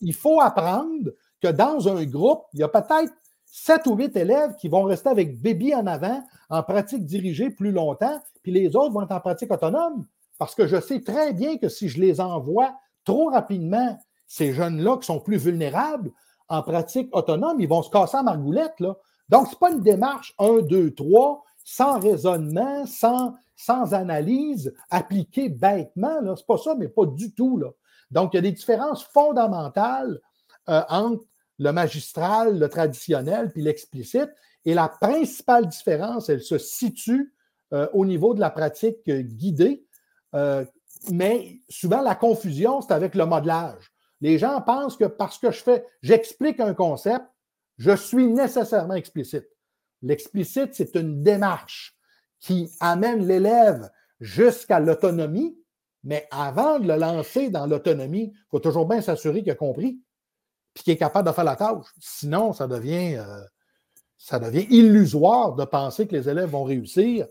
[0.00, 3.12] il faut apprendre que dans un groupe, il y a peut-être
[3.44, 7.72] sept ou huit élèves qui vont rester avec bébé en avant en pratique dirigée plus
[7.72, 10.06] longtemps, puis les autres vont être en pratique autonome.
[10.38, 14.98] Parce que je sais très bien que si je les envoie trop rapidement, ces jeunes-là
[14.98, 16.12] qui sont plus vulnérables,
[16.48, 18.78] en pratique autonome, ils vont se casser en margoulette.
[18.80, 18.96] Là.
[19.28, 25.48] Donc, ce n'est pas une démarche 1, 2, 3, sans raisonnement, sans, sans analyse, appliquée
[25.48, 26.20] bêtement.
[26.20, 27.60] Ce n'est pas ça, mais pas du tout.
[28.10, 30.20] Donc, il y a des différences fondamentales
[30.68, 31.24] euh, entre
[31.58, 34.30] le magistral, le traditionnel, puis l'explicite.
[34.66, 37.34] Et la principale différence, elle se situe
[37.72, 39.84] euh, au niveau de la pratique euh, guidée.
[41.10, 43.90] mais souvent, la confusion, c'est avec le modelage.
[44.20, 47.24] Les gens pensent que parce que je fais, j'explique un concept,
[47.78, 49.46] je suis nécessairement explicite.
[50.02, 51.95] L'explicite, c'est une démarche
[52.40, 55.56] qui amène l'élève jusqu'à l'autonomie,
[56.04, 60.00] mais avant de le lancer dans l'autonomie, il faut toujours bien s'assurer qu'il a compris
[60.74, 61.86] puis qu'il est capable de faire la tâche.
[61.98, 63.40] Sinon, ça devient, euh,
[64.18, 67.26] ça devient illusoire de penser que les élèves vont réussir,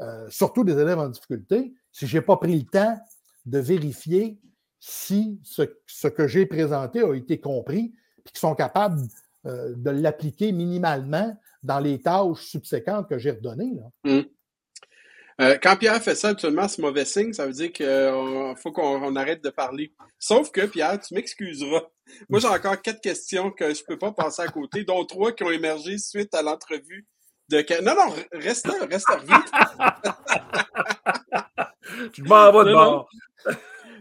[0.00, 2.98] euh, surtout des élèves en difficulté, si je n'ai pas pris le temps
[3.44, 4.40] de vérifier
[4.80, 7.92] si ce, ce que j'ai présenté a été compris,
[8.24, 9.00] puis qu'ils sont capables
[9.46, 13.78] euh, de l'appliquer minimalement dans les tâches subséquentes que j'ai redonnées.
[14.04, 14.20] Mmh.
[15.40, 17.32] Euh, quand Pierre fait ça, actuellement, c'est mauvais signe.
[17.32, 19.92] Ça veut dire qu'il euh, faut qu'on on arrête de parler.
[20.18, 21.82] Sauf que, Pierre, tu m'excuseras.
[22.28, 25.44] Moi, j'ai encore quatre questions que je peux pas passer à côté, dont trois qui
[25.44, 27.06] ont émergé suite à l'entrevue
[27.48, 27.82] de...
[27.82, 29.20] Non, non, reste là, reste là,
[32.12, 33.08] Tu m'en vas de bord.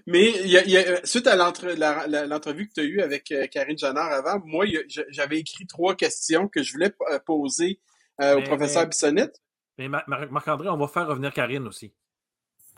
[0.07, 3.31] Mais il y a, il y a, suite à l'entrevue que tu as eue avec
[3.31, 4.65] euh, Karine Janard avant, moi,
[5.09, 6.93] j'avais écrit trois questions que je voulais
[7.25, 7.79] poser
[8.21, 9.41] euh, au mais, professeur mais, Bissonnette.
[9.77, 11.93] Mais Marc-André, on va faire revenir Karine aussi.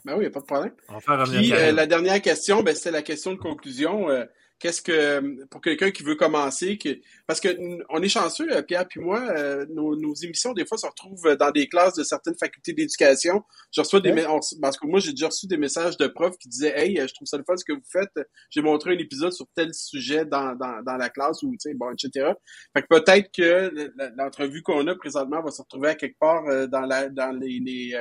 [0.05, 0.73] Ben oui, il n'y a pas de problème.
[0.89, 1.65] On va faire revenir Puis, Karine.
[1.65, 4.09] Euh, la dernière question, ben, c'est la question de conclusion.
[4.09, 4.25] Euh,
[4.59, 6.89] Qu'est-ce que, pour quelqu'un qui veut commencer, que,
[7.27, 7.49] parce que
[7.89, 11.51] on est chanceux, Pierre puis moi, euh, nos, nos, émissions, des fois, se retrouvent dans
[11.51, 13.43] des classes de certaines facultés d'éducation.
[13.71, 16.49] Je reçois des, on, parce que moi, j'ai déjà reçu des messages de profs qui
[16.49, 18.27] disaient, hey, je trouve ça le fun ce que vous faites.
[18.49, 21.75] J'ai montré un épisode sur tel sujet dans, dans, dans la classe ou, tu sais,
[21.75, 22.33] bon, etc.
[22.75, 26.85] Fait que peut-être que l'entrevue qu'on a présentement va se retrouver à quelque part dans
[26.87, 27.95] la, dans les, les,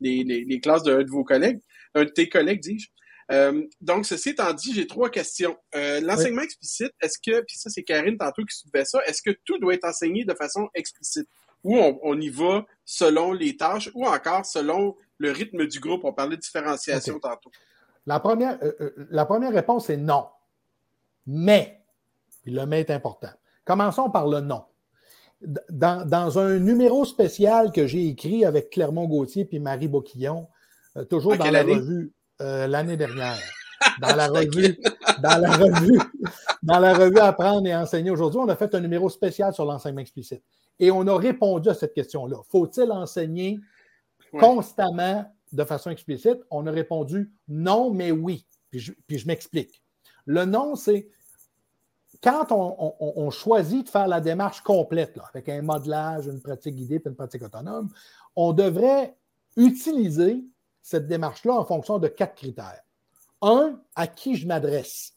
[0.00, 1.60] les, les, les classes d'un de vos collègues,
[1.94, 2.88] un de tes collègues, dis-je.
[3.30, 5.56] Euh, donc, ceci étant dit, j'ai trois questions.
[5.74, 6.46] Euh, L'enseignement oui.
[6.46, 9.74] explicite, est-ce que, puis ça c'est Karine tantôt qui soulevait ça, est-ce que tout doit
[9.74, 11.28] être enseigné de façon explicite?
[11.62, 16.04] Ou on, on, y va selon les tâches, ou encore selon le rythme du groupe?
[16.04, 17.28] On parlait de différenciation okay.
[17.28, 17.50] tantôt.
[18.06, 20.26] La première, euh, la première réponse est non.
[21.26, 21.84] Mais,
[22.42, 23.30] puis le mais est important.
[23.64, 24.64] Commençons par le non.
[25.68, 30.48] Dans, dans un numéro spécial que j'ai écrit avec Clermont Gauthier puis Marie Boquillon,
[31.08, 31.74] toujours dans la année?
[31.74, 33.38] revue euh, l'année dernière.
[34.00, 34.78] Dans la revue,
[35.22, 35.98] dans la revue,
[36.62, 40.02] dans la revue Apprendre et enseigner aujourd'hui, on a fait un numéro spécial sur l'enseignement
[40.02, 40.42] explicite.
[40.78, 42.36] Et on a répondu à cette question-là.
[42.50, 43.58] Faut-il enseigner
[44.34, 44.40] ouais.
[44.40, 46.38] constamment de façon explicite?
[46.50, 48.46] On a répondu non, mais oui.
[48.70, 49.82] Puis je, puis je m'explique.
[50.26, 51.08] Le non, c'est
[52.22, 56.40] quand on, on, on, choisit de faire la démarche complète, là, avec un modelage, une
[56.40, 57.88] pratique guidée et une pratique autonome,
[58.36, 59.16] on devrait
[59.56, 60.44] utiliser
[60.90, 62.82] cette démarche-là en fonction de quatre critères.
[63.42, 65.14] Un, à qui je m'adresse?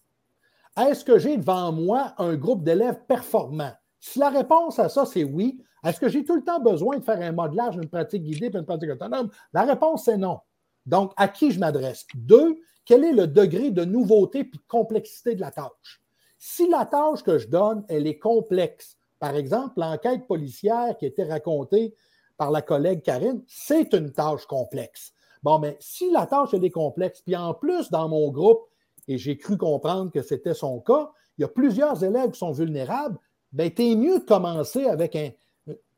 [0.78, 3.74] Est-ce que j'ai devant moi un groupe d'élèves performants?
[4.00, 7.04] Si la réponse à ça, c'est oui, est-ce que j'ai tout le temps besoin de
[7.04, 9.32] faire un modelage, une pratique guidée et une pratique autonome?
[9.52, 10.40] La réponse, c'est non.
[10.86, 12.06] Donc, à qui je m'adresse?
[12.14, 16.04] Deux, quel est le degré de nouveauté et de complexité de la tâche?
[16.38, 21.08] Si la tâche que je donne, elle est complexe, par exemple, l'enquête policière qui a
[21.08, 21.96] été racontée
[22.38, 25.14] par la collègue Karine, c'est une tâche complexe.
[25.44, 28.62] Bon, mais si la tâche elle est complexe, puis en plus, dans mon groupe,
[29.08, 32.52] et j'ai cru comprendre que c'était son cas, il y a plusieurs élèves qui sont
[32.52, 33.18] vulnérables,
[33.52, 35.18] ben, tu es mieux de commencer avec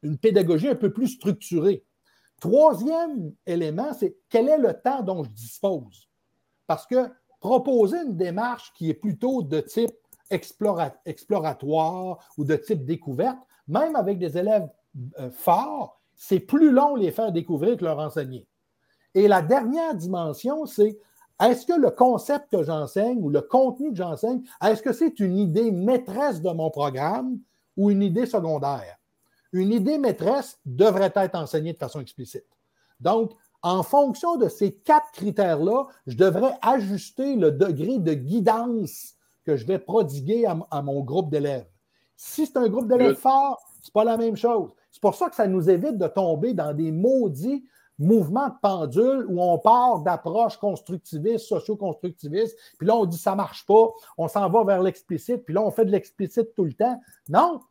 [0.01, 1.85] une pédagogie un peu plus structurée.
[2.39, 6.09] Troisième élément, c'est quel est le temps dont je dispose?
[6.67, 7.09] Parce que
[7.39, 9.91] proposer une démarche qui est plutôt de type
[11.05, 14.67] exploratoire ou de type découverte, même avec des élèves
[15.19, 18.47] euh, forts, c'est plus long les faire découvrir que leur enseigner.
[19.15, 20.99] Et la dernière dimension, c'est
[21.41, 25.37] est-ce que le concept que j'enseigne ou le contenu que j'enseigne, est-ce que c'est une
[25.37, 27.39] idée maîtresse de mon programme
[27.75, 28.97] ou une idée secondaire?
[29.51, 32.45] Une idée maîtresse devrait être enseignée de façon explicite.
[32.99, 33.31] Donc,
[33.61, 39.15] en fonction de ces quatre critères-là, je devrais ajuster le degré de guidance
[39.45, 41.67] que je vais prodiguer à, mon groupe d'élèves.
[42.15, 44.71] Si c'est un groupe d'élèves fort, ce n'est pas la même chose.
[44.91, 47.65] C'est pour ça que ça nous évite de tomber dans des maudits
[47.97, 53.37] mouvements de pendule où on part d'approches constructivistes, socio-constructivistes, puis là, on dit ça ne
[53.37, 56.73] marche pas, on s'en va vers l'explicite, puis là, on fait de l'explicite tout le
[56.73, 56.99] temps.
[57.29, 57.61] Non,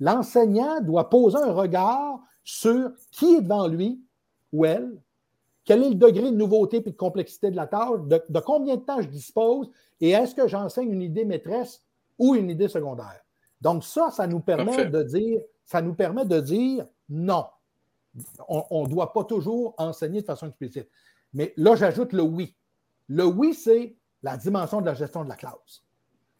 [0.00, 4.00] l'enseignant doit poser un regard sur qui est devant lui
[4.52, 4.98] ou elle,
[5.64, 8.82] quel est le degré de nouveauté et de complexité de la tâche, de, combien de
[8.82, 11.84] temps je dispose et est-ce que j'enseigne une idée maîtresse
[12.18, 13.20] ou une idée secondaire.
[13.60, 17.46] Donc, ça, ça nous permet de dire, ça nous permet de dire non.
[18.48, 20.88] On ne doit pas toujours enseigner de façon explicite.
[21.32, 22.54] Mais là, j'ajoute le oui.
[23.08, 25.82] Le oui, c'est la dimension de la gestion de la classe.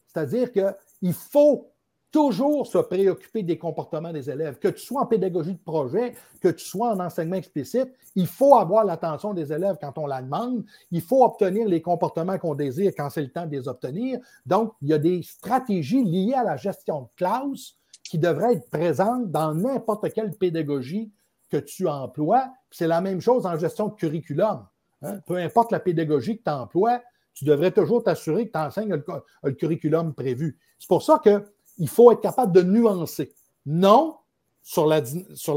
[0.06, 1.72] C'est-à-dire qu'il faut
[2.12, 4.58] toujours se préoccuper des comportements des élèves.
[4.58, 8.54] Que tu sois en pédagogie de projet, que tu sois en enseignement explicite, il faut
[8.54, 10.64] avoir l'attention des élèves quand on la demande.
[10.90, 14.20] Il faut obtenir les comportements qu'on désire quand c'est le temps de les obtenir.
[14.44, 18.68] Donc, il y a des stratégies liées à la gestion de classe qui devraient être
[18.68, 21.10] présentes dans n'importe quelle pédagogie
[21.52, 22.50] que tu emploies.
[22.70, 24.66] C'est la même chose en gestion de curriculum.
[25.02, 25.18] Hein.
[25.26, 27.02] Peu importe la pédagogie que tu emploies,
[27.34, 29.02] tu devrais toujours t'assurer que tu enseignes
[29.42, 30.58] le, curriculum prévu.
[30.78, 31.44] C'est pour ça que
[31.78, 33.34] il faut être capable de nuancer.
[33.66, 34.16] Non
[34.62, 35.00] sur la,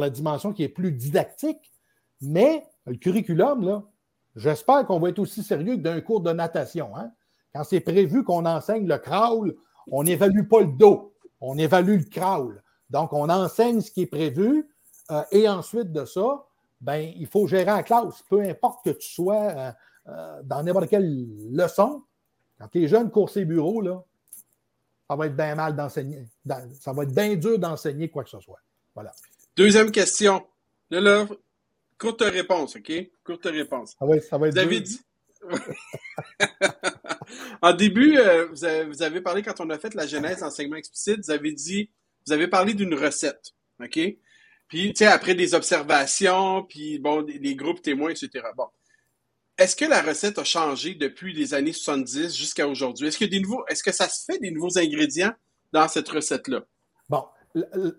[0.09, 1.71] dimension qui est plus didactique,
[2.21, 3.83] mais le curriculum,
[4.35, 6.95] j'espère qu'on va être aussi sérieux que d'un cours de natation.
[6.95, 7.11] Hein.
[7.53, 9.55] Quand c'est prévu qu'on enseigne le crawl,
[9.91, 12.63] on n'évalue pas le dos, on évalue le crawl.
[12.89, 14.67] Donc, on enseigne ce qui est prévu
[15.11, 16.45] euh, et ensuite de ça,
[16.81, 18.23] ben, il faut gérer la classe.
[18.29, 19.71] Peu importe que tu sois euh,
[20.07, 22.03] euh, dans n'importe quelle leçon,
[22.59, 24.03] quand tu es jeune, coursier bureau, là,
[25.09, 26.25] ça va être bien mal d'enseigner.
[26.79, 28.59] Ça va être bien dur d'enseigner quoi que ce soit.
[28.93, 29.11] Voilà.
[29.55, 30.45] Deuxième question.
[30.89, 31.27] Là, là,
[31.97, 32.91] courte réponse, OK?
[33.23, 33.95] Courte réponse.
[33.99, 35.01] Ah oui, ça va être vous avez dit.
[37.61, 41.31] en début, euh, vous, avez, parlé quand on a fait la genèse enseignement explicite, vous
[41.31, 41.91] avez dit,
[42.25, 43.53] vous avez parlé d'une recette,
[43.83, 43.99] OK?
[44.67, 48.29] Puis, tu sais, après des observations, puis bon, les groupes témoins, etc.
[48.57, 48.65] Bon.
[49.57, 53.07] Est-ce que la recette a changé depuis les années 70 jusqu'à aujourd'hui?
[53.07, 55.31] Est-ce que des ça se fait des nouveaux ingrédients
[55.71, 56.61] dans cette recette-là?
[57.07, 57.23] Bon,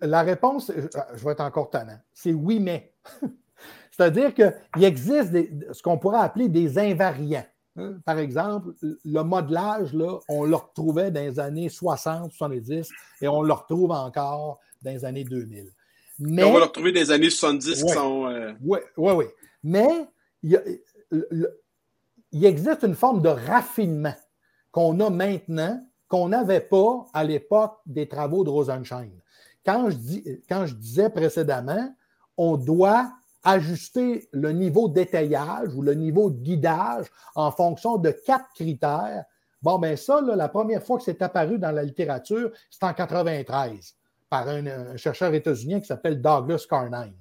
[0.03, 0.71] la réponse,
[1.15, 2.93] je vais être encore tannant, c'est oui, mais.
[3.91, 5.33] C'est-à-dire qu'il existe
[5.73, 7.47] ce qu'on pourrait appeler des invariants.
[7.77, 7.95] Hein.
[8.05, 9.97] Par exemple, le modelage,
[10.29, 12.91] on le retrouvait dans les années 60, 70
[13.23, 15.71] et on le retrouve encore dans les années 2000.
[16.19, 18.55] Mais, on va le retrouver les années 70 qui sont.
[18.63, 19.25] Oui, oui, oui.
[19.63, 20.09] Mais
[20.43, 20.61] il y a,
[22.33, 24.15] il existe une forme de raffinement
[24.71, 29.11] qu'on a maintenant qu'on n'avait pas à l'époque des travaux de Rosenschein.
[29.65, 31.93] Quand je, dis, quand je disais précédemment,
[32.37, 33.11] on doit
[33.43, 39.25] ajuster le niveau d'étayage ou le niveau de guidage en fonction de quatre critères.
[39.63, 43.95] Bon, bien ça, la première fois que c'est apparu dans la littérature, c'est en 93
[44.28, 47.16] par un, chercheur états-unien qui s'appelle Douglas Carnine.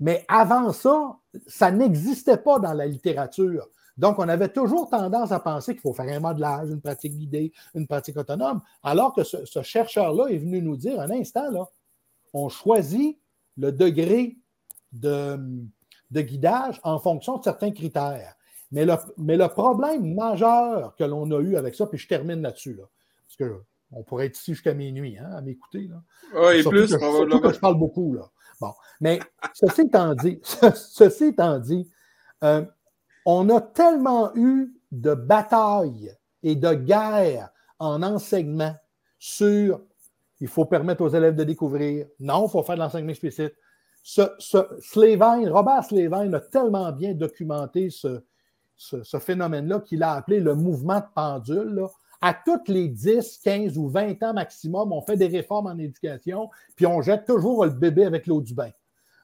[0.00, 3.68] Mais avant ça, ça n'existait pas dans la littérature.
[3.96, 7.52] Donc, on avait toujours tendance à penser qu'il faut faire un modelage, une pratique guidée,
[7.74, 11.68] une pratique autonome, alors que ce, chercheur-là est venu nous dire un instant, là,
[12.32, 13.18] on choisit
[13.58, 14.38] le degré
[14.92, 15.38] de,
[16.10, 18.34] guidage en fonction de certains critères.
[18.70, 22.84] Mais le, problème majeur que l'on a eu avec ça, puis je termine là-dessus, là,
[23.26, 23.52] parce
[23.92, 25.90] qu'on pourrait être ici jusqu'à minuit hein, à m'écouter.
[26.34, 26.96] Oui, plus.
[26.96, 28.14] Que, je parle beaucoup.
[28.14, 28.30] Là.
[28.60, 28.72] Bon.
[29.00, 29.20] Mais
[29.54, 30.40] ceci étant dit,
[30.74, 31.88] ceci étant dit
[32.42, 32.64] euh,
[33.26, 36.12] on a tellement eu de batailles
[36.42, 38.74] et de guerres en enseignement
[39.18, 39.80] sur
[40.42, 43.54] il faut permettre aux élèves de découvrir, non, il faut faire de l'enseignement explicite.
[44.02, 44.22] Ce,
[45.48, 51.86] Robert Slavine a tellement bien documenté ce, phénomène-là qu'il a appelé le mouvement de pendule.
[52.24, 56.48] À toutes les 10, 15 ou 20 ans maximum, on fait des réformes en éducation,
[56.76, 58.70] puis on jette toujours le bébé avec l'eau du bain.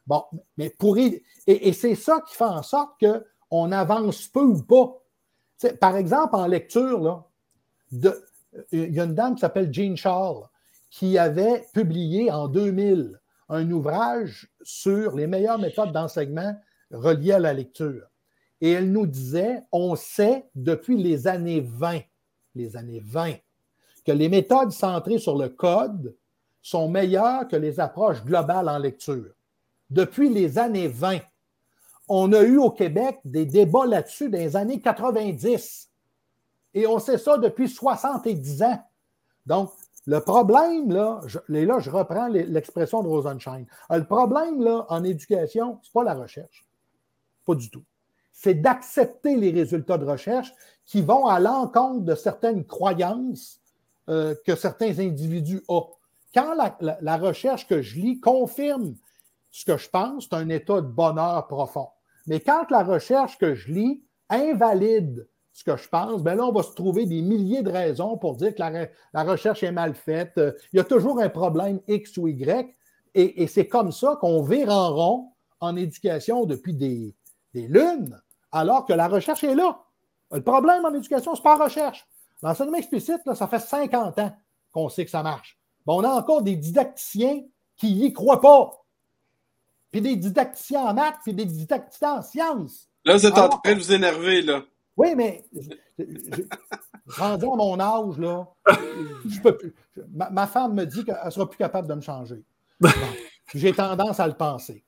[0.07, 0.25] Bon,
[0.57, 0.99] mais pour.
[0.99, 4.99] Et, c'est ça qui fait en sorte que on avance peu ou pas.
[5.81, 7.25] par exemple, en lecture, là,
[8.73, 10.49] il y a une dame qui s'appelle Jean Charles
[10.91, 13.19] qui avait publié en 2000
[13.49, 16.55] un ouvrage sur les meilleures méthodes d'enseignement
[16.91, 18.07] reliées à la lecture.
[18.61, 22.01] Et elle nous disait, on sait depuis les années 20,
[22.55, 23.35] les années 20,
[24.05, 26.15] que les méthodes centrées sur le code
[26.63, 29.33] sont meilleures que les approches globales en lecture.
[29.91, 31.19] Depuis les années 20,
[32.09, 35.91] on a eu au Québec des débats là-dessus dans les années 90.
[36.75, 38.83] Et on sait ça depuis 70 ans.
[39.47, 39.73] Donc,
[40.07, 43.65] le problème, là, je, là, je reprends l'expression de Rosenschein.
[43.91, 46.67] Le problème, là, en éducation, ce n'est pas la recherche.
[47.45, 47.85] Pas du tout.
[48.41, 50.55] C'est d'accepter les résultats de recherche
[50.87, 53.61] qui vont à l'encontre de certaines croyances
[54.09, 55.89] euh, que certains individus ont.
[56.33, 58.95] Quand la, recherche que je lis confirme
[59.51, 61.89] ce que je pense, c'est un état de bonheur profond.
[62.29, 66.53] Mais quand la recherche que je lis invalide ce que je pense, ben là, on
[66.53, 68.63] va se trouver des milliers de raisons pour dire que
[69.13, 70.41] la, recherche est mal faite.
[70.73, 72.73] Il y a toujours un problème X ou Y.
[73.15, 77.17] Et, c'est comme ça qu'on vire en rond en éducation depuis des,
[77.53, 78.17] lunes,
[78.53, 79.85] alors que la recherche est là.
[80.33, 82.07] Le problème en éducation, ce n'est pas la recherche.
[82.43, 84.37] L'enseignement explicite, ça fait 50 ans
[84.73, 85.59] qu'on sait que ça marche.
[85.87, 87.43] on a encore des didacticiens
[87.77, 88.85] qui n'y croient pas.
[89.91, 92.89] Puis des didacticiens en maths, puis des didacticiens en sciences.
[93.05, 94.63] Là, vous êtes en train de vous énerver, là.
[94.97, 95.45] Oui, mais
[97.07, 98.49] rendu à mon âge, là,
[99.27, 99.75] je peux plus.
[100.11, 102.43] Ma, femme me dit qu'elle ne sera plus capable de me changer.
[103.55, 104.85] J'ai tendance à le penser.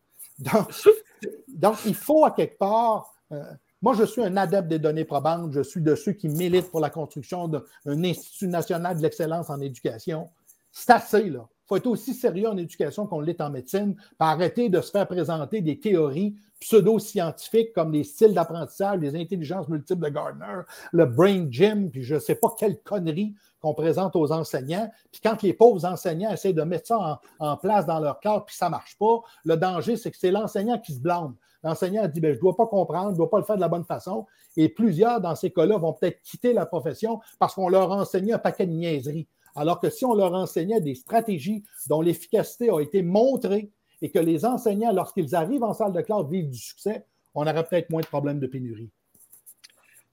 [1.48, 3.14] Donc, il faut à quelque part.
[3.32, 3.42] Euh,
[3.82, 5.52] moi, je suis un adepte des données probantes.
[5.52, 9.60] Je suis de ceux qui militent pour la construction d'un Institut national de l'excellence en
[9.60, 10.28] éducation.
[10.72, 14.80] C'est assez, là faut être aussi sérieux en éducation qu'on l'est en médecine, arrêter de
[14.80, 20.62] se faire présenter des théories pseudo-scientifiques comme les styles d'apprentissage, les intelligences multiples de Gardner,
[20.90, 24.90] le brain gym, puis je ne sais pas quelle connerie qu'on présente aux enseignants.
[25.12, 28.56] Puis quand les pauvres enseignants essaient de mettre ça en, place dans leur cœur, puis
[28.56, 31.36] ça ne marche pas, le danger, c'est que c'est l'enseignant qui se blâme.
[31.62, 33.60] L'enseignant dit ben, Je ne dois pas comprendre, je ne dois pas le faire de
[33.60, 34.26] la bonne façon.
[34.56, 38.32] Et plusieurs, dans ces cas-là, vont peut-être quitter la profession parce qu'on leur a enseigné
[38.32, 39.28] un paquet de niaiseries.
[39.56, 43.70] Alors que si on leur enseignait des stratégies dont l'efficacité a été montrée
[44.02, 47.04] et que les enseignants, lorsqu'ils arrivent en salle de classe, vivent du succès,
[47.34, 48.90] on aurait peut-être moins de problèmes de pénurie.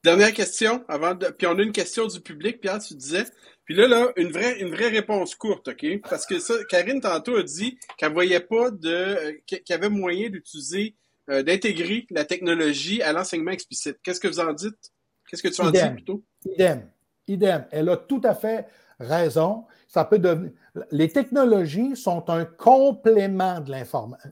[0.03, 1.27] Dernière question, avant de...
[1.27, 3.25] puis on a une question du public, Pierre, tu disais.
[3.65, 5.85] Puis là, là, une vraie, une vraie réponse courte, OK?
[6.09, 8.89] Parce que ça, Karine, tantôt, a dit qu'elle voyait pas de.
[8.89, 10.95] Euh, qu'il y avait moyen d'utiliser,
[11.29, 13.97] euh, d'intégrer la technologie à l'enseignement explicite.
[14.03, 14.91] Qu'est-ce que vous en dites?
[15.29, 16.23] Qu'est-ce que tu en dis plutôt?
[16.45, 16.89] Idem.
[17.27, 17.65] Idem.
[17.71, 18.67] Elle a tout à fait
[18.99, 19.65] raison.
[19.87, 20.51] Ça peut devenir...
[20.91, 23.73] Les technologies sont un complément de,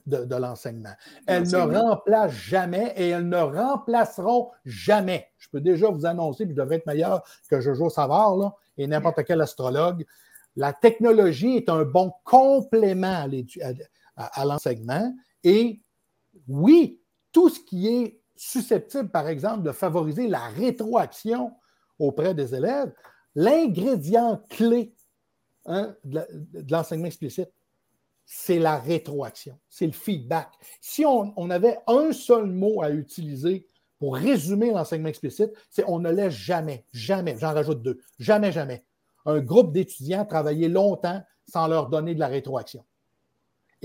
[0.05, 0.93] de, de l'enseignement.
[1.27, 5.27] Elles ne remplacent jamais et elles ne remplaceront jamais.
[5.37, 8.87] Je peux déjà vous annoncer, puis je devrais être meilleur que Jojo Savard là, et
[8.87, 10.05] n'importe quel astrologue.
[10.55, 13.27] La technologie est un bon complément
[14.17, 15.13] à, à l'enseignement.
[15.43, 15.81] Et
[16.47, 17.01] oui,
[17.31, 21.53] tout ce qui est susceptible, par exemple, de favoriser la rétroaction
[21.99, 22.93] auprès des élèves,
[23.35, 24.93] L'ingrédient clé
[25.65, 26.25] hein, de
[26.71, 27.51] l'enseignement explicite,
[28.25, 30.49] c'est la rétroaction, c'est le feedback.
[30.81, 33.67] Si on, avait un seul mot à utiliser
[33.99, 38.85] pour résumer l'enseignement explicite, c'est on ne laisse jamais, jamais, j'en rajoute deux, jamais, jamais,
[39.25, 42.83] un groupe d'étudiants travailler longtemps sans leur donner de la rétroaction.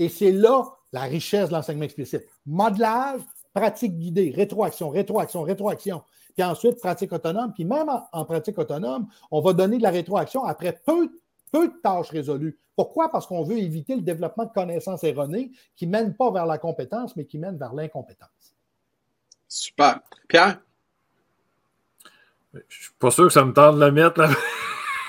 [0.01, 2.25] Et c'est là la richesse de l'enseignement explicite.
[2.47, 3.21] Modelage,
[3.53, 6.01] pratique guidée, rétroaction, rétroaction, rétroaction
[6.33, 7.53] puis ensuite pratique autonome.
[7.53, 11.11] Puis même en, pratique autonome, on va donner de la rétroaction après peu,
[11.51, 12.57] peu de tâches résolues.
[12.75, 13.11] Pourquoi?
[13.11, 16.57] Parce qu'on veut éviter le développement de connaissances erronées qui ne mènent pas vers la
[16.57, 18.55] compétence, mais qui mènent vers l'incompétence.
[19.47, 19.99] Super.
[20.27, 20.61] Pierre?
[22.53, 24.29] Je ne suis pas sûr que ça me tente de le mettre là.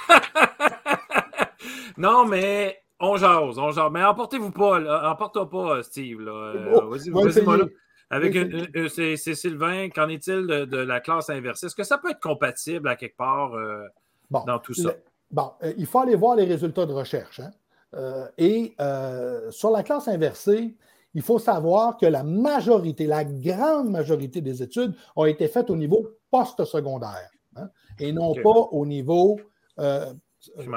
[1.97, 3.90] non, mais on jase, on jase.
[3.92, 6.20] Mais emportez-vous pas, emporte pas, Steve.
[6.26, 7.70] Euh, vas-y, vas-y,
[8.12, 8.36] avec
[8.90, 11.66] c'est Sylvain, qu'en est-il de, la classe inversée?
[11.66, 13.86] Est-ce que ça peut être compatible à quelque part euh,
[14.30, 14.90] dans tout ça?
[15.30, 17.40] bon, euh, il faut aller voir les résultats de recherche.
[17.40, 17.50] Hein.
[17.94, 18.76] Euh, et
[19.50, 20.76] sur la classe inversée,
[21.14, 25.76] il faut savoir que la majorité, la grande majorité des études ont été faites au
[25.76, 27.68] niveau post-secondaire hein,
[27.98, 29.40] et non pas au niveau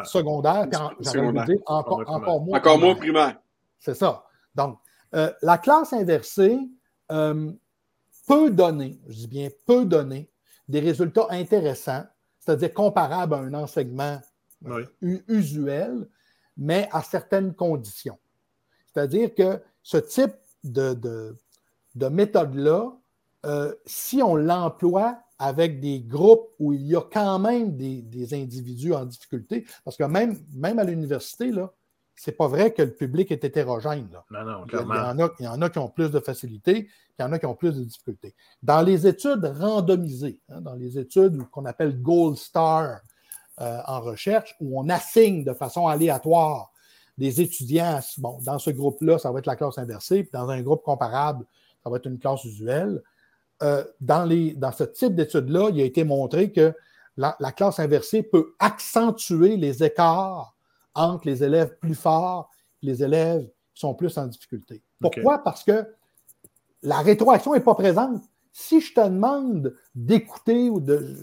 [0.04, 0.68] secondaire,
[1.66, 2.58] encore, encore moins.
[2.60, 3.40] Encore moins primaire.
[3.80, 4.26] C'est ça.
[4.54, 4.80] Donc,
[5.12, 6.60] la classe inversée,
[7.12, 7.52] euh,
[8.28, 10.30] peut donner, je dis bien peut donner,
[10.68, 12.04] des résultats intéressants,
[12.40, 14.20] c'est-à-dire comparables à un enseignement
[15.28, 16.08] usuel,
[16.58, 18.18] mais à certaines conditions.
[18.88, 20.34] C'est-à-dire que ce type
[20.64, 20.94] de,
[21.94, 22.92] de, méthode-là,
[23.46, 28.94] euh, si on l'emploie avec des groupes où il y a quand même des, individus
[28.94, 29.66] en difficulté.
[29.84, 31.72] Parce que même, même à l'université, là,
[32.16, 34.07] c'est pas vrai que le public est hétérogène.
[34.32, 34.90] Non, non, il, y en
[35.20, 36.88] a, il y en a qui ont plus de facilité,
[37.20, 38.34] il y en a qui ont plus de difficultés.
[38.64, 43.02] Dans les études randomisées, hein, dans les études qu'on appelle Gold Star
[43.60, 46.72] euh, en recherche, où on assigne de façon aléatoire
[47.18, 50.62] des étudiants, bon, dans ce groupe-là, ça va être la classe inversée, puis dans un
[50.62, 51.45] groupe comparable,
[51.84, 53.02] ça va être une classe usuelle.
[53.64, 56.73] Euh, dans, les, dans ce type d'études-là, il a été montré que
[57.18, 60.56] la, classe inversée peut accentuer les écarts
[60.94, 62.49] entre les élèves plus forts
[62.84, 64.82] et les élèves qui sont plus en difficulté.
[64.99, 65.40] Pourquoi?
[65.40, 65.88] Parce que
[66.84, 68.22] la rétroaction n'est pas présente.
[68.52, 71.15] Si je te demande d'écouter ou de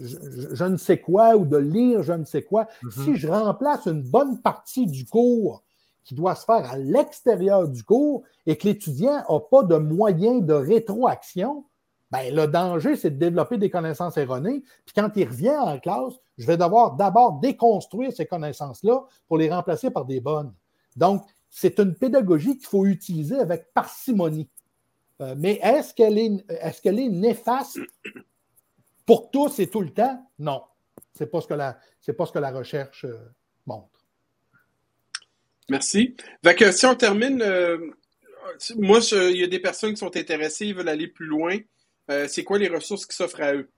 [0.52, 3.04] je, ne sais quoi ou de lire je ne sais quoi, mm-hmm.
[3.04, 5.62] si je remplace une bonne partie du cours
[6.04, 10.44] qui doit se faire à l'extérieur du cours et que l'étudiant n'a pas de moyens
[10.44, 11.64] de rétroaction,
[12.12, 14.62] ben, le danger, c'est de développer des connaissances erronées.
[14.84, 19.50] Puis quand il revient en classe, je vais devoir d'abord déconstruire ces connaissances-là pour les
[19.50, 20.52] remplacer par des bonnes.
[20.94, 24.50] Donc, c'est une pédagogie qu'il faut utiliser avec parcimonie.
[25.22, 27.78] Euh, mais est-ce qu'elle est, est, est, néfaste
[29.06, 30.22] pour tous et tout le temps?
[30.38, 30.62] Non.
[31.16, 31.78] Ce n'est pas, ce que la,
[32.18, 33.18] pas ce que la recherche euh,
[33.64, 33.88] montre.
[35.70, 36.14] Merci.
[36.42, 37.78] que si on termine, euh,
[38.76, 41.56] moi, il y a des personnes qui sont intéressées, ils veulent aller plus loin.
[42.10, 43.68] Euh, c'est quoi les ressources qui s'offrent à eux?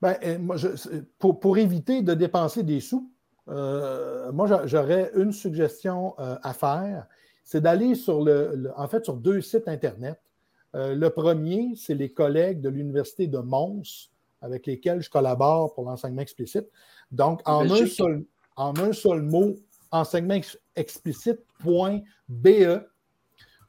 [0.00, 3.10] Ben, euh, pour, éviter de dépenser des sous,
[3.48, 7.06] euh, moi, j'aurais une suggestion à faire.
[7.44, 10.18] C'est d'aller sur le, en fait, sur deux sites Internet.
[10.72, 14.10] le premier, c'est les collègues de l'Université de Mons
[14.42, 16.66] avec lesquels je collabore pour l'enseignement explicite.
[17.10, 18.24] Donc, en un, seul,
[18.56, 19.56] en un seul mot,
[19.90, 20.40] enseignement
[20.76, 22.80] explicite.be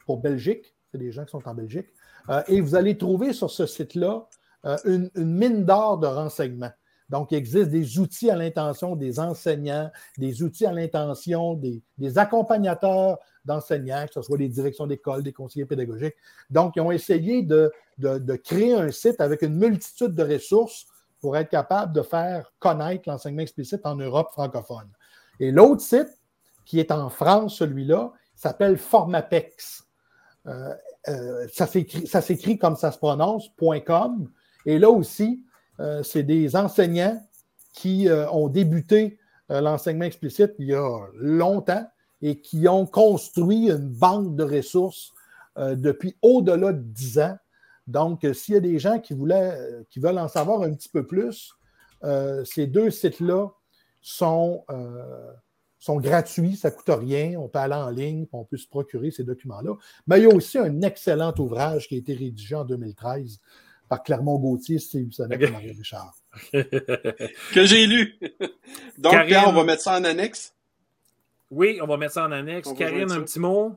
[0.05, 0.73] pour Belgique.
[0.91, 1.87] C'est des gens qui sont en Belgique.
[2.29, 4.27] Euh, et vous allez trouver sur ce site-là
[4.65, 6.71] euh, une, mine d'or de renseignements.
[7.09, 13.19] Donc, il existe des outils à l'intention des enseignants, des outils à l'intention des, accompagnateurs
[13.43, 16.15] d'enseignants, que ce soit les directions d'école, des conseillers pédagogiques.
[16.49, 17.69] Donc, ils ont essayé de,
[18.45, 20.85] créer un site avec une multitude de ressources
[21.19, 24.89] pour être capable de faire connaître l'enseignement explicite en Europe francophone.
[25.41, 26.17] Et l'autre site,
[26.65, 29.85] qui est en France, celui-là, s'appelle Formapex.
[30.47, 30.73] Euh,
[31.07, 33.49] euh, ça s'écrit comme ça se prononce,
[33.85, 34.29] .com.
[34.65, 35.43] Et là aussi,
[35.79, 37.21] euh, c'est des enseignants
[37.73, 39.17] qui euh, ont débuté
[39.49, 41.85] l'enseignement explicite il y a longtemps
[42.21, 45.11] et qui ont construit une banque de ressources
[45.57, 47.37] depuis au-delà de 10 ans.
[47.85, 51.05] Donc, s'il y a des gens qui, voulaient, qui veulent en savoir un petit peu
[51.05, 51.53] plus,
[52.45, 53.49] ces deux sites-là
[53.99, 54.63] sont
[55.81, 59.11] sont gratuits, ça ne coûte rien, on peut aller en ligne, on peut se procurer
[59.11, 59.73] ces documents-là.
[60.07, 63.39] Mais il y a aussi un excellent ouvrage qui a été rédigé en 2013
[63.89, 66.13] par Clermont Gauthier, Steve Bissonnette et Marie Richard.
[66.53, 68.17] que j'ai lu.
[68.97, 69.15] Donc,
[69.47, 70.53] on va mettre ça en annexe?
[71.49, 72.71] Oui, on va mettre ça en annexe.
[72.73, 73.75] Karine, un petit mot?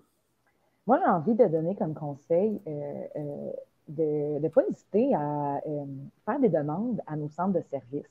[0.87, 3.51] Moi, j'ai envie de donner comme conseil euh, euh,
[3.89, 5.85] de ne pas hésiter à euh,
[6.27, 8.05] faire des demandes à nos centres de services.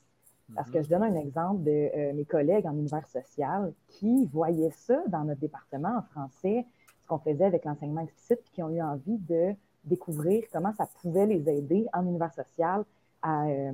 [0.54, 4.72] Parce que je donne un exemple de euh, mes collègues en univers social qui voyaient
[4.72, 6.66] ça dans notre département en français,
[7.02, 9.54] ce qu'on faisait avec l'enseignement explicite, puis qui ont eu envie de
[9.84, 12.84] découvrir comment ça pouvait les aider en univers social
[13.22, 13.72] à, euh,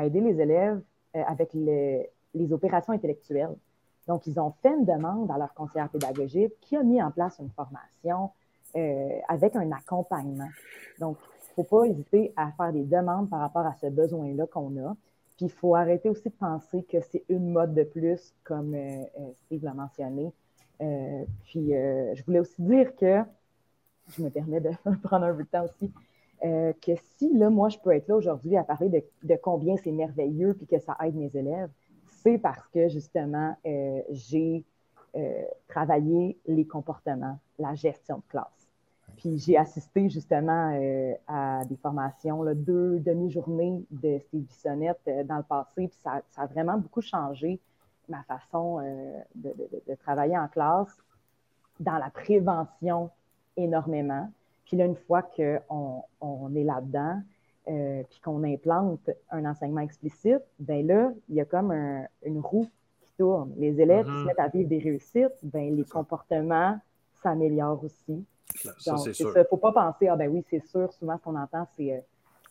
[0.00, 0.80] aider les élèves
[1.16, 3.56] euh, avec les opérations intellectuelles.
[4.06, 7.38] Donc, ils ont fait une demande à leur conseillère pédagogique qui a mis en place
[7.38, 8.30] une formation
[9.28, 10.48] avec un accompagnement.
[10.98, 14.46] Donc, il ne faut pas hésiter à faire des demandes par rapport à ce besoin-là
[14.46, 14.96] qu'on a.
[15.36, 19.02] Puis il faut arrêter aussi de penser que c'est une mode de plus, comme euh,
[19.18, 20.32] euh, Steve l'a mentionné.
[20.80, 23.22] Euh, puis je voulais aussi dire que,
[24.08, 24.70] je me permets de
[25.02, 25.92] prendre un peu de temps aussi,
[26.42, 30.54] que si là, moi, je peux être là aujourd'hui à parler de, combien c'est merveilleux
[30.54, 31.70] puis que ça aide mes élèves,
[32.10, 33.56] c'est parce que justement,
[34.10, 34.64] j'ai
[35.68, 38.61] travaillé les comportements, la gestion de classe.
[39.22, 45.22] Puis j'ai assisté justement euh, à des formations, là, deux demi-journées de Steve Bissonnette euh,
[45.22, 47.60] dans le passé, puis ça, a vraiment beaucoup changé
[48.08, 50.96] ma façon euh, de, travailler en classe
[51.78, 53.10] dans la prévention
[53.56, 54.28] énormément.
[54.64, 57.22] Puis là, une fois qu'on on est là-dedans,
[57.64, 61.70] puis qu'on implante un enseignement explicite, ben là, il y a comme
[62.24, 62.68] une roue
[63.02, 63.52] qui tourne.
[63.56, 66.76] Les élèves qui se mettent à vivre des réussites, ben les comportements
[67.22, 68.26] s'améliorent aussi.
[68.86, 71.66] Donc, il ne faut pas penser, ah ben oui, c'est sûr, souvent ce qu'on entend,
[71.76, 72.00] c'est, euh,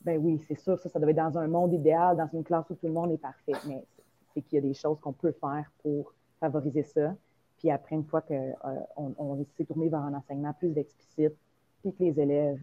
[0.01, 2.69] ben oui, c'est sûr, ça, ça doit être dans un monde idéal, dans une classe
[2.69, 3.53] où tout le monde est parfait.
[3.67, 3.85] Mais
[4.33, 7.15] c'est qu'il y a des choses qu'on peut faire pour favoriser ça.
[7.57, 11.37] Puis après, une fois qu'on euh, on s'est tourné vers un enseignement plus explicite,
[11.81, 12.59] puis que les élèves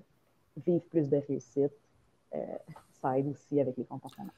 [0.66, 1.72] vivent plus de réussite,
[2.34, 2.38] euh,
[3.00, 4.32] ça aide aussi avec les comportements.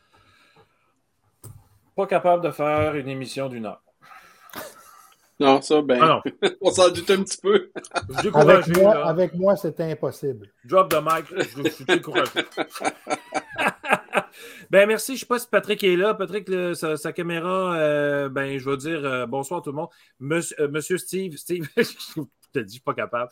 [1.96, 3.82] Pas capable de faire une émission d'une heure.
[5.40, 6.50] Non, ça, ben, Ah non.
[6.60, 7.70] on s'en doute un petit peu.
[8.34, 9.06] Avec moi, là.
[9.06, 10.48] avec moi c'était impossible.
[10.64, 12.30] Drop the mic, je, je suis découragé.
[14.70, 16.14] ben merci, je sais pas si Patrick est là.
[16.14, 19.88] Patrick, le- sa, sa caméra, euh, ben je vais dire euh, bonsoir tout le monde.
[20.20, 21.82] Monsieur, euh, Monsieur Steve, Steve, je
[22.52, 23.30] te dis, je suis pas capable.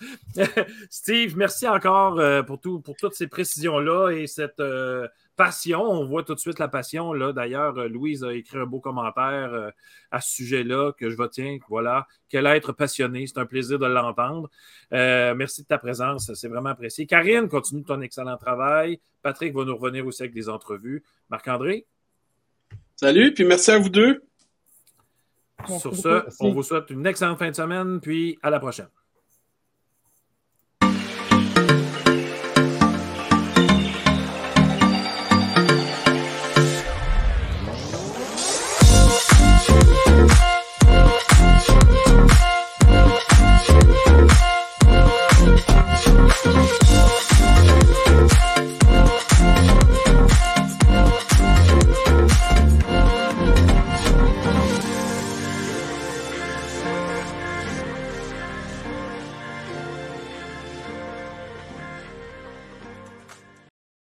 [0.90, 5.06] Steve, merci encore euh, pour, tout, pour toutes ces précisions-là et cette euh,
[5.38, 5.80] passion.
[5.80, 7.14] On voit tout de suite la passion.
[7.14, 7.32] Là.
[7.32, 9.70] D'ailleurs, euh, Louise a écrit un beau commentaire euh,
[10.10, 11.58] à ce sujet-là que je retiens.
[11.70, 13.26] Voilà, quel être passionné.
[13.26, 14.50] C'est un plaisir de l'entendre.
[14.92, 17.06] Euh, merci de ta présence, c'est vraiment apprécié.
[17.06, 19.00] Karine, continue ton excellent travail.
[19.22, 21.02] Patrick va nous revenir aussi avec des entrevues.
[21.30, 21.86] Marc-André,
[22.96, 24.24] Salut, puis merci à vous deux.
[25.60, 26.02] Merci sur beaucoup.
[26.02, 28.88] ce, on vous souhaite une excellente fin de semaine, puis à la prochaine.